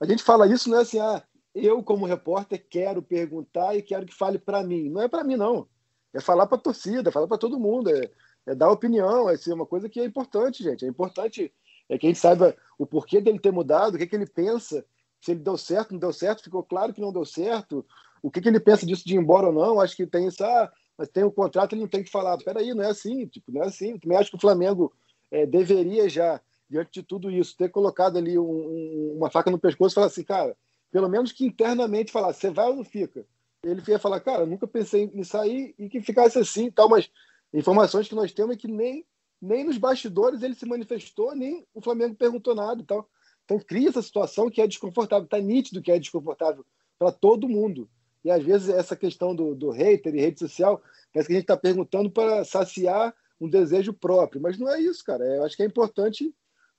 A 0.00 0.06
gente 0.06 0.22
fala 0.22 0.46
isso, 0.46 0.68
não 0.70 0.78
é 0.78 0.82
assim, 0.82 0.98
ah, 0.98 1.22
eu, 1.54 1.82
como 1.82 2.06
repórter, 2.06 2.64
quero 2.68 3.02
perguntar 3.02 3.76
e 3.76 3.82
quero 3.82 4.06
que 4.06 4.14
fale 4.14 4.38
para 4.38 4.62
mim. 4.62 4.88
Não 4.88 5.02
é 5.02 5.08
para 5.08 5.22
mim, 5.22 5.36
não. 5.36 5.68
É 6.12 6.20
falar 6.20 6.46
para 6.46 6.56
a 6.56 6.60
torcida, 6.60 7.08
é 7.08 7.12
falar 7.12 7.28
para 7.28 7.38
todo 7.38 7.60
mundo, 7.60 7.90
é, 7.90 8.10
é, 8.46 8.54
dar 8.54 8.70
opinião, 8.70 9.28
é 9.28 9.36
ser 9.36 9.52
uma 9.52 9.66
coisa 9.66 9.88
que 9.88 10.00
é 10.00 10.04
importante, 10.04 10.62
gente. 10.62 10.84
É 10.84 10.88
importante 10.88 11.52
é 11.88 11.98
que 11.98 12.06
a 12.06 12.10
gente 12.10 12.18
saiba 12.18 12.56
o 12.78 12.86
porquê 12.86 13.20
dele 13.20 13.38
ter 13.38 13.52
mudado, 13.52 13.94
o 13.94 13.98
que, 13.98 14.06
que 14.06 14.16
ele 14.16 14.26
pensa, 14.26 14.84
se 15.20 15.32
ele 15.32 15.40
deu 15.40 15.56
certo, 15.56 15.92
não 15.92 15.98
deu 15.98 16.12
certo, 16.12 16.42
ficou 16.42 16.62
claro 16.62 16.92
que 16.94 17.00
não 17.00 17.12
deu 17.12 17.24
certo, 17.24 17.84
o 18.22 18.30
que, 18.30 18.40
que 18.40 18.48
ele 18.48 18.60
pensa 18.60 18.86
disso 18.86 19.04
de 19.04 19.14
ir 19.14 19.18
embora 19.18 19.48
ou 19.48 19.52
não, 19.52 19.80
acho 19.80 19.94
que 19.94 20.06
tem 20.06 20.26
isso, 20.26 20.42
ah, 20.42 20.72
mas 20.96 21.08
tem 21.08 21.24
um 21.24 21.30
contrato, 21.30 21.74
ele 21.74 21.82
não 21.82 21.88
tem 21.88 22.02
que 22.02 22.10
falar, 22.10 22.38
peraí, 22.38 22.72
não 22.72 22.82
é 22.82 22.88
assim, 22.88 23.26
tipo, 23.26 23.52
não 23.52 23.62
é 23.62 23.66
assim. 23.66 23.90
Eu 23.90 24.00
também 24.00 24.16
acho 24.16 24.30
que 24.30 24.36
o 24.36 24.40
Flamengo 24.40 24.92
é, 25.34 25.44
deveria 25.44 26.08
já, 26.08 26.40
diante 26.70 27.00
de 27.00 27.02
tudo 27.02 27.28
isso, 27.28 27.56
ter 27.56 27.68
colocado 27.68 28.16
ali 28.16 28.38
um, 28.38 28.44
um, 28.44 29.14
uma 29.16 29.28
faca 29.28 29.50
no 29.50 29.58
pescoço 29.58 29.92
e 29.92 29.96
falar 29.96 30.06
assim, 30.06 30.22
cara, 30.22 30.56
pelo 30.92 31.08
menos 31.08 31.32
que 31.32 31.44
internamente 31.44 32.12
falar, 32.12 32.32
você 32.32 32.50
vai 32.50 32.68
ou 32.68 32.76
não 32.76 32.84
fica? 32.84 33.26
Ele 33.64 33.82
ia 33.88 33.98
falar, 33.98 34.20
cara, 34.20 34.46
nunca 34.46 34.64
pensei 34.64 35.10
em 35.12 35.24
sair 35.24 35.74
e 35.76 35.88
que 35.88 36.00
ficasse 36.00 36.38
assim 36.38 36.70
tal, 36.70 36.88
mas 36.88 37.10
informações 37.52 38.06
que 38.06 38.14
nós 38.14 38.32
temos 38.32 38.54
é 38.54 38.58
que 38.58 38.68
nem, 38.68 39.04
nem 39.42 39.64
nos 39.64 39.76
bastidores 39.76 40.40
ele 40.40 40.54
se 40.54 40.66
manifestou, 40.66 41.34
nem 41.34 41.66
o 41.74 41.80
Flamengo 41.80 42.14
perguntou 42.14 42.54
nada 42.54 42.80
e 42.80 42.84
tal. 42.84 43.08
Então 43.44 43.58
cria 43.58 43.88
essa 43.88 44.02
situação 44.02 44.48
que 44.48 44.60
é 44.60 44.68
desconfortável, 44.68 45.24
está 45.24 45.40
nítido 45.40 45.82
que 45.82 45.90
é 45.90 45.98
desconfortável 45.98 46.64
para 46.96 47.10
todo 47.10 47.48
mundo. 47.48 47.88
E 48.24 48.30
às 48.30 48.42
vezes 48.42 48.68
essa 48.68 48.94
questão 48.94 49.34
do, 49.34 49.52
do 49.52 49.70
hater 49.70 50.14
e 50.14 50.20
rede 50.20 50.38
social, 50.38 50.80
parece 51.12 51.26
que 51.26 51.32
a 51.32 51.36
gente 51.36 51.44
está 51.44 51.56
perguntando 51.56 52.08
para 52.08 52.44
saciar 52.44 53.12
um 53.44 53.48
desejo 53.48 53.92
próprio. 53.92 54.40
Mas 54.40 54.58
não 54.58 54.68
é 54.68 54.80
isso, 54.80 55.04
cara. 55.04 55.24
Eu 55.24 55.44
acho 55.44 55.56
que 55.56 55.62
é 55.62 55.66
importante 55.66 56.34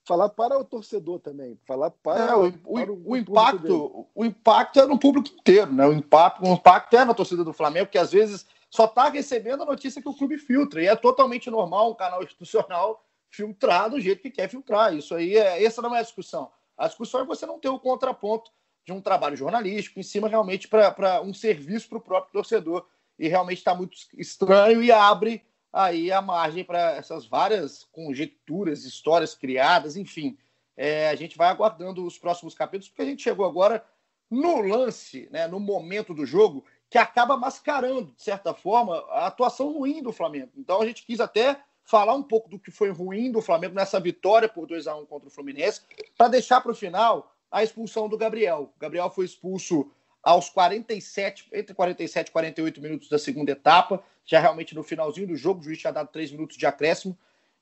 falar 0.05 0.29
para 0.29 0.57
o 0.57 0.63
torcedor 0.63 1.19
também, 1.19 1.59
falar 1.65 1.89
para, 1.89 2.31
é, 2.31 2.35
o, 2.35 2.51
para 2.51 2.91
o, 2.91 3.01
o, 3.05 3.17
impacto, 3.17 4.07
o 4.13 4.23
impacto 4.23 4.79
é 4.79 4.85
no 4.85 4.99
público 4.99 5.29
inteiro, 5.29 5.73
né? 5.73 5.85
O 5.87 5.93
impacto, 5.93 6.43
o 6.43 6.53
impacto 6.53 6.95
é 6.95 7.03
na 7.03 7.13
torcida 7.13 7.43
do 7.43 7.51
Flamengo, 7.51 7.89
que 7.89 7.97
às 7.97 8.11
vezes 8.11 8.45
só 8.69 8.85
está 8.85 9.09
recebendo 9.09 9.63
a 9.63 9.65
notícia 9.65 10.01
que 10.01 10.09
o 10.09 10.13
clube 10.13 10.37
filtra 10.37 10.81
e 10.81 10.87
é 10.87 10.95
totalmente 10.95 11.49
normal 11.49 11.91
um 11.91 11.95
canal 11.95 12.21
institucional 12.23 13.03
filtrar 13.31 13.89
do 13.89 13.99
jeito 13.99 14.21
que 14.21 14.29
quer 14.29 14.47
filtrar. 14.47 14.93
Isso 14.93 15.15
aí 15.15 15.35
é 15.35 15.63
essa 15.63 15.81
não 15.81 15.95
é 15.95 15.99
a 15.99 16.03
discussão. 16.03 16.51
A 16.77 16.87
discussão 16.87 17.21
é 17.21 17.25
você 17.25 17.45
não 17.45 17.59
ter 17.59 17.69
o 17.69 17.79
contraponto 17.79 18.51
de 18.85 18.93
um 18.93 19.01
trabalho 19.01 19.35
jornalístico 19.35 19.99
em 19.99 20.03
cima 20.03 20.27
realmente 20.27 20.67
para 20.67 21.21
um 21.21 21.33
serviço 21.33 21.89
para 21.89 21.97
o 21.97 22.01
próprio 22.01 22.33
torcedor. 22.33 22.85
E 23.17 23.27
realmente 23.27 23.59
está 23.59 23.73
muito 23.73 23.97
estranho 24.17 24.83
e 24.83 24.91
abre 24.91 25.41
aí 25.75 26.09
a 26.09 26.21
margem 26.21 26.63
para 26.63 26.91
essas 26.91 27.25
várias 27.25 27.83
conjecturas, 27.91 28.85
histórias 28.85 29.35
criadas, 29.35 29.97
enfim. 29.97 30.37
É, 30.77 31.09
a 31.09 31.15
gente 31.15 31.37
vai 31.37 31.49
aguardando 31.49 32.05
os 32.05 32.17
próximos 32.17 32.55
capítulos, 32.55 32.87
porque 32.87 33.01
a 33.01 33.05
gente 33.05 33.21
chegou 33.21 33.45
agora 33.45 33.85
no 34.31 34.61
lance, 34.61 35.27
né, 35.31 35.47
no 35.47 35.59
momento 35.59 36.13
do 36.13 36.25
jogo, 36.25 36.63
que 36.89 36.97
acaba 36.97 37.35
mascarando, 37.35 38.13
de 38.15 38.23
certa 38.23 38.53
forma, 38.53 38.99
a 39.09 39.27
atuação 39.27 39.73
ruim 39.73 40.01
do 40.01 40.13
Flamengo. 40.13 40.51
Então 40.55 40.81
a 40.81 40.85
gente 40.85 41.05
quis 41.05 41.19
até 41.19 41.59
falar 41.83 42.15
um 42.15 42.23
pouco 42.23 42.49
do 42.49 42.57
que 42.57 42.71
foi 42.71 42.89
ruim 42.89 43.29
do 43.29 43.41
Flamengo 43.41 43.75
nessa 43.75 43.99
vitória 43.99 44.47
por 44.47 44.65
2 44.65 44.87
a 44.87 44.95
1 44.95 45.05
contra 45.05 45.27
o 45.27 45.31
Fluminense, 45.31 45.81
para 46.17 46.29
deixar 46.29 46.61
para 46.61 46.71
o 46.71 46.75
final 46.75 47.35
a 47.51 47.63
expulsão 47.63 48.07
do 48.07 48.17
Gabriel. 48.17 48.71
O 48.75 48.79
Gabriel 48.79 49.09
foi 49.09 49.25
expulso 49.25 49.91
aos 50.25 50.49
47, 50.49 51.47
entre 51.53 51.75
47 51.75 52.29
e 52.29 52.31
48 52.31 52.81
minutos 52.81 53.07
da 53.07 53.19
segunda 53.19 53.51
etapa, 53.51 54.03
já 54.25 54.39
realmente 54.39 54.73
no 54.73 54.81
finalzinho 54.81 55.27
do 55.27 55.35
jogo, 55.35 55.59
o 55.59 55.63
juiz 55.63 55.77
tinha 55.77 55.93
dado 55.93 56.09
três 56.11 56.31
minutos 56.31 56.57
de 56.57 56.65
acréscimo. 56.65 57.15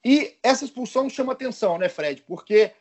E 0.03 0.37
essa 0.41 0.63
expulsão 0.63 1.09
chama 1.09 1.33
atenção, 1.33 1.77
né, 1.77 1.89
Fred? 1.89 2.21
Porque 2.21 2.71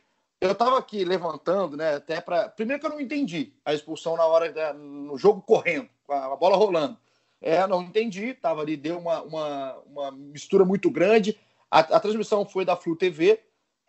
eu 0.41 0.53
estava 0.53 0.79
aqui 0.79 1.05
levantando, 1.05 1.77
né, 1.77 1.97
até 1.97 2.21
para. 2.21 2.49
Primeiro 2.49 2.81
que 2.81 2.87
eu 2.87 2.91
não 2.91 3.01
entendi 3.01 3.53
a 3.65 3.75
expulsão 3.75 4.17
na 4.17 4.25
hora 4.25 4.53
da... 4.53 4.73
no 4.73 5.19
jogo 5.19 5.43
correndo, 5.43 5.89
com 6.05 6.13
a 6.13 6.37
bola 6.37 6.57
rolando. 6.57 6.97
É, 7.41 7.67
não 7.67 7.83
entendi, 7.83 8.27
estava 8.27 8.61
ali, 8.61 8.77
deu 8.77 8.99
uma, 8.99 9.21
uma, 9.23 9.79
uma 9.85 10.11
mistura 10.13 10.65
muito 10.65 10.89
grande. 10.89 11.37
A, 11.69 11.81
a, 11.81 11.99
transmissão 11.99 12.47
foi 12.47 12.65
da 12.65 12.77
Flu 12.77 12.95
TV 12.95 13.41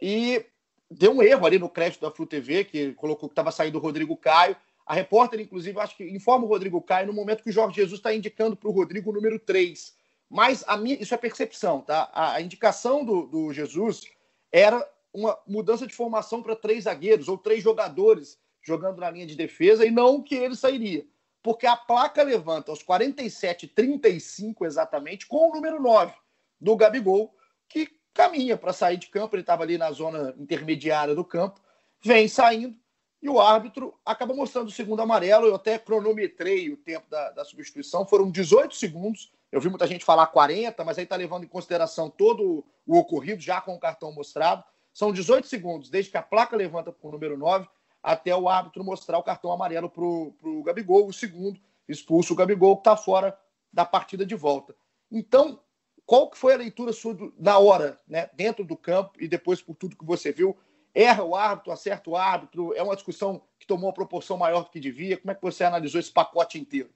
e 0.01 0.43
deu 0.89 1.11
um 1.11 1.21
erro 1.21 1.45
ali 1.45 1.59
no 1.59 1.69
crédito 1.69 2.01
da 2.01 2.09
Flu 2.09 2.25
TV, 2.25 2.63
que 2.63 2.93
colocou 2.93 3.29
que 3.29 3.33
estava 3.33 3.51
saindo 3.51 3.77
o 3.77 3.81
Rodrigo 3.81 4.17
Caio. 4.17 4.55
A 4.85 4.93
repórter, 4.93 5.39
inclusive, 5.39 5.79
acho 5.79 5.95
que 5.95 6.03
informa 6.09 6.45
o 6.45 6.49
Rodrigo 6.49 6.81
Caio 6.81 7.07
no 7.07 7.13
momento 7.13 7.43
que 7.43 7.49
o 7.49 7.53
Jorge 7.53 7.77
Jesus 7.77 7.99
está 7.99 8.13
indicando 8.13 8.55
para 8.55 8.69
o 8.69 8.73
Rodrigo 8.73 9.09
o 9.09 9.13
número 9.13 9.39
3. 9.39 9.95
Mas 10.29 10.63
a 10.67 10.75
minha, 10.75 11.01
isso 11.01 11.13
é 11.13 11.17
percepção, 11.17 11.81
tá? 11.81 12.09
A, 12.13 12.41
indicação 12.41 13.05
do, 13.05 13.27
do 13.27 13.53
Jesus 13.53 14.03
era 14.51 14.87
uma 15.13 15.37
mudança 15.47 15.85
de 15.85 15.93
formação 15.93 16.41
para 16.41 16.55
três 16.55 16.85
zagueiros 16.85 17.27
ou 17.27 17.37
três 17.37 17.63
jogadores 17.63 18.39
jogando 18.61 18.99
na 18.99 19.11
linha 19.11 19.27
de 19.27 19.35
defesa 19.35 19.85
e 19.85 19.91
não 19.91 20.21
que 20.21 20.35
ele 20.35 20.55
sairia. 20.55 21.05
Porque 21.41 21.67
a 21.67 21.75
placa 21.75 22.23
levanta 22.23 22.71
aos 22.71 22.83
47,35 22.83 24.65
exatamente 24.65 25.27
com 25.27 25.49
o 25.49 25.53
número 25.53 25.81
9 25.81 26.13
do 26.59 26.75
Gabigol, 26.75 27.35
que 27.67 27.89
caminha 28.13 28.57
para 28.57 28.73
sair 28.73 28.97
de 28.97 29.07
campo. 29.07 29.35
Ele 29.35 29.43
estava 29.43 29.63
ali 29.63 29.77
na 29.77 29.91
zona 29.91 30.33
intermediária 30.37 31.13
do 31.13 31.23
campo, 31.23 31.61
vem 32.01 32.27
saindo 32.27 32.75
e 33.23 33.29
o 33.29 33.39
árbitro 33.39 33.93
acaba 34.05 34.33
mostrando 34.33 34.67
o 34.67 34.71
segundo 34.71 35.01
amarelo. 35.01 35.47
Eu 35.47 35.55
até 35.55 35.79
cronometrei 35.79 36.69
o 36.69 36.75
tempo 36.75 37.09
da, 37.09 37.31
da 37.31 37.45
substituição, 37.45 38.05
foram 38.05 38.29
18 38.29 38.75
segundos. 38.75 39.31
Eu 39.49 39.61
vi 39.61 39.69
muita 39.69 39.87
gente 39.87 40.03
falar 40.03 40.27
40, 40.27 40.83
mas 40.83 40.97
aí 40.97 41.05
está 41.05 41.15
levando 41.15 41.45
em 41.45 41.47
consideração 41.47 42.09
todo 42.09 42.65
o 42.85 42.97
ocorrido, 42.97 43.41
já 43.41 43.61
com 43.61 43.73
o 43.75 43.79
cartão 43.79 44.11
mostrado. 44.11 44.61
São 44.93 45.13
18 45.13 45.47
segundos, 45.47 45.89
desde 45.89 46.11
que 46.11 46.17
a 46.17 46.21
placa 46.21 46.57
levanta 46.57 46.91
para 46.91 47.07
o 47.07 47.11
número 47.13 47.37
9 47.37 47.65
até 48.03 48.35
o 48.35 48.49
árbitro 48.49 48.83
mostrar 48.83 49.17
o 49.17 49.23
cartão 49.23 49.53
amarelo 49.53 49.89
para 49.89 50.03
o 50.03 50.61
Gabigol, 50.65 51.07
o 51.07 51.13
segundo, 51.13 51.57
expulso 51.87 52.33
o 52.33 52.35
Gabigol, 52.35 52.75
que 52.75 52.81
está 52.81 52.97
fora 52.97 53.39
da 53.71 53.85
partida 53.85 54.25
de 54.25 54.35
volta. 54.35 54.75
Então, 55.09 55.61
qual 56.05 56.29
que 56.29 56.37
foi 56.37 56.53
a 56.53 56.57
leitura 56.57 56.91
sua 56.91 57.13
do, 57.13 57.33
na 57.39 57.57
hora, 57.57 57.97
né, 58.05 58.29
dentro 58.33 58.65
do 58.65 58.75
campo 58.75 59.13
e 59.17 59.29
depois 59.29 59.61
por 59.61 59.75
tudo 59.77 59.95
que 59.95 60.03
você 60.03 60.33
viu? 60.33 60.57
Erra 60.93 61.23
o 61.23 61.35
árbitro, 61.35 61.71
acerta 61.71 62.09
o 62.09 62.15
árbitro? 62.15 62.73
É 62.75 62.83
uma 62.83 62.95
discussão 62.95 63.41
que 63.59 63.65
tomou 63.65 63.87
uma 63.87 63.93
proporção 63.93 64.37
maior 64.37 64.63
do 64.63 64.69
que 64.69 64.79
devia? 64.79 65.17
Como 65.17 65.31
é 65.31 65.35
que 65.35 65.41
você 65.41 65.63
analisou 65.63 65.99
esse 65.99 66.11
pacote 66.11 66.59
inteiro? 66.59 66.89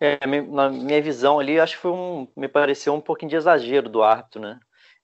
É, 0.00 0.18
na 0.26 0.68
minha 0.68 1.02
visão 1.02 1.38
ali, 1.38 1.58
acho 1.58 1.76
que 1.76 1.82
foi 1.82 1.90
um, 1.90 2.28
me 2.36 2.48
pareceu 2.48 2.94
um 2.94 3.00
pouquinho 3.00 3.30
de 3.30 3.36
exagero 3.36 3.88
do 3.88 4.02
árbitro, 4.02 4.40
né? 4.40 4.60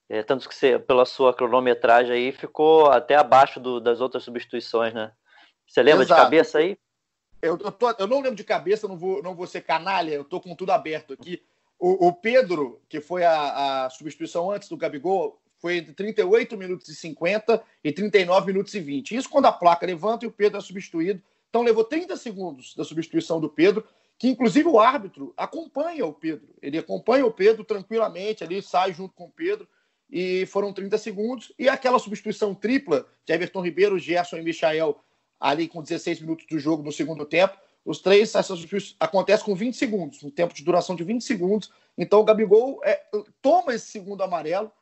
É, 0.09 0.23
tanto 0.23 0.47
que 0.47 0.55
você, 0.55 0.79
pela 0.79 1.07
sua 1.07 1.33
cronometragem 1.33 2.15
aí, 2.15 2.33
ficou 2.33 2.91
até 2.91 3.17
abaixo 3.17 3.59
do, 3.59 3.81
das 3.81 4.01
outras 4.01 4.23
substituições, 4.23 4.93
né? 4.93 5.11
Você 5.67 5.83
lembra 5.83 6.05
Exato. 6.05 6.21
de 6.21 6.25
cabeça 6.25 6.59
aí? 6.59 6.77
Eu, 7.41 7.59
eu, 7.59 7.73
tô, 7.73 7.91
eu, 7.91 8.07
não 8.07 8.21
lembro 8.21 8.37
de 8.37 8.45
cabeça, 8.45 8.87
não 8.87 8.97
vou, 8.97 9.23
não 9.23 9.35
vou 9.35 9.47
ser 9.47 9.63
canalha, 9.63 10.13
eu 10.13 10.25
tô 10.25 10.41
com 10.41 10.55
tudo 10.55 10.71
aberto 10.71 11.15
aqui. 11.15 11.43
O, 11.79 12.09
o 12.09 12.13
Pedro, 12.13 12.81
que 12.89 13.01
foi 13.01 13.25
a, 13.25 13.87
a, 13.87 13.91
substituição 13.91 14.51
antes 14.51 14.69
do 14.69 14.77
Gabigol, 14.77 15.42
foi 15.63 15.77
entre 15.77 15.95
38 15.95 16.57
minutos 16.57 16.89
e 16.89 16.95
50 16.97 17.63
e 17.85 17.93
39 17.93 18.49
minutos 18.49 18.75
e 18.75 18.81
20. 18.81 19.15
Isso 19.15 19.31
quando 19.31 19.47
a 19.47 19.53
placa 19.53 19.87
levanta 19.87 20.25
e 20.25 20.29
o 20.29 20.33
Pedro 20.33 20.59
é 20.59 20.61
substituído. 20.61 21.23
Então 21.49 21.63
levou 21.63 21.85
30 21.85 22.17
segundos 22.17 22.75
da 22.75 22.83
substituição 22.83 23.41
do 23.41 23.49
Pedro, 23.49 23.87
que 24.19 24.27
inclusive 24.29 24.69
o 24.69 24.81
árbitro 24.81 25.33
acompanha 25.37 26.05
o 26.05 26.13
Pedro. 26.13 26.49
Ele 26.61 26.79
acompanha 26.79 27.25
o 27.25 27.31
Pedro 27.31 27.63
tranquilamente 27.63 28.43
ali, 28.43 28.61
sai 28.61 28.93
junto 28.93 29.15
com 29.15 29.27
o 29.27 29.31
Pedro 29.31 29.69
e 30.11 30.45
foram 30.47 30.73
30 30.73 30.99
segundos. 30.99 31.53
E 31.57 31.69
aquela 31.69 32.01
substituição 32.01 32.57
tripla 32.57 33.07
de 33.25 33.33
Everton 33.33 33.63
Ribeiro, 33.63 34.01
Gerson 34.01 34.39
e 34.39 34.43
Michael, 34.43 34.99
ali 35.39 35.69
com 35.69 35.81
16 35.81 36.23
minutos 36.23 36.45
do 36.47 36.59
jogo 36.59 36.83
no 36.83 36.91
segundo 36.91 37.25
tempo. 37.25 37.57
Os 37.85 38.01
três, 38.01 38.35
essa 38.35 38.43
substituição 38.43 38.97
acontece 38.99 39.45
com 39.45 39.55
20 39.55 39.77
segundos, 39.77 40.23
um 40.25 40.31
tempo 40.31 40.55
de 40.55 40.65
duração 40.65 40.97
de 40.97 41.05
20 41.05 41.23
segundos. 41.23 41.71
Então 41.97 42.19
o 42.19 42.25
Gabigol 42.25 42.81
é, 42.83 43.01
toma 43.41 43.75
esse 43.75 43.87
segundo 43.87 44.23
amarelo 44.23 44.73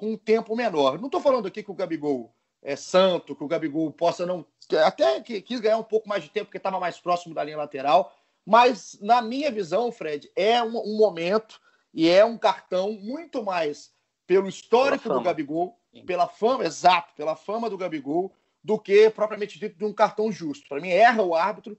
com 0.00 0.12
um 0.12 0.16
tempo 0.16 0.56
menor. 0.56 0.98
Não 0.98 1.06
estou 1.06 1.20
falando 1.20 1.46
aqui 1.46 1.62
que 1.62 1.70
o 1.70 1.74
Gabigol 1.74 2.34
é 2.62 2.74
santo, 2.74 3.36
que 3.36 3.44
o 3.44 3.46
Gabigol 3.46 3.92
possa 3.92 4.24
não. 4.24 4.46
Até 4.82 5.20
que 5.20 5.42
quis 5.42 5.60
ganhar 5.60 5.76
um 5.76 5.84
pouco 5.84 6.08
mais 6.08 6.22
de 6.22 6.30
tempo, 6.30 6.46
porque 6.46 6.56
estava 6.56 6.80
mais 6.80 6.98
próximo 6.98 7.34
da 7.34 7.44
linha 7.44 7.58
lateral. 7.58 8.16
Mas, 8.46 8.98
na 9.02 9.20
minha 9.20 9.50
visão, 9.50 9.92
Fred, 9.92 10.32
é 10.34 10.62
um, 10.62 10.78
um 10.78 10.96
momento 10.96 11.60
e 11.92 12.08
é 12.08 12.24
um 12.24 12.38
cartão 12.38 12.92
muito 12.92 13.44
mais 13.44 13.92
pelo 14.26 14.48
histórico 14.48 15.06
do 15.06 15.20
Gabigol, 15.20 15.78
Sim. 15.92 16.06
pela 16.06 16.26
fama, 16.26 16.64
exato, 16.64 17.12
pela 17.14 17.36
fama 17.36 17.68
do 17.68 17.76
Gabigol, 17.76 18.32
do 18.64 18.78
que 18.78 19.10
propriamente 19.10 19.58
dito 19.58 19.76
de 19.76 19.84
um 19.84 19.92
cartão 19.92 20.32
justo. 20.32 20.66
Para 20.66 20.80
mim, 20.80 20.88
erra 20.88 21.22
o 21.22 21.34
árbitro 21.34 21.76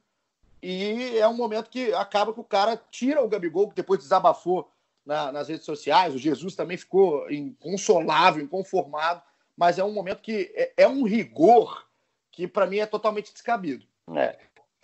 e 0.61 1.17
é 1.17 1.27
um 1.27 1.35
momento 1.35 1.71
que 1.71 1.91
acaba 1.93 2.31
que 2.33 2.39
o 2.39 2.43
cara 2.43 2.79
tira 2.91 3.23
o 3.23 3.27
Gabigol, 3.27 3.69
que 3.69 3.75
depois 3.75 3.99
desabafou 3.99 4.69
na, 5.05 5.31
nas 5.31 5.49
redes 5.49 5.65
sociais. 5.65 6.13
O 6.13 6.17
Jesus 6.17 6.55
também 6.55 6.77
ficou 6.77 7.29
inconsolável, 7.31 8.43
inconformado, 8.43 9.21
mas 9.55 9.79
é 9.79 9.83
um 9.83 9.93
momento 9.93 10.21
que 10.21 10.51
é, 10.55 10.73
é 10.77 10.87
um 10.87 11.03
rigor 11.03 11.85
que 12.31 12.47
para 12.47 12.65
mim 12.65 12.77
é 12.77 12.85
totalmente 12.85 13.33
descabido. 13.33 13.85
É, 14.15 14.37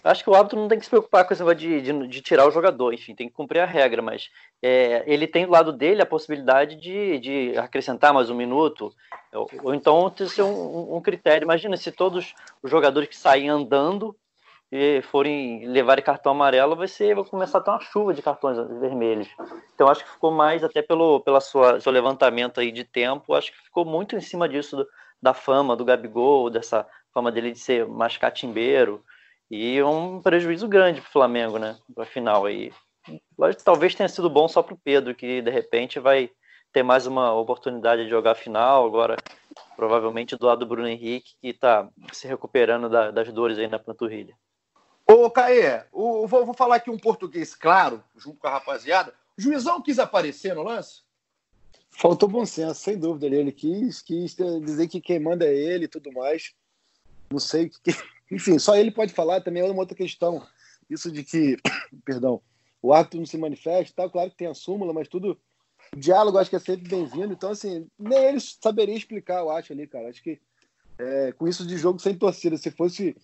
Acho 0.03 0.23
que 0.23 0.29
o 0.29 0.35
árbitro 0.35 0.59
não 0.59 0.67
tem 0.67 0.77
que 0.77 0.85
se 0.85 0.89
preocupar 0.89 1.25
com 1.25 1.33
esse 1.33 1.41
negócio 1.41 1.59
de, 1.59 1.81
de, 1.81 2.07
de 2.07 2.21
tirar 2.21 2.47
o 2.47 2.51
jogador, 2.51 2.93
enfim, 2.93 3.15
tem 3.15 3.27
que 3.27 3.33
cumprir 3.33 3.59
a 3.59 3.65
regra, 3.65 4.01
mas 4.01 4.29
é, 4.61 5.03
ele 5.05 5.27
tem 5.27 5.45
do 5.45 5.51
lado 5.51 5.73
dele 5.73 6.01
a 6.01 6.05
possibilidade 6.05 6.75
de, 6.75 7.19
de 7.19 7.57
acrescentar 7.57 8.13
mais 8.13 8.29
um 8.29 8.35
minuto, 8.35 8.93
ou, 9.33 9.49
ou 9.63 9.75
então 9.75 10.09
ter 10.09 10.41
um, 10.41 10.95
um, 10.95 11.01
critério. 11.01 11.45
Imagina 11.45 11.75
se 11.75 11.91
todos 11.91 12.33
os 12.61 12.71
jogadores 12.71 13.09
que 13.09 13.17
saem 13.17 13.49
andando 13.49 14.15
e 14.71 15.01
forem 15.01 15.65
levar 15.67 16.01
cartão 16.01 16.33
amarelo, 16.33 16.75
vai 16.75 16.87
ser 16.87 17.15
vai 17.15 17.23
começar 17.23 17.59
a 17.59 17.61
ter 17.61 17.71
uma 17.71 17.79
chuva 17.79 18.13
de 18.13 18.21
cartões 18.21 18.57
vermelhos. 18.79 19.27
Então 19.73 19.87
acho 19.87 20.03
que 20.03 20.11
ficou 20.11 20.31
mais 20.31 20.63
até 20.63 20.81
pelo 20.81 21.21
pela 21.21 21.39
sua 21.39 21.79
seu 21.79 21.91
levantamento 21.91 22.59
aí 22.59 22.71
de 22.71 22.83
tempo, 22.83 23.33
acho 23.33 23.51
que 23.51 23.63
ficou 23.63 23.85
muito 23.85 24.15
em 24.15 24.21
cima 24.21 24.47
disso 24.47 24.75
do, 24.77 24.87
da 25.21 25.33
fama 25.33 25.75
do 25.75 25.85
Gabigol, 25.85 26.49
dessa 26.49 26.85
fama 27.13 27.31
dele 27.31 27.51
de 27.51 27.59
ser 27.59 27.87
mais 27.87 28.17
catimbeiro. 28.17 29.03
E 29.49 29.81
um 29.81 30.21
prejuízo 30.21 30.67
grande 30.67 30.99
para 30.99 31.07
o 31.07 31.11
Flamengo, 31.11 31.57
né? 31.57 31.77
Para 31.95 32.05
final 32.05 32.45
aí. 32.45 32.71
Talvez 33.63 33.95
tenha 33.95 34.09
sido 34.09 34.29
bom 34.29 34.47
só 34.47 34.61
para 34.61 34.73
o 34.73 34.79
Pedro, 34.83 35.15
que 35.15 35.41
de 35.41 35.49
repente 35.49 35.99
vai 35.99 36.29
ter 36.73 36.83
mais 36.83 37.07
uma 37.07 37.33
oportunidade 37.33 38.03
de 38.03 38.09
jogar 38.09 38.31
a 38.31 38.35
final. 38.35 38.85
Agora, 38.85 39.15
provavelmente 39.77 40.35
do 40.35 40.45
lado 40.45 40.59
do 40.59 40.65
Bruno 40.65 40.87
Henrique, 40.87 41.35
que 41.39 41.47
está 41.47 41.87
se 42.11 42.27
recuperando 42.27 42.89
da, 42.89 43.09
das 43.09 43.31
dores 43.31 43.57
aí 43.57 43.67
na 43.67 43.79
panturrilha. 43.79 44.35
Ô, 45.09 45.31
Caê, 45.31 45.83
vou, 45.91 46.27
vou, 46.27 46.53
falar 46.53 46.75
aqui 46.75 46.89
um 46.89 46.97
português 46.97 47.55
claro, 47.55 48.03
junto 48.17 48.39
com 48.39 48.47
a 48.47 48.51
rapaziada. 48.51 49.13
O 49.37 49.41
juizão 49.41 49.81
quis 49.81 49.99
aparecer 49.99 50.53
no 50.53 50.63
lance? 50.63 51.01
Faltou 51.89 52.27
bom 52.27 52.45
senso, 52.45 52.81
sem 52.81 52.99
dúvida. 52.99 53.25
Ele 53.33 53.53
quis, 53.53 54.01
quis 54.01 54.35
dizer 54.35 54.89
que 54.89 54.99
quem 54.99 55.17
manda 55.17 55.45
é 55.45 55.55
ele 55.55 55.85
e 55.85 55.87
tudo 55.87 56.11
mais. 56.11 56.53
Não 57.31 57.39
sei 57.39 57.67
o 57.67 57.69
que, 57.69 57.95
enfim, 58.29 58.59
só 58.59 58.75
ele 58.75 58.91
pode 58.91 59.13
falar 59.13 59.39
também 59.41 59.63
é 59.63 59.65
uma 59.65 59.79
outra 59.79 59.95
questão. 59.95 60.45
Isso 60.89 61.09
de 61.09 61.23
que, 61.23 61.57
perdão, 62.03 62.41
o 62.81 62.93
árbitro 62.93 63.19
não 63.19 63.25
se 63.25 63.37
manifesta, 63.37 64.03
tá? 64.03 64.09
claro 64.09 64.29
que 64.29 64.37
tem 64.37 64.47
a 64.47 64.53
súmula, 64.53 64.91
mas 64.91 65.07
tudo. 65.07 65.39
O 65.95 65.99
diálogo 65.99 66.37
acho 66.37 66.49
que 66.49 66.55
é 66.57 66.59
sempre 66.59 66.89
bem-vindo. 66.89 67.31
Então, 67.31 67.51
assim, 67.51 67.87
nem 67.97 68.25
ele 68.25 68.39
saberia 68.41 68.95
explicar, 68.95 69.39
eu 69.39 69.49
acho 69.49 69.71
ali, 69.71 69.87
cara. 69.87 70.09
Acho 70.09 70.21
que 70.21 70.37
é, 70.99 71.31
com 71.31 71.47
isso 71.47 71.65
de 71.65 71.77
jogo 71.77 71.97
sem 71.97 72.17
torcida, 72.17 72.57
se 72.57 72.69
fosse 72.71 73.15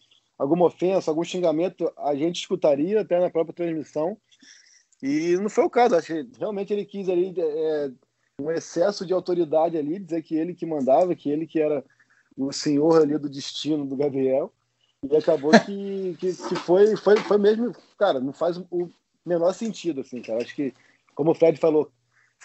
alguma 0.43 0.65
ofensa, 0.65 1.09
algum 1.09 1.23
xingamento, 1.23 1.89
a 1.97 2.13
gente 2.13 2.41
escutaria 2.41 2.99
até 2.99 3.17
na 3.17 3.29
própria 3.29 3.55
transmissão. 3.55 4.17
E 5.01 5.37
não 5.37 5.49
foi 5.49 5.63
o 5.63 5.69
caso, 5.69 5.95
acho 5.95 6.07
que 6.07 6.27
realmente 6.37 6.73
ele 6.73 6.83
quis 6.83 7.07
ali 7.07 7.33
é, 7.37 7.91
um 8.41 8.51
excesso 8.51 9.05
de 9.05 9.13
autoridade 9.13 9.77
ali, 9.77 9.99
dizer 9.99 10.21
que 10.21 10.35
ele 10.35 10.53
que 10.53 10.65
mandava, 10.65 11.15
que 11.15 11.29
ele 11.29 11.47
que 11.47 11.61
era 11.61 11.83
o 12.35 12.51
senhor 12.51 13.01
ali 13.01 13.17
do 13.17 13.29
destino 13.29 13.85
do 13.85 13.95
Gabriel. 13.95 14.51
E 15.09 15.15
acabou 15.15 15.51
que, 15.51 16.15
que, 16.19 16.33
que, 16.33 16.55
foi, 16.55 16.97
foi, 16.97 17.15
foi 17.17 17.37
mesmo, 17.37 17.73
cara, 17.97 18.19
não 18.19 18.33
faz 18.33 18.57
o 18.57 18.89
menor 19.25 19.53
sentido, 19.53 20.01
assim, 20.01 20.21
cara. 20.21 20.41
Acho 20.41 20.55
que, 20.55 20.73
como 21.15 21.31
o 21.31 21.35
Fred 21.35 21.57
falou, 21.57 21.89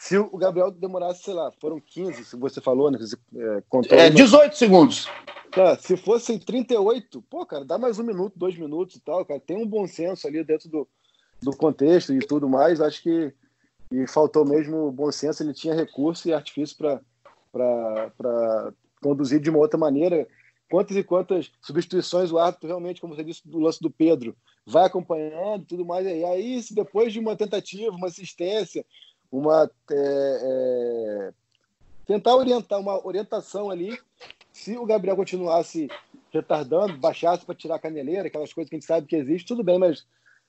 se 0.00 0.16
o 0.16 0.36
Gabriel 0.36 0.70
demorasse, 0.70 1.24
sei 1.24 1.34
lá, 1.34 1.50
foram 1.60 1.80
15, 1.80 2.24
se 2.24 2.36
você 2.36 2.60
falou, 2.60 2.90
né? 2.90 2.98
Você, 2.98 3.16
é, 3.36 3.62
contou 3.68 3.98
é, 3.98 4.08
18 4.10 4.56
segundos. 4.56 5.08
Cara, 5.50 5.76
se 5.76 5.96
fossem 5.96 6.38
38, 6.38 7.22
pô, 7.22 7.44
cara, 7.44 7.64
dá 7.64 7.78
mais 7.78 7.98
um 7.98 8.04
minuto, 8.04 8.38
dois 8.38 8.56
minutos 8.56 8.96
e 8.96 9.00
tal, 9.00 9.24
cara. 9.24 9.40
Tem 9.40 9.56
um 9.56 9.66
bom 9.66 9.86
senso 9.86 10.26
ali 10.26 10.44
dentro 10.44 10.68
do, 10.68 10.88
do 11.42 11.56
contexto 11.56 12.12
e 12.12 12.20
tudo 12.20 12.48
mais. 12.48 12.80
Acho 12.80 13.02
que 13.02 13.34
e 13.90 14.06
faltou 14.06 14.46
mesmo 14.46 14.90
bom 14.92 15.10
senso. 15.10 15.42
Ele 15.42 15.54
tinha 15.54 15.74
recurso 15.74 16.28
e 16.28 16.32
artifício 16.32 16.76
para 16.76 18.72
conduzir 19.02 19.40
de 19.40 19.50
uma 19.50 19.58
outra 19.58 19.78
maneira. 19.78 20.26
Quantas 20.70 20.96
e 20.96 21.02
quantas 21.02 21.50
substituições 21.62 22.30
o 22.30 22.38
árbitro 22.38 22.68
realmente, 22.68 23.00
como 23.00 23.16
você 23.16 23.24
disse, 23.24 23.48
do 23.48 23.58
lance 23.58 23.80
do 23.80 23.90
Pedro, 23.90 24.36
vai 24.66 24.84
acompanhando 24.84 25.64
tudo 25.64 25.84
mais. 25.84 26.06
E 26.06 26.24
aí, 26.24 26.62
se 26.62 26.74
depois 26.74 27.10
de 27.12 27.18
uma 27.18 27.34
tentativa, 27.34 27.90
uma 27.90 28.08
assistência, 28.08 28.84
uma 29.30 29.70
é, 29.90 30.40
é, 30.42 31.32
tentar 32.06 32.36
orientar, 32.36 32.80
uma 32.80 33.06
orientação 33.06 33.70
ali, 33.70 33.98
se 34.52 34.76
o 34.76 34.86
Gabriel 34.86 35.16
continuasse 35.16 35.88
retardando, 36.32 36.96
baixasse 36.96 37.44
para 37.44 37.54
tirar 37.54 37.76
a 37.76 37.80
caneleira, 37.80 38.28
aquelas 38.28 38.52
coisas 38.52 38.68
que 38.68 38.76
a 38.76 38.78
gente 38.78 38.86
sabe 38.86 39.06
que 39.06 39.16
existe, 39.16 39.48
tudo 39.48 39.62
bem, 39.62 39.78
mas 39.78 40.06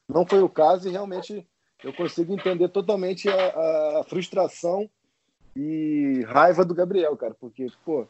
não 0.07 0.25
foi 0.25 0.41
o 0.41 0.49
caso 0.49 0.87
e 0.87 0.91
realmente 0.91 1.45
eu 1.83 1.93
consigo 1.93 2.33
entender 2.33 2.69
totalmente 2.69 3.29
a, 3.29 3.99
a 3.99 4.03
frustração 4.03 4.89
e 5.55 6.23
raiva 6.27 6.65
do 6.65 6.73
Gabriel, 6.73 7.15
cara, 7.15 7.35
porque, 7.39 7.67
pô, 7.85 8.07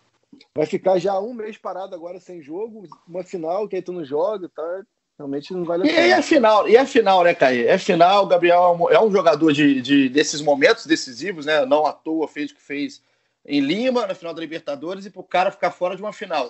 vai 0.55 0.65
ficar 0.65 0.97
já 0.99 1.19
um 1.19 1.33
mês 1.33 1.57
parado 1.57 1.95
agora 1.95 2.19
sem 2.19 2.41
jogo, 2.41 2.87
uma 3.07 3.23
final 3.23 3.67
que 3.67 3.75
aí 3.75 3.81
tu 3.81 3.91
não 3.91 4.05
joga, 4.05 4.49
tá? 4.49 4.85
Realmente 5.19 5.53
não 5.53 5.65
vale 5.65 5.83
a 5.83 5.85
pena. 5.85 6.07
E 6.07 6.11
é 6.11 6.21
final, 6.21 6.69
e 6.69 6.77
é 6.77 6.85
final, 6.85 7.23
né, 7.25 7.33
Caí? 7.33 7.67
É 7.67 7.77
final, 7.77 8.23
o 8.23 8.27
Gabriel 8.27 8.63
é 8.63 8.71
um, 8.71 8.89
é 8.89 9.03
um 9.03 9.11
jogador 9.11 9.51
de, 9.51 9.81
de, 9.81 10.07
desses 10.07 10.39
momentos 10.39 10.85
decisivos, 10.85 11.45
né? 11.45 11.65
Não 11.65 11.85
à 11.85 11.91
toa 11.91 12.25
fez 12.25 12.51
o 12.51 12.55
que 12.55 12.61
fez 12.61 13.01
em 13.45 13.59
Lima, 13.59 14.07
na 14.07 14.15
final 14.15 14.33
da 14.33 14.39
Libertadores, 14.39 15.05
e 15.05 15.09
pro 15.09 15.21
cara 15.21 15.51
ficar 15.51 15.71
fora 15.71 15.93
de 15.93 16.01
uma 16.01 16.13
final. 16.13 16.49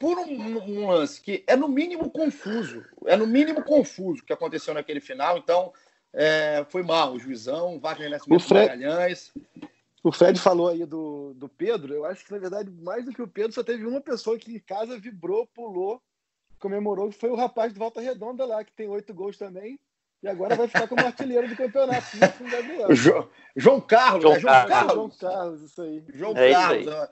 Por 0.00 0.18
um, 0.18 0.58
um 0.58 0.88
lance 0.88 1.20
que 1.20 1.44
é 1.46 1.54
no 1.54 1.68
mínimo 1.68 2.08
confuso, 2.08 2.82
é 3.04 3.14
no 3.14 3.26
mínimo 3.26 3.62
confuso 3.62 4.22
o 4.22 4.24
que 4.24 4.32
aconteceu 4.32 4.72
naquele 4.72 5.00
final, 5.00 5.36
então 5.36 5.70
é, 6.14 6.64
foi 6.70 6.82
mal, 6.82 7.12
o 7.12 7.18
juizão, 7.18 7.78
Wagner 7.78 8.08
Nascimento 8.08 8.40
o 8.40 8.42
Fred, 8.42 8.70
Magalhães. 8.70 9.30
O 10.02 10.10
Fred 10.10 10.40
falou 10.40 10.68
aí 10.68 10.86
do, 10.86 11.34
do 11.34 11.46
Pedro. 11.46 11.92
Eu 11.92 12.06
acho 12.06 12.24
que, 12.24 12.32
na 12.32 12.38
verdade, 12.38 12.70
mais 12.70 13.04
do 13.04 13.12
que 13.12 13.20
o 13.20 13.28
Pedro, 13.28 13.52
só 13.52 13.62
teve 13.62 13.84
uma 13.84 14.00
pessoa 14.00 14.38
que 14.38 14.54
em 14.54 14.58
casa 14.58 14.98
vibrou, 14.98 15.46
pulou, 15.48 16.00
comemorou, 16.58 17.08
que 17.10 17.18
foi 17.18 17.30
o 17.30 17.36
rapaz 17.36 17.72
de 17.72 17.78
Volta 17.78 18.00
Redonda 18.00 18.44
lá, 18.44 18.64
que 18.64 18.72
tem 18.72 18.88
oito 18.88 19.14
gols 19.14 19.36
também. 19.36 19.78
E 20.22 20.28
agora 20.28 20.56
vai 20.56 20.66
ficar 20.66 20.88
como 20.88 21.06
artilheiro 21.06 21.48
do 21.48 21.56
campeonato. 21.56 22.06
João, 22.90 23.28
João 23.54 23.80
Carlos, 23.80 24.22
João, 24.22 24.34
né? 24.34 24.40
João 24.40 24.52
Carlos. 24.52 24.68
Carlos. 24.68 25.18
João 25.18 25.32
Carlos, 25.32 25.62
isso 25.62 25.82
aí. 25.82 26.04
João 26.12 26.36
é 26.36 26.52
Carlos, 26.52 26.88
aí. 26.88 27.08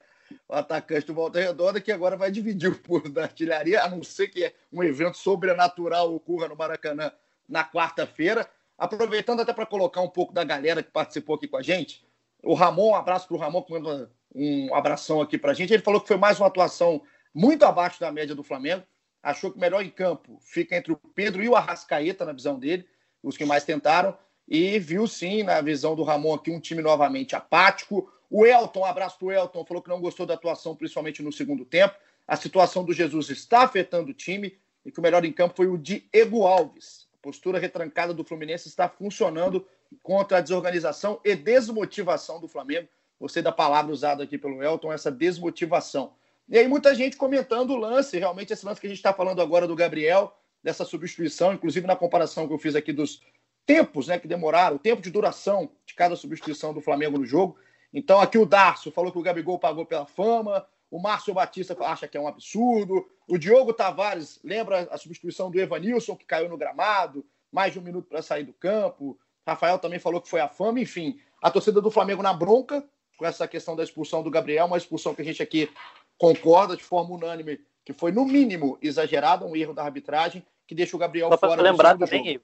o 0.48 0.54
atacante 0.54 1.06
do 1.06 1.14
Volta 1.14 1.38
Redonda, 1.38 1.80
que 1.80 1.92
agora 1.92 2.16
vai 2.16 2.32
dividir 2.32 2.68
o 2.68 2.78
pulo 2.78 3.08
da 3.08 3.22
artilharia, 3.22 3.82
a 3.82 3.88
não 3.88 4.02
ser 4.02 4.28
que 4.28 4.52
um 4.72 4.82
evento 4.82 5.16
sobrenatural 5.16 6.12
ocorra 6.12 6.48
no 6.48 6.56
Maracanã 6.56 7.12
na 7.48 7.64
quarta-feira. 7.64 8.48
Aproveitando 8.76 9.40
até 9.40 9.52
para 9.52 9.64
colocar 9.64 10.02
um 10.02 10.08
pouco 10.08 10.34
da 10.34 10.42
galera 10.42 10.82
que 10.82 10.90
participou 10.90 11.36
aqui 11.36 11.46
com 11.46 11.56
a 11.56 11.62
gente, 11.62 12.04
o 12.42 12.54
Ramon, 12.54 12.90
um 12.90 12.94
abraço 12.94 13.26
para 13.26 13.36
o 13.36 13.40
Ramon, 13.40 13.62
que 13.62 13.72
manda 13.72 14.10
um 14.34 14.74
abração 14.74 15.20
aqui 15.20 15.38
para 15.38 15.52
a 15.52 15.54
gente. 15.54 15.72
Ele 15.72 15.82
falou 15.82 16.00
que 16.00 16.08
foi 16.08 16.16
mais 16.16 16.38
uma 16.38 16.48
atuação 16.48 17.00
muito 17.32 17.64
abaixo 17.64 18.00
da 18.00 18.12
média 18.12 18.34
do 18.34 18.42
Flamengo. 18.42 18.82
Achou 19.26 19.50
que 19.50 19.56
o 19.56 19.60
melhor 19.60 19.84
em 19.84 19.90
campo 19.90 20.38
fica 20.40 20.76
entre 20.76 20.92
o 20.92 20.96
Pedro 20.96 21.42
e 21.42 21.48
o 21.48 21.56
Arrascaeta, 21.56 22.24
na 22.24 22.32
visão 22.32 22.58
dele, 22.58 22.86
os 23.22 23.36
que 23.36 23.44
mais 23.44 23.64
tentaram. 23.64 24.16
E 24.46 24.78
viu 24.78 25.06
sim, 25.06 25.42
na 25.42 25.60
visão 25.60 25.96
do 25.96 26.02
Ramon 26.02 26.34
aqui, 26.34 26.50
um 26.50 26.60
time 26.60 26.82
novamente 26.82 27.34
apático. 27.34 28.12
O 28.30 28.46
Elton, 28.46 28.80
um 28.80 28.84
abraço 28.84 29.18
para 29.18 29.26
o 29.26 29.32
Elton, 29.32 29.64
falou 29.64 29.82
que 29.82 29.88
não 29.88 30.00
gostou 30.00 30.26
da 30.26 30.34
atuação, 30.34 30.76
principalmente 30.76 31.22
no 31.22 31.32
segundo 31.32 31.64
tempo. 31.64 31.96
A 32.26 32.36
situação 32.36 32.84
do 32.84 32.92
Jesus 32.92 33.30
está 33.30 33.62
afetando 33.62 34.10
o 34.10 34.14
time 34.14 34.56
e 34.84 34.92
que 34.92 34.98
o 34.98 35.02
melhor 35.02 35.24
em 35.24 35.32
campo 35.32 35.56
foi 35.56 35.66
o 35.66 35.76
Diego 35.76 36.44
Alves 36.44 37.06
postura 37.26 37.58
retrancada 37.58 38.14
do 38.14 38.22
Fluminense 38.22 38.68
está 38.68 38.88
funcionando 38.88 39.66
contra 40.00 40.38
a 40.38 40.40
desorganização 40.40 41.20
e 41.24 41.34
desmotivação 41.34 42.38
do 42.40 42.46
Flamengo. 42.46 42.88
Gostei 43.18 43.42
da 43.42 43.50
palavra 43.50 43.92
usada 43.92 44.22
aqui 44.22 44.38
pelo 44.38 44.62
Elton, 44.62 44.92
essa 44.92 45.10
desmotivação. 45.10 46.12
E 46.48 46.58
aí, 46.58 46.68
muita 46.68 46.94
gente 46.94 47.16
comentando 47.16 47.70
o 47.70 47.76
lance, 47.76 48.18
realmente, 48.18 48.52
esse 48.52 48.64
lance 48.64 48.80
que 48.80 48.86
a 48.86 48.90
gente 48.90 48.98
está 48.98 49.12
falando 49.12 49.42
agora 49.42 49.66
do 49.66 49.74
Gabriel, 49.74 50.36
dessa 50.62 50.84
substituição, 50.84 51.52
inclusive 51.52 51.86
na 51.86 51.96
comparação 51.96 52.46
que 52.46 52.54
eu 52.54 52.58
fiz 52.58 52.76
aqui 52.76 52.92
dos 52.92 53.20
tempos 53.64 54.06
né, 54.06 54.18
que 54.18 54.28
demoraram, 54.28 54.76
o 54.76 54.78
tempo 54.78 55.02
de 55.02 55.10
duração 55.10 55.70
de 55.84 55.94
cada 55.94 56.14
substituição 56.14 56.72
do 56.72 56.80
Flamengo 56.80 57.18
no 57.18 57.26
jogo. 57.26 57.58
Então, 57.92 58.20
aqui 58.20 58.38
o 58.38 58.46
Darcio 58.46 58.92
falou 58.92 59.10
que 59.10 59.18
o 59.18 59.22
Gabigol 59.22 59.58
pagou 59.58 59.84
pela 59.84 60.06
fama, 60.06 60.64
o 60.88 61.00
Márcio 61.00 61.34
Batista 61.34 61.76
acha 61.80 62.06
que 62.06 62.16
é 62.16 62.20
um 62.20 62.28
absurdo. 62.28 63.04
O 63.26 63.36
Diogo 63.36 63.72
Tavares 63.72 64.38
lembra 64.44 64.88
a 64.90 64.96
substituição 64.96 65.50
do 65.50 65.58
Evanilson, 65.58 66.14
que 66.14 66.24
caiu 66.24 66.48
no 66.48 66.56
gramado, 66.56 67.26
mais 67.50 67.72
de 67.72 67.80
um 67.80 67.82
minuto 67.82 68.08
para 68.08 68.22
sair 68.22 68.44
do 68.44 68.52
campo. 68.52 69.18
Rafael 69.44 69.78
também 69.78 69.98
falou 69.98 70.20
que 70.20 70.28
foi 70.28 70.40
a 70.40 70.48
fama. 70.48 70.78
Enfim, 70.78 71.18
a 71.42 71.50
torcida 71.50 71.80
do 71.80 71.90
Flamengo 71.90 72.22
na 72.22 72.32
bronca 72.32 72.84
com 73.16 73.26
essa 73.26 73.48
questão 73.48 73.74
da 73.74 73.82
expulsão 73.82 74.22
do 74.22 74.30
Gabriel, 74.30 74.66
uma 74.66 74.76
expulsão 74.76 75.14
que 75.14 75.22
a 75.22 75.24
gente 75.24 75.42
aqui 75.42 75.70
concorda 76.18 76.76
de 76.76 76.82
forma 76.82 77.14
unânime, 77.14 77.60
que 77.84 77.92
foi 77.92 78.12
no 78.12 78.24
mínimo 78.24 78.78
exagerada, 78.82 79.44
um 79.44 79.54
erro 79.54 79.74
da 79.74 79.84
arbitragem, 79.84 80.44
que 80.66 80.74
deixa 80.74 80.96
o 80.96 80.98
Gabriel 80.98 81.28
Só 81.28 81.38
fora. 81.38 81.62
lembrar 81.62 81.96
também 81.96 82.40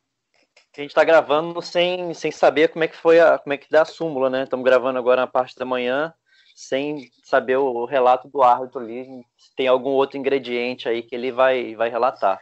que 0.73 0.81
a 0.81 0.83
gente 0.83 0.91
está 0.91 1.05
gravando 1.05 1.61
sem, 1.61 2.15
sem 2.15 2.31
saber 2.31 2.69
como 2.69 2.85
é 2.85 2.89
que 2.89 2.97
foi 2.97 3.21
a, 3.21 3.39
como 3.39 3.53
é 3.53 3.57
que 3.57 3.71
dá 3.71 3.83
a 3.83 3.87
súmula, 3.87 4.31
né? 4.31 4.45
Estamos 4.45 4.65
gravando 4.65 4.99
agora 4.99 5.23
na 5.23 5.27
parte 5.27 5.57
da 5.57 5.65
manhã 5.65 6.13
sem 6.55 7.11
saber 7.25 7.57
o 7.57 7.85
relato 7.85 8.29
do 8.29 8.43
árbitro 8.43 8.81
ali, 8.81 9.25
se 9.37 9.55
tem 9.57 9.67
algum 9.67 9.91
outro 9.91 10.19
ingrediente 10.19 10.89
aí 10.89 11.03
que 11.03 11.15
ele 11.15 11.33
vai, 11.33 11.75
vai 11.75 11.89
relatar. 11.89 12.41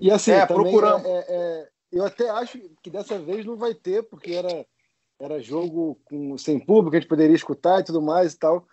E 0.00 0.10
assim, 0.10 0.32
é, 0.32 0.46
procurando. 0.46 1.06
É, 1.06 1.10
é, 1.10 1.24
é, 1.28 1.68
eu 1.92 2.04
até 2.04 2.28
acho 2.30 2.58
que 2.82 2.90
dessa 2.90 3.18
vez 3.18 3.44
não 3.44 3.56
vai 3.56 3.74
ter, 3.74 4.02
porque 4.02 4.32
era, 4.32 4.66
era 5.20 5.40
jogo 5.40 5.98
com, 6.04 6.36
sem 6.36 6.58
público, 6.58 6.96
a 6.96 7.00
gente 7.00 7.08
poderia 7.08 7.36
escutar 7.36 7.80
e 7.80 7.84
tudo 7.84 8.02
mais 8.02 8.32
e 8.32 8.38
tal. 8.38 8.66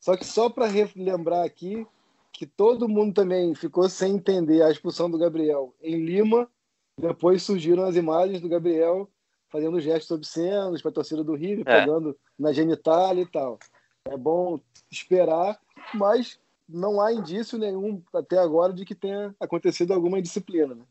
Só 0.00 0.16
que 0.16 0.24
só 0.24 0.48
para 0.48 0.66
lembrar 0.94 1.44
aqui 1.44 1.86
que 2.32 2.46
todo 2.46 2.88
mundo 2.88 3.14
também 3.14 3.54
ficou 3.54 3.88
sem 3.88 4.14
entender 4.14 4.62
a 4.62 4.70
expulsão 4.70 5.10
do 5.10 5.18
Gabriel 5.18 5.74
em 5.82 6.04
Lima. 6.04 6.48
Depois 6.96 7.42
surgiram 7.42 7.84
as 7.84 7.96
imagens 7.96 8.40
do 8.40 8.48
Gabriel 8.48 9.08
fazendo 9.48 9.80
gestos 9.80 10.10
obscenos 10.10 10.82
para 10.82 10.90
a 10.90 10.94
torcida 10.94 11.24
do 11.24 11.34
Rio, 11.34 11.62
é. 11.62 11.80
pegando 11.80 12.16
na 12.38 12.52
genitália 12.52 13.22
e 13.22 13.26
tal. 13.26 13.58
É 14.04 14.16
bom 14.16 14.60
esperar, 14.90 15.58
mas 15.94 16.38
não 16.68 17.00
há 17.00 17.12
indício 17.12 17.58
nenhum 17.58 18.02
até 18.12 18.38
agora 18.38 18.72
de 18.72 18.84
que 18.84 18.94
tenha 18.94 19.34
acontecido 19.40 19.92
alguma 19.92 20.18
indisciplina. 20.18 20.74
Né? 20.74 20.84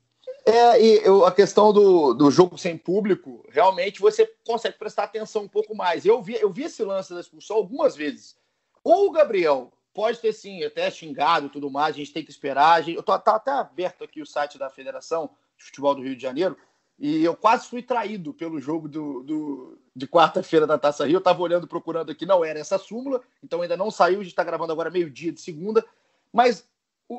É, 0.46 0.82
e 0.82 1.02
eu, 1.06 1.26
a 1.26 1.32
questão 1.32 1.72
do, 1.72 2.14
do 2.14 2.32
jogo 2.32 2.58
sem 2.58 2.78
público, 2.78 3.46
realmente 3.50 4.00
você 4.00 4.26
consegue 4.46 4.78
prestar 4.78 5.04
atenção 5.04 5.44
um 5.44 5.48
pouco 5.48 5.76
mais. 5.76 6.06
Eu 6.06 6.22
vi, 6.22 6.36
eu 6.36 6.50
vi 6.50 6.64
esse 6.64 6.84
lance 6.84 7.14
da 7.14 7.20
expulsão 7.20 7.58
algumas 7.58 7.96
vezes. 7.96 8.36
Ou 8.88 9.08
o 9.08 9.12
Gabriel 9.12 9.70
pode 9.94 10.18
ter 10.20 10.32
sim, 10.32 10.64
até 10.64 10.90
xingado 10.90 11.50
tudo 11.50 11.70
mais, 11.70 11.94
a 11.94 11.98
gente 11.98 12.14
tem 12.14 12.24
que 12.24 12.32
esperar. 12.32 12.82
Gente, 12.82 12.96
eu 12.96 13.04
tô 13.04 13.20
tá 13.20 13.36
até 13.36 13.52
aberto 13.52 14.02
aqui 14.02 14.22
o 14.22 14.26
site 14.26 14.58
da 14.58 14.70
Federação 14.70 15.30
de 15.58 15.66
Futebol 15.66 15.94
do 15.94 16.02
Rio 16.02 16.16
de 16.16 16.22
Janeiro. 16.22 16.56
E 16.98 17.22
eu 17.22 17.36
quase 17.36 17.68
fui 17.68 17.84
traído 17.84 18.34
pelo 18.34 18.62
jogo 18.62 18.88
do, 18.88 19.24
do 19.24 19.78
de 19.94 20.08
quarta-feira 20.08 20.66
da 20.66 20.78
Taça 20.78 21.06
Rio. 21.06 21.16
Eu 21.16 21.20
estava 21.20 21.42
olhando, 21.42 21.68
procurando 21.68 22.14
aqui, 22.14 22.26
não 22.26 22.46
era 22.46 22.60
essa 22.60 22.78
súmula, 22.78 23.22
então 23.44 23.62
ainda 23.62 23.76
não 23.76 23.92
saiu. 23.92 24.22
A 24.22 24.24
gente 24.24 24.32
está 24.32 24.44
gravando 24.44 24.72
agora 24.72 24.90
meio-dia 24.90 25.34
de 25.34 25.42
segunda. 25.42 25.86
Mas 26.32 26.66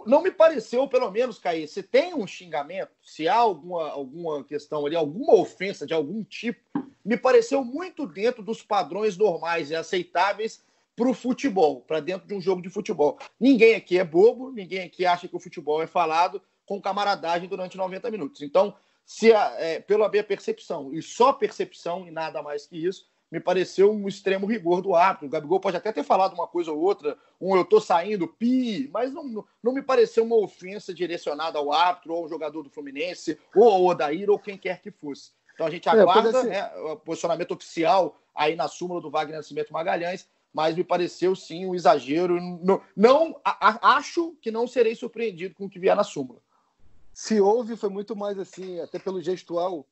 não 0.07 0.23
me 0.23 0.31
pareceu, 0.31 0.89
pelo 0.89 1.11
menos, 1.11 1.39
Caí, 1.39 1.69
se 1.69 1.83
tem 1.83 2.15
um 2.15 2.27
xingamento, 2.27 2.93
se 3.03 3.29
há 3.29 3.37
alguma, 3.37 3.91
alguma 3.91 4.43
questão 4.43 4.87
ali, 4.87 4.97
alguma 4.97 5.35
ofensa 5.35 5.87
de 5.87 5.93
algum 5.93 6.25
tipo, 6.25 6.61
me 7.05 7.19
pareceu 7.19 7.63
muito 7.63 8.07
dentro 8.07 8.43
dos 8.43 8.63
padrões 8.63 9.19
normais 9.19 9.71
e 9.71 9.77
aceitáveis 9.77 10.67
para 10.99 11.09
o 11.09 11.15
futebol, 11.15 11.83
para 11.83 12.01
dentro 12.01 12.27
de 12.27 12.35
um 12.35 12.41
jogo 12.41 12.61
de 12.61 12.69
futebol. 12.69 13.17
Ninguém 13.39 13.77
aqui 13.77 13.97
é 13.97 14.05
bobo, 14.05 14.51
ninguém 14.51 14.81
aqui 14.81 15.07
acha 15.07 15.29
que 15.29 15.37
o 15.37 15.39
futebol 15.39 15.81
é 15.81 15.87
falado 15.87 16.43
com 16.67 16.83
camaradagem 16.83 17.49
durante 17.49 17.77
90 17.77 18.11
minutos. 18.11 18.43
Então, 18.43 18.75
se 19.07 19.33
a, 19.33 19.55
é, 19.59 19.79
pela 19.79 20.09
minha 20.09 20.25
percepção, 20.25 20.93
e 20.93 21.01
só 21.01 21.33
percepção 21.33 22.05
e 22.05 22.11
nada 22.11 22.43
mais 22.43 22.67
que 22.67 22.77
isso, 22.77 23.07
me 23.31 23.39
pareceu 23.39 23.93
um 23.93 24.09
extremo 24.09 24.45
rigor 24.45 24.83
do 24.83 24.93
árbitro. 24.93 25.29
O 25.29 25.31
Gabigol 25.31 25.61
pode 25.61 25.77
até 25.77 25.93
ter 25.93 26.03
falado 26.03 26.35
uma 26.35 26.49
coisa 26.49 26.73
ou 26.73 26.81
outra, 26.81 27.17
um 27.41 27.57
eu 27.57 27.65
tô 27.65 27.81
saindo, 27.81 28.27
pi, 28.27 28.91
mas 28.93 29.13
não, 29.13 29.45
não 29.63 29.73
me 29.73 29.83
pareceu 29.83 30.25
uma 30.25 30.37
ofensa 30.37 30.93
direcionada 30.93 31.59
ao 31.59 31.73
árbitro, 31.73 32.13
ou 32.13 32.25
ao 32.25 32.29
jogador 32.29 32.65
do 32.65 32.71
Fluminense, 32.71 33.39
ou 33.55 33.71
ao 33.71 33.85
Odair, 33.85 34.29
ou 34.29 34.39
quem 34.39 34.59
quer 34.59 34.81
que 34.81 34.91
fosse. 34.91 35.31
Então 35.55 35.67
a 35.67 35.71
gente 35.71 35.89
é, 35.89 35.93
aguarda 35.93 36.41
é, 36.41 36.45
né, 36.45 36.77
o 36.93 36.97
posicionamento 36.97 37.53
oficial 37.53 38.17
aí 38.35 38.57
na 38.57 38.67
súmula 38.67 39.01
do 39.01 39.11
Wagner 39.11 39.37
Nascimento 39.37 39.73
Magalhães, 39.73 40.29
mas 40.53 40.77
me 40.77 40.85
pareceu 40.85 41.37
sim 41.37 41.67
um 41.67 41.75
exagero. 41.75 42.41
Não, 42.41 42.83
não 42.97 43.41
a, 43.45 43.97
acho 43.97 44.37
que 44.41 44.51
não 44.51 44.67
serei 44.67 44.95
surpreendido 44.95 45.55
com 45.55 45.67
o 45.67 45.71
que 45.71 45.79
vier 45.79 45.97
na 45.97 46.05
súmula. 46.05 46.41
Se 47.13 47.41
houve, 47.41 47.77
foi 47.77 47.89
muito 47.89 48.15
mais 48.15 48.39
assim, 48.39 48.81
até 48.81 48.99
pelo 48.99 49.21
gestual, 49.21 49.87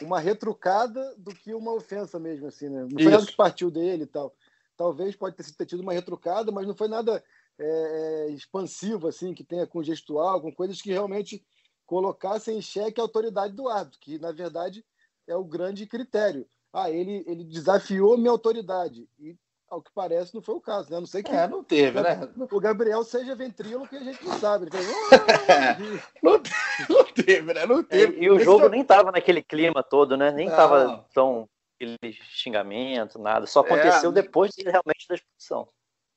uma 0.00 0.18
retrucada 0.18 1.14
do 1.16 1.34
que 1.34 1.54
uma 1.54 1.72
ofensa 1.72 2.18
mesmo, 2.18 2.46
assim, 2.46 2.68
né? 2.68 2.82
Não 2.82 2.98
foi 2.98 3.10
nada 3.10 3.26
que 3.26 3.36
partiu 3.36 3.70
dele 3.70 4.04
e 4.04 4.06
tal. 4.06 4.34
Talvez 4.76 5.14
pode 5.14 5.36
ter 5.36 5.66
tido 5.66 5.80
uma 5.80 5.92
retrucada, 5.92 6.50
mas 6.50 6.66
não 6.66 6.74
foi 6.74 6.88
nada 6.88 7.22
é, 7.58 8.26
é, 8.28 8.30
expansivo, 8.32 9.06
assim, 9.06 9.34
que 9.34 9.44
tenha 9.44 9.66
com 9.66 9.82
gestual, 9.82 10.40
com 10.40 10.52
coisas 10.52 10.80
que 10.80 10.90
realmente 10.90 11.44
colocassem 11.86 12.58
em 12.58 12.62
xeque 12.62 13.00
a 13.00 13.04
autoridade 13.04 13.54
do 13.54 13.68
árbitro, 13.68 14.00
que 14.00 14.18
na 14.18 14.32
verdade 14.32 14.84
é 15.26 15.36
o 15.36 15.44
grande 15.44 15.86
critério. 15.86 16.46
Ah, 16.72 16.90
ele, 16.90 17.22
ele 17.26 17.44
desafiou 17.44 18.16
minha 18.16 18.30
autoridade. 18.30 19.06
E 19.20 19.36
ao 19.72 19.80
que 19.80 19.90
parece, 19.94 20.34
não 20.34 20.42
foi 20.42 20.54
o 20.54 20.60
caso, 20.60 20.90
né? 20.90 21.00
Não 21.00 21.06
sei 21.06 21.22
que. 21.22 21.30
É, 21.30 21.48
não 21.48 21.64
teve, 21.64 21.98
né? 21.98 22.28
O 22.50 22.60
Gabriel 22.60 23.02
seja 23.02 23.34
ventríloco 23.34 23.88
que 23.88 23.96
a 23.96 24.04
gente 24.04 24.22
não 24.22 24.38
sabe. 24.38 24.66
Ele 24.66 26.02
não, 26.22 26.32
não 26.90 27.04
teve, 27.04 27.54
né? 27.54 27.64
Não 27.64 27.82
teve. 27.82 28.18
É, 28.18 28.22
e 28.22 28.30
o 28.30 28.38
jogo 28.38 28.68
nem 28.68 28.84
tava 28.84 29.10
naquele 29.10 29.42
clima 29.42 29.82
todo, 29.82 30.14
né? 30.14 30.30
Nem 30.30 30.46
não. 30.46 30.54
tava 30.54 31.06
tão 31.14 31.48
aquele 31.74 31.96
xingamento, 32.12 33.18
nada. 33.18 33.46
Só 33.46 33.60
aconteceu 33.60 34.10
é, 34.10 34.12
depois 34.12 34.52
realmente 34.58 35.08
da 35.08 35.14
expulsão. 35.14 35.66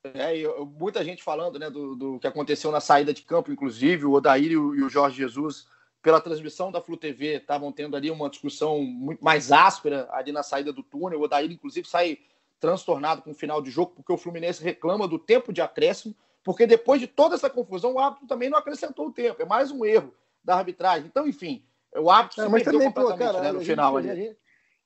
É, 0.04 0.36
e 0.36 0.46
muita 0.78 1.02
gente 1.02 1.22
falando 1.22 1.58
né, 1.58 1.70
do, 1.70 1.96
do, 1.96 2.18
que 2.20 2.26
aconteceu 2.26 2.70
na 2.70 2.80
saída 2.80 3.12
de 3.14 3.22
campo, 3.22 3.50
inclusive, 3.50 4.04
o 4.04 4.12
Odair 4.12 4.52
e 4.52 4.56
o, 4.56 4.74
e 4.74 4.82
o 4.82 4.90
Jorge 4.90 5.16
Jesus, 5.16 5.66
pela 6.02 6.20
transmissão 6.20 6.70
da 6.70 6.82
Flu 6.82 6.98
TV, 6.98 7.38
estavam 7.38 7.72
tendo 7.72 7.96
ali 7.96 8.10
uma 8.10 8.28
discussão 8.28 8.82
muito 8.82 9.24
mais 9.24 9.50
áspera 9.50 10.06
ali 10.12 10.30
na 10.30 10.42
saída 10.42 10.74
do 10.74 10.82
túnel. 10.82 11.20
O 11.20 11.22
Odair, 11.22 11.50
inclusive, 11.50 11.88
sai 11.88 12.18
transtornado 12.60 13.22
com 13.22 13.30
o 13.30 13.34
final 13.34 13.60
de 13.60 13.70
jogo, 13.70 13.92
porque 13.94 14.12
o 14.12 14.16
Fluminense 14.16 14.62
reclama 14.62 15.06
do 15.06 15.18
tempo 15.18 15.52
de 15.52 15.60
acréscimo, 15.60 16.14
porque 16.42 16.66
depois 16.66 17.00
de 17.00 17.06
toda 17.06 17.34
essa 17.34 17.50
confusão, 17.50 17.94
o 17.94 17.98
árbitro 17.98 18.26
também 18.26 18.48
não 18.48 18.58
acrescentou 18.58 19.08
o 19.08 19.12
tempo. 19.12 19.42
É 19.42 19.44
mais 19.44 19.70
um 19.70 19.84
erro 19.84 20.14
da 20.44 20.56
arbitragem. 20.56 21.06
Então, 21.06 21.26
enfim, 21.26 21.64
o 21.94 22.10
árbitro 22.10 22.42
é, 22.42 22.44
se 22.44 22.50
mas 22.50 22.62
também, 22.62 22.90
pô, 22.90 23.14
cara, 23.16 23.40
né, 23.40 23.52
no 23.52 23.60
final 23.60 24.00
gente, 24.00 24.10
ali. 24.10 24.36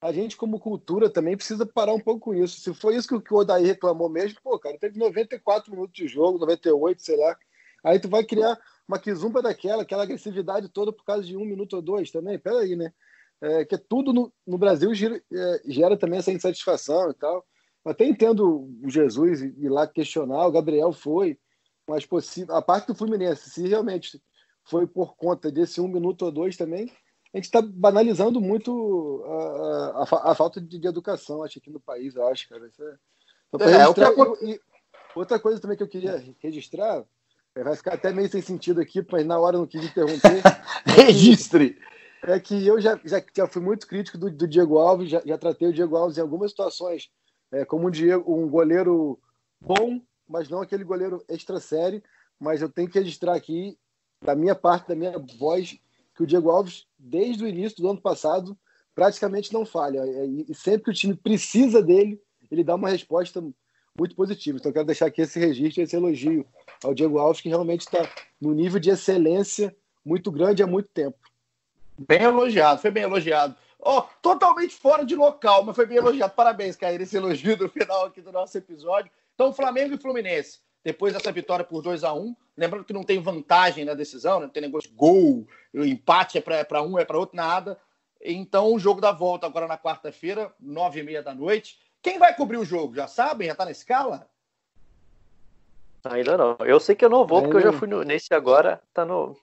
A 0.01 0.13
gente, 0.13 0.37
como 0.37 0.59
cultura, 0.59 1.11
também 1.11 1.37
precisa 1.37 1.67
parar 1.67 1.93
um 1.93 2.01
pouco 2.01 2.21
com 2.21 2.35
isso. 2.35 2.61
Se 2.61 2.73
foi 2.73 2.97
isso 2.97 3.21
que 3.21 3.35
o 3.35 3.37
Odair 3.37 3.67
reclamou 3.67 4.09
mesmo, 4.09 4.39
pô, 4.43 4.59
cara, 4.59 4.79
teve 4.79 4.99
94 4.99 5.71
minutos 5.71 5.93
de 5.93 6.09
jogo, 6.09 6.39
98, 6.39 7.03
sei 7.03 7.19
lá. 7.19 7.37
Aí 7.85 7.99
tu 7.99 8.09
vai 8.09 8.25
criar 8.25 8.59
uma 8.89 8.99
quizumba 8.99 9.43
daquela, 9.43 9.83
aquela 9.83 10.03
agressividade 10.03 10.69
toda 10.71 10.93
por 10.93 11.05
causa 11.05 11.23
de 11.23 11.37
um 11.37 11.45
minuto 11.45 11.75
ou 11.75 11.83
dois 11.83 12.11
também. 12.11 12.39
Peraí, 12.39 12.75
né? 12.75 12.93
É, 13.43 13.65
que 13.65 13.77
tudo 13.77 14.13
no, 14.13 14.33
no 14.47 14.59
Brasil 14.59 14.95
gera, 14.95 15.23
é, 15.33 15.63
gera, 15.67 15.97
também 15.97 16.19
essa 16.19 16.33
insatisfação 16.33 17.11
e 17.11 17.15
tal. 17.15 17.47
Até 17.85 18.05
entendo 18.05 18.69
o 18.83 18.91
Jesus 18.91 19.41
ir 19.43 19.69
lá 19.69 19.87
questionar, 19.87 20.47
o 20.47 20.53
Gabriel 20.53 20.93
foi, 20.93 21.39
mas 21.89 22.05
possível, 22.05 22.55
a 22.55 22.63
parte 22.63 22.89
do 22.89 22.95
Fluminense, 22.95 23.49
se 23.49 23.67
realmente 23.67 24.21
foi 24.65 24.87
por 24.87 25.17
conta 25.17 25.51
desse 25.51 25.81
um 25.81 25.89
minuto 25.89 26.25
ou 26.25 26.31
dois 26.31 26.57
também, 26.57 26.93
a 27.33 27.39
gente 27.39 27.47
está 27.47 27.63
banalizando 27.63 28.41
muito 28.41 29.25
a, 29.25 30.05
a, 30.05 30.33
a 30.33 30.35
falta 30.35 30.61
de, 30.61 30.79
de, 30.79 30.87
educação, 30.87 31.43
acho, 31.43 31.59
aqui 31.59 31.71
no 31.71 31.81
país, 31.81 32.17
acho, 32.17 32.49
cara. 32.49 32.67
Isso 32.67 32.83
é... 32.83 32.97
Então, 33.53 33.69
é, 33.69 33.77
registrar, 33.79 34.13
e, 34.43 34.53
e, 34.53 34.61
outra 35.15 35.39
coisa 35.39 35.61
também 35.61 35.77
que 35.77 35.83
eu 35.83 35.89
queria 35.89 36.23
registrar, 36.39 37.05
é, 37.55 37.65
vai 37.65 37.77
ficar 37.77 37.95
até 37.95 38.13
meio 38.13 38.29
sem 38.29 38.43
sentido 38.43 38.81
aqui, 38.81 39.05
mas 39.11 39.25
na 39.25 39.39
hora 39.39 39.57
eu 39.57 39.61
não 39.61 39.67
quis 39.67 39.85
interromper. 39.85 40.43
Registre! 40.87 41.79
É 42.23 42.39
que 42.39 42.67
eu 42.67 42.81
já, 42.81 43.01
já, 43.05 43.25
já 43.35 43.47
fui 43.47 43.63
muito 43.63 43.87
crítico 43.87 44.19
do, 44.19 44.31
do 44.31 44.47
Diego 44.47 44.79
Alves, 44.79 45.09
já, 45.09 45.23
já, 45.25 45.39
tratei 45.39 45.69
o 45.69 45.73
Diego 45.73 45.97
Alves 45.97 46.19
em 46.19 46.21
algumas 46.21 46.51
situações 46.51 47.11
é, 47.53 47.65
como 47.65 47.89
um, 47.89 47.91
Diego, 47.91 48.33
um 48.33 48.49
goleiro 48.49 49.19
bom, 49.61 50.01
mas 50.29 50.49
não 50.49 50.61
aquele 50.61 50.85
goleiro 50.85 51.25
extra 51.29 51.59
série. 51.61 52.03
Mas 52.39 52.63
eu 52.63 52.69
tenho 52.69 52.89
que 52.89 52.99
registrar 52.99 53.35
aqui, 53.35 53.79
da 54.23 54.35
minha 54.35 54.55
parte, 54.55 54.89
da 54.89 54.95
minha 54.95 55.19
voz, 55.39 55.79
que 56.15 56.23
o 56.23 56.27
Diego 56.27 56.51
Alves, 56.51 56.87
desde 56.99 57.45
o 57.45 57.49
início 57.49 57.83
do 57.83 57.91
ano 57.91 58.01
passado, 58.01 58.57
praticamente 58.95 59.53
não 59.53 59.65
falha. 59.67 60.01
É, 60.01 60.27
e 60.27 60.55
sempre 60.55 60.85
que 60.85 60.91
o 60.91 60.95
time 60.95 61.15
precisa 61.15 61.83
dele, 61.83 62.21
ele 62.51 62.65
dá 62.65 62.75
uma 62.75 62.89
resposta 62.89 63.43
muito 63.99 64.15
positiva. 64.15 64.59
Então, 64.59 64.73
quero 64.73 64.87
deixar 64.87 65.07
aqui 65.07 65.23
esse 65.23 65.39
registro, 65.39 65.83
esse 65.83 65.97
elogio 65.97 66.47
ao 66.83 66.95
Diego 66.95 67.19
Alves, 67.19 67.41
que 67.41 67.49
realmente 67.49 67.81
está 67.81 68.09
no 68.41 68.55
nível 68.55 68.81
de 68.81 68.91
excelência 68.91 69.75
muito 70.05 70.31
grande 70.31 70.63
há 70.63 70.67
muito 70.67 70.89
tempo. 70.89 71.19
Bem 71.99 72.23
elogiado, 72.23 72.81
foi 72.81 72.91
bem 72.91 73.03
elogiado. 73.03 73.55
Oh, 73.83 74.03
totalmente 74.21 74.75
fora 74.75 75.05
de 75.05 75.17
local, 75.17 75.65
mas 75.65 75.75
foi 75.75 75.87
bem 75.87 75.99
elogiado. 75.99 76.35
Parabéns, 76.35 76.77
Caio, 76.77 77.01
esse 77.01 77.17
elogio 77.17 77.57
do 77.57 77.69
final 77.69 78.07
aqui 78.07 78.21
do 78.21 78.31
nosso 78.31 78.57
episódio. 78.59 79.11
Então, 79.35 79.53
Flamengo 79.53 79.95
e 79.95 79.99
Fluminense 79.99 80.61
depois 80.83 81.13
dessa 81.13 81.31
vitória 81.31 81.65
por 81.65 81.83
2 81.83 82.05
a 82.05 82.13
1 82.15 82.35
Lembrando 82.57 82.85
que 82.85 82.93
não 82.93 83.03
tem 83.03 83.23
vantagem 83.23 83.87
na 83.87 83.95
decisão, 83.95 84.39
né? 84.39 84.45
não 84.45 84.53
tem 84.53 84.61
negócio 84.61 84.91
de 84.91 84.95
gol, 84.95 85.47
o 85.73 85.83
empate 85.83 86.37
é 86.37 86.65
para 86.65 86.83
um, 86.83 86.99
é 86.99 87.07
para 87.07 87.19
outro, 87.19 87.35
nada. 87.35 87.81
Então, 88.21 88.75
o 88.75 88.79
jogo 88.79 89.01
da 89.01 89.13
volta 89.13 89.47
agora 89.47 89.67
na 89.67 89.79
quarta-feira, 89.79 90.53
nove 90.61 91.01
e 91.01 91.03
meia 91.03 91.23
da 91.23 91.35
noite. 91.35 91.79
Quem 92.03 92.19
vai 92.19 92.37
cobrir 92.37 92.59
o 92.59 92.65
jogo? 92.65 92.95
Já 92.95 93.07
sabem? 93.07 93.47
Já 93.47 93.53
está 93.53 93.65
na 93.65 93.71
escala? 93.71 94.29
Ainda 96.05 96.37
não. 96.37 96.59
Eu 96.61 96.79
sei 96.79 96.95
que 96.95 97.03
eu 97.03 97.09
não 97.09 97.27
vou, 97.27 97.41
porque 97.41 97.57
eu 97.57 97.63
já 97.63 97.73
fui 97.73 97.89
no, 97.89 98.03
nesse 98.03 98.35
agora, 98.35 98.83
tá 98.93 99.07
no, 99.07 99.35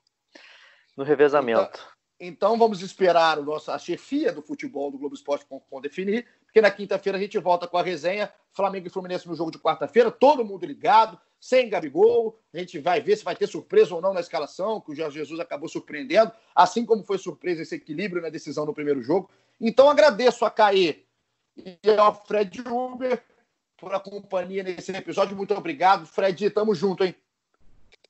no 0.95 1.03
revezamento. 1.03 1.71
Então, 1.73 1.96
então 2.19 2.57
vamos 2.57 2.81
esperar 2.81 3.37
o 3.37 3.43
nosso, 3.43 3.71
a 3.71 3.77
chefia 3.77 4.31
do 4.31 4.41
futebol 4.41 4.89
do 4.89 4.97
Globoesporte.com 4.97 5.81
definir, 5.81 6.25
porque 6.45 6.61
na 6.61 6.71
quinta-feira 6.71 7.17
a 7.17 7.21
gente 7.21 7.37
volta 7.37 7.67
com 7.67 7.77
a 7.77 7.83
resenha 7.83 8.31
Flamengo 8.51 8.87
e 8.87 8.89
Fluminense 8.89 9.27
no 9.27 9.35
jogo 9.35 9.51
de 9.51 9.59
quarta-feira, 9.59 10.09
todo 10.09 10.43
mundo 10.43 10.65
ligado, 10.65 11.19
sem 11.39 11.69
Gabigol. 11.69 12.39
A 12.53 12.57
gente 12.57 12.79
vai 12.79 12.99
ver 12.99 13.15
se 13.15 13.23
vai 13.23 13.35
ter 13.35 13.47
surpresa 13.47 13.93
ou 13.93 14.01
não 14.01 14.13
na 14.13 14.19
escalação, 14.19 14.81
que 14.81 14.91
o 14.91 14.95
Jorge 14.95 15.19
Jesus 15.19 15.39
acabou 15.39 15.69
surpreendendo, 15.69 16.31
assim 16.55 16.85
como 16.85 17.03
foi 17.03 17.19
surpresa 17.19 17.61
esse 17.61 17.75
equilíbrio 17.75 18.21
na 18.21 18.29
decisão 18.29 18.65
no 18.65 18.73
primeiro 18.73 19.01
jogo. 19.03 19.29
Então 19.61 19.89
agradeço 19.89 20.43
a 20.43 20.49
Caê 20.49 21.03
e 21.55 21.79
ao 21.97 22.25
Fred 22.25 22.61
Uber 22.67 23.21
por 23.77 23.93
a 23.93 23.99
companhia 23.99 24.63
nesse 24.63 24.91
episódio. 24.91 25.37
Muito 25.37 25.53
obrigado. 25.53 26.07
Fred, 26.07 26.49
tamo 26.49 26.73
junto, 26.73 27.03
hein? 27.03 27.15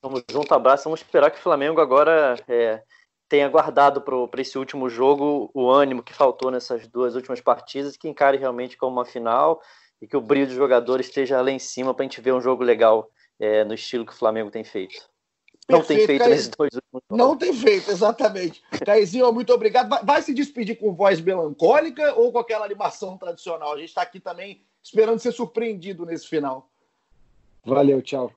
Tamo 0.00 0.22
junto, 0.30 0.54
abraço. 0.54 0.84
Vamos 0.84 1.00
esperar 1.00 1.30
que 1.30 1.38
o 1.38 1.42
Flamengo 1.42 1.80
agora 1.80 2.36
é, 2.48 2.82
tenha 3.28 3.48
guardado 3.48 4.00
para 4.00 4.40
esse 4.40 4.58
último 4.58 4.88
jogo 4.88 5.50
o 5.52 5.70
ânimo 5.70 6.02
que 6.02 6.14
faltou 6.14 6.50
nessas 6.50 6.86
duas 6.88 7.14
últimas 7.14 7.40
partidas 7.40 7.94
e 7.94 7.98
que 7.98 8.08
encare 8.08 8.38
realmente 8.38 8.76
como 8.76 8.92
uma 8.92 9.04
final 9.04 9.60
e 10.00 10.06
que 10.06 10.16
o 10.16 10.20
brilho 10.20 10.46
dos 10.46 10.56
jogadores 10.56 11.06
esteja 11.06 11.40
lá 11.42 11.50
em 11.50 11.58
cima 11.58 11.92
para 11.92 12.04
a 12.04 12.08
gente 12.08 12.20
ver 12.20 12.32
um 12.32 12.40
jogo 12.40 12.62
legal 12.62 13.10
é, 13.38 13.64
no 13.64 13.74
estilo 13.74 14.06
que 14.06 14.12
o 14.12 14.16
Flamengo 14.16 14.50
tem 14.50 14.64
feito. 14.64 15.08
Não 15.68 15.80
Perfeito, 15.80 15.98
tem 15.98 16.06
feito 16.06 16.20
Caio... 16.20 16.30
nesses 16.30 16.48
dois 16.48 16.70
últimos 16.72 17.02
jogos. 17.10 17.18
Não 17.18 17.36
tem 17.36 17.52
feito, 17.52 17.90
exatamente. 17.90 18.62
Caizinho, 18.86 19.30
muito 19.32 19.52
obrigado. 19.52 19.90
Vai, 19.90 20.02
vai, 20.02 20.22
se 20.22 20.32
despedir 20.32 20.78
com 20.78 20.94
voz 20.94 21.20
melancólica 21.20 22.14
ou 22.14 22.32
com 22.32 22.38
aquela 22.38 22.64
animação 22.64 23.18
tradicional? 23.18 23.74
A 23.74 23.78
gente 23.78 23.90
está 23.90 24.00
aqui 24.00 24.18
também 24.18 24.62
esperando 24.82 25.18
ser 25.18 25.32
surpreendido 25.32 26.06
nesse 26.06 26.26
final. 26.26 26.70
Valeu, 27.66 28.00
tchau. 28.00 28.32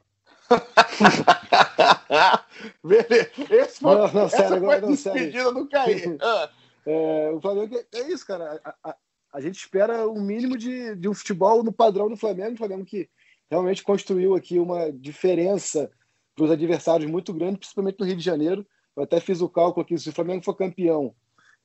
Beleza. 2.84 3.32
Esse 3.50 3.80
foi, 3.80 3.96
não, 3.96 4.12
não, 4.12 4.30
sério, 4.30 4.58
agora, 4.58 4.82
não, 4.82 4.90
despedida 4.90 5.52
do 5.52 5.68
Caí. 5.68 6.18
Ah. 6.22 6.50
É, 6.86 7.32
o 7.32 7.40
Flamengo 7.40 7.78
é, 7.78 8.00
é 8.00 8.12
isso, 8.12 8.26
cara. 8.26 8.60
A, 8.64 8.90
a, 8.90 8.96
a, 9.34 9.42
gente 9.42 9.60
espera 9.60 10.08
o 10.08 10.18
um 10.18 10.22
mínimo 10.22 10.58
de, 10.58 10.96
de 10.96 11.08
um 11.08 11.14
futebol 11.14 11.64
no 11.64 11.72
padrão 11.72 12.10
do 12.10 12.18
Flamengo, 12.18 12.56
o 12.56 12.58
Flamengo 12.58 12.86
que 12.86 13.10
realmente 13.50 13.84
construiu 13.84 14.36
aqui 14.36 14.58
uma 14.58 14.92
diferença 14.92 15.92
para 16.36 16.46
os 16.46 16.52
adversários 16.52 17.10
muito 17.10 17.34
grande, 17.34 17.60
principalmente 17.60 18.00
no 18.00 18.06
Rio 18.06 18.16
de 18.16 18.24
Janeiro. 18.24 18.66
Eu 18.96 19.04
até 19.04 19.20
fiz 19.20 19.42
o 19.42 19.50
cálculo 19.50 19.84
aqui, 19.84 19.98
se 19.98 20.10
o 20.10 20.14
Flamengo 20.14 20.44
for 20.44 20.56
campeão, 20.56 21.14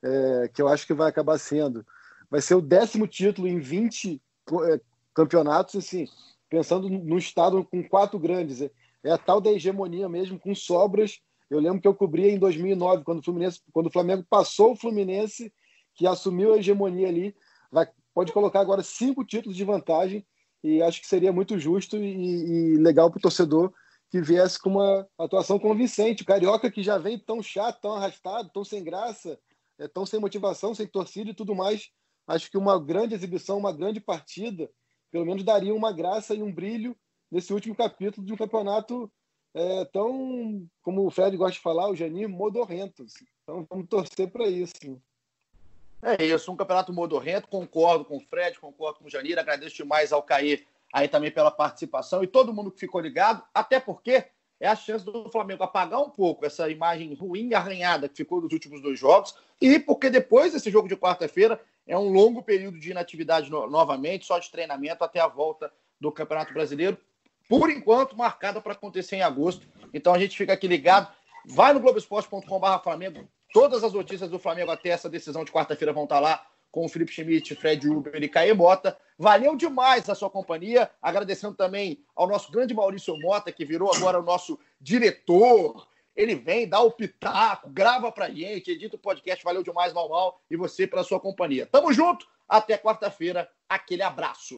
é, 0.03 0.49
que 0.53 0.61
eu 0.61 0.67
acho 0.67 0.85
que 0.85 0.93
vai 0.93 1.09
acabar 1.09 1.37
sendo, 1.39 1.85
vai 2.29 2.41
ser 2.41 2.55
o 2.55 2.61
décimo 2.61 3.07
título 3.07 3.47
em 3.47 3.59
20 3.59 4.21
é, 4.69 4.81
campeonatos, 5.13 5.75
assim, 5.75 6.05
pensando 6.49 6.89
no 6.89 7.17
estado 7.17 7.63
com 7.65 7.87
quatro 7.87 8.19
grandes. 8.19 8.61
É, 8.61 8.71
é 9.03 9.11
a 9.11 9.17
tal 9.17 9.39
da 9.39 9.51
hegemonia 9.51 10.07
mesmo, 10.09 10.39
com 10.39 10.53
sobras. 10.55 11.19
Eu 11.49 11.59
lembro 11.59 11.81
que 11.81 11.87
eu 11.87 11.95
cobria 11.95 12.31
em 12.31 12.37
2009, 12.37 13.03
quando 13.03 13.19
o, 13.19 13.23
Fluminense, 13.23 13.61
quando 13.71 13.87
o 13.87 13.91
Flamengo 13.91 14.25
passou 14.29 14.73
o 14.73 14.75
Fluminense, 14.75 15.53
que 15.95 16.05
assumiu 16.05 16.53
a 16.53 16.57
hegemonia 16.57 17.07
ali, 17.07 17.35
vai, 17.71 17.87
pode 18.13 18.31
colocar 18.31 18.59
agora 18.59 18.83
cinco 18.83 19.23
títulos 19.23 19.55
de 19.55 19.63
vantagem, 19.63 20.25
e 20.63 20.81
acho 20.81 20.99
que 20.99 21.07
seria 21.07 21.31
muito 21.31 21.57
justo 21.57 21.97
e, 21.97 22.73
e 22.73 22.77
legal 22.77 23.09
para 23.09 23.19
o 23.19 23.21
torcedor 23.21 23.73
que 24.09 24.21
viesse 24.21 24.59
com 24.59 24.71
uma 24.71 25.07
atuação 25.17 25.59
convincente. 25.59 26.23
O 26.23 26.25
Carioca 26.25 26.71
que 26.71 26.81
já 26.81 26.97
vem 26.97 27.19
tão 27.19 27.41
chato, 27.41 27.81
tão 27.81 27.93
arrastado, 27.93 28.49
tão 28.53 28.63
sem 28.63 28.83
graça, 28.83 29.39
é, 29.77 29.87
tão 29.87 30.05
sem 30.05 30.19
motivação, 30.19 30.73
sem 30.73 30.87
torcida 30.87 31.31
e 31.31 31.33
tudo 31.33 31.53
mais. 31.55 31.89
Acho 32.25 32.49
que 32.49 32.57
uma 32.57 32.79
grande 32.79 33.15
exibição, 33.15 33.57
uma 33.57 33.71
grande 33.71 33.99
partida, 33.99 34.69
pelo 35.11 35.25
menos 35.25 35.43
daria 35.43 35.73
uma 35.73 35.91
graça 35.91 36.33
e 36.35 36.41
um 36.41 36.51
brilho 36.51 36.95
nesse 37.31 37.53
último 37.53 37.75
capítulo 37.75 38.25
de 38.25 38.33
um 38.33 38.37
campeonato 38.37 39.11
é, 39.53 39.85
tão, 39.85 40.67
como 40.81 41.05
o 41.05 41.09
Fred 41.09 41.35
gosta 41.35 41.53
de 41.53 41.59
falar, 41.59 41.89
o 41.89 41.95
Janir, 41.95 42.29
modorrento. 42.29 43.05
Então 43.43 43.65
vamos 43.69 43.87
torcer 43.87 44.29
para 44.29 44.47
isso. 44.47 45.01
É 46.01 46.23
isso, 46.23 46.51
um 46.51 46.55
campeonato 46.55 46.93
modorrento, 46.93 47.47
concordo 47.47 48.05
com 48.05 48.17
o 48.17 48.21
Fred, 48.21 48.59
concordo 48.59 48.99
com 48.99 49.05
o 49.05 49.09
Janir, 49.09 49.39
agradeço 49.39 49.75
demais 49.75 50.13
ao 50.13 50.21
Caê 50.21 50.63
aí 50.93 51.07
também 51.07 51.31
pela 51.31 51.51
participação 51.51 52.23
e 52.23 52.27
todo 52.27 52.53
mundo 52.53 52.71
que 52.71 52.79
ficou 52.79 53.01
ligado, 53.01 53.43
até 53.53 53.79
porque 53.79 54.25
é 54.59 54.67
a 54.67 54.75
chance 54.75 55.03
do 55.03 55.29
Flamengo 55.31 55.63
apagar 55.63 55.99
um 56.01 56.09
pouco 56.09 56.45
essa 56.45 56.69
imagem 56.69 57.13
ruim 57.13 57.53
arranhada 57.53 58.07
que 58.07 58.17
ficou 58.17 58.41
dos 58.41 58.53
últimos 58.53 58.81
dois 58.81 58.99
jogos 58.99 59.35
e 59.59 59.79
porque 59.79 60.09
depois 60.09 60.53
desse 60.53 60.71
jogo 60.71 60.87
de 60.87 60.95
quarta-feira 60.95 61.59
é 61.87 61.97
um 61.97 62.11
longo 62.11 62.43
período 62.43 62.79
de 62.79 62.91
inatividade 62.91 63.49
no, 63.49 63.67
novamente, 63.67 64.25
só 64.25 64.37
de 64.37 64.51
treinamento 64.51 65.03
até 65.03 65.19
a 65.19 65.27
volta 65.27 65.71
do 65.99 66.11
Campeonato 66.11 66.53
Brasileiro, 66.53 66.97
por 67.49 67.69
enquanto 67.69 68.17
marcada 68.17 68.61
para 68.61 68.73
acontecer 68.73 69.15
em 69.15 69.21
agosto. 69.21 69.67
Então 69.93 70.13
a 70.13 70.19
gente 70.19 70.37
fica 70.37 70.53
aqui 70.53 70.67
ligado. 70.67 71.11
Vai 71.47 71.73
no 71.73 71.79
globesport.com.br 71.79 72.83
Flamengo. 72.83 73.27
Todas 73.53 73.83
as 73.83 73.93
notícias 73.93 74.29
do 74.29 74.37
Flamengo 74.37 74.71
até 74.71 74.89
essa 74.89 75.09
decisão 75.09 75.45
de 75.45 75.51
quarta-feira 75.51 75.93
vão 75.93 76.03
estar 76.03 76.19
lá 76.19 76.45
com 76.69 76.85
o 76.85 76.89
Felipe 76.89 77.13
Schmidt, 77.13 77.55
Fred 77.55 77.87
Uber 77.87 78.21
e 78.21 78.27
Caê 78.27 78.53
Mota. 78.53 78.97
Valeu 79.17 79.55
demais 79.55 80.09
a 80.09 80.15
sua 80.15 80.29
companhia. 80.29 80.91
Agradecendo 81.01 81.55
também 81.55 82.03
ao 82.13 82.27
nosso 82.27 82.51
grande 82.51 82.73
Maurício 82.73 83.17
Mota, 83.17 83.51
que 83.51 83.63
virou 83.63 83.89
agora 83.95 84.19
o 84.19 84.23
nosso 84.23 84.59
diretor. 84.79 85.87
Ele 86.17 86.33
vem, 86.33 86.67
dá 86.67 86.81
o 86.81 86.91
pitaco, 86.91 87.69
grava 87.69 88.11
pra 88.11 88.27
gente, 88.27 88.71
edita 88.71 88.95
o 88.95 88.99
podcast. 88.99 89.43
Valeu 89.43 89.61
demais, 89.61 89.93
Mal 89.93 90.09
Mal, 90.09 90.41
e 90.49 90.57
você 90.57 90.87
pela 90.87 91.03
sua 91.03 91.19
companhia. 91.19 91.67
Tamo 91.67 91.93
junto, 91.93 92.27
até 92.49 92.75
quarta-feira. 92.75 93.47
Aquele 93.69 94.01
abraço. 94.01 94.55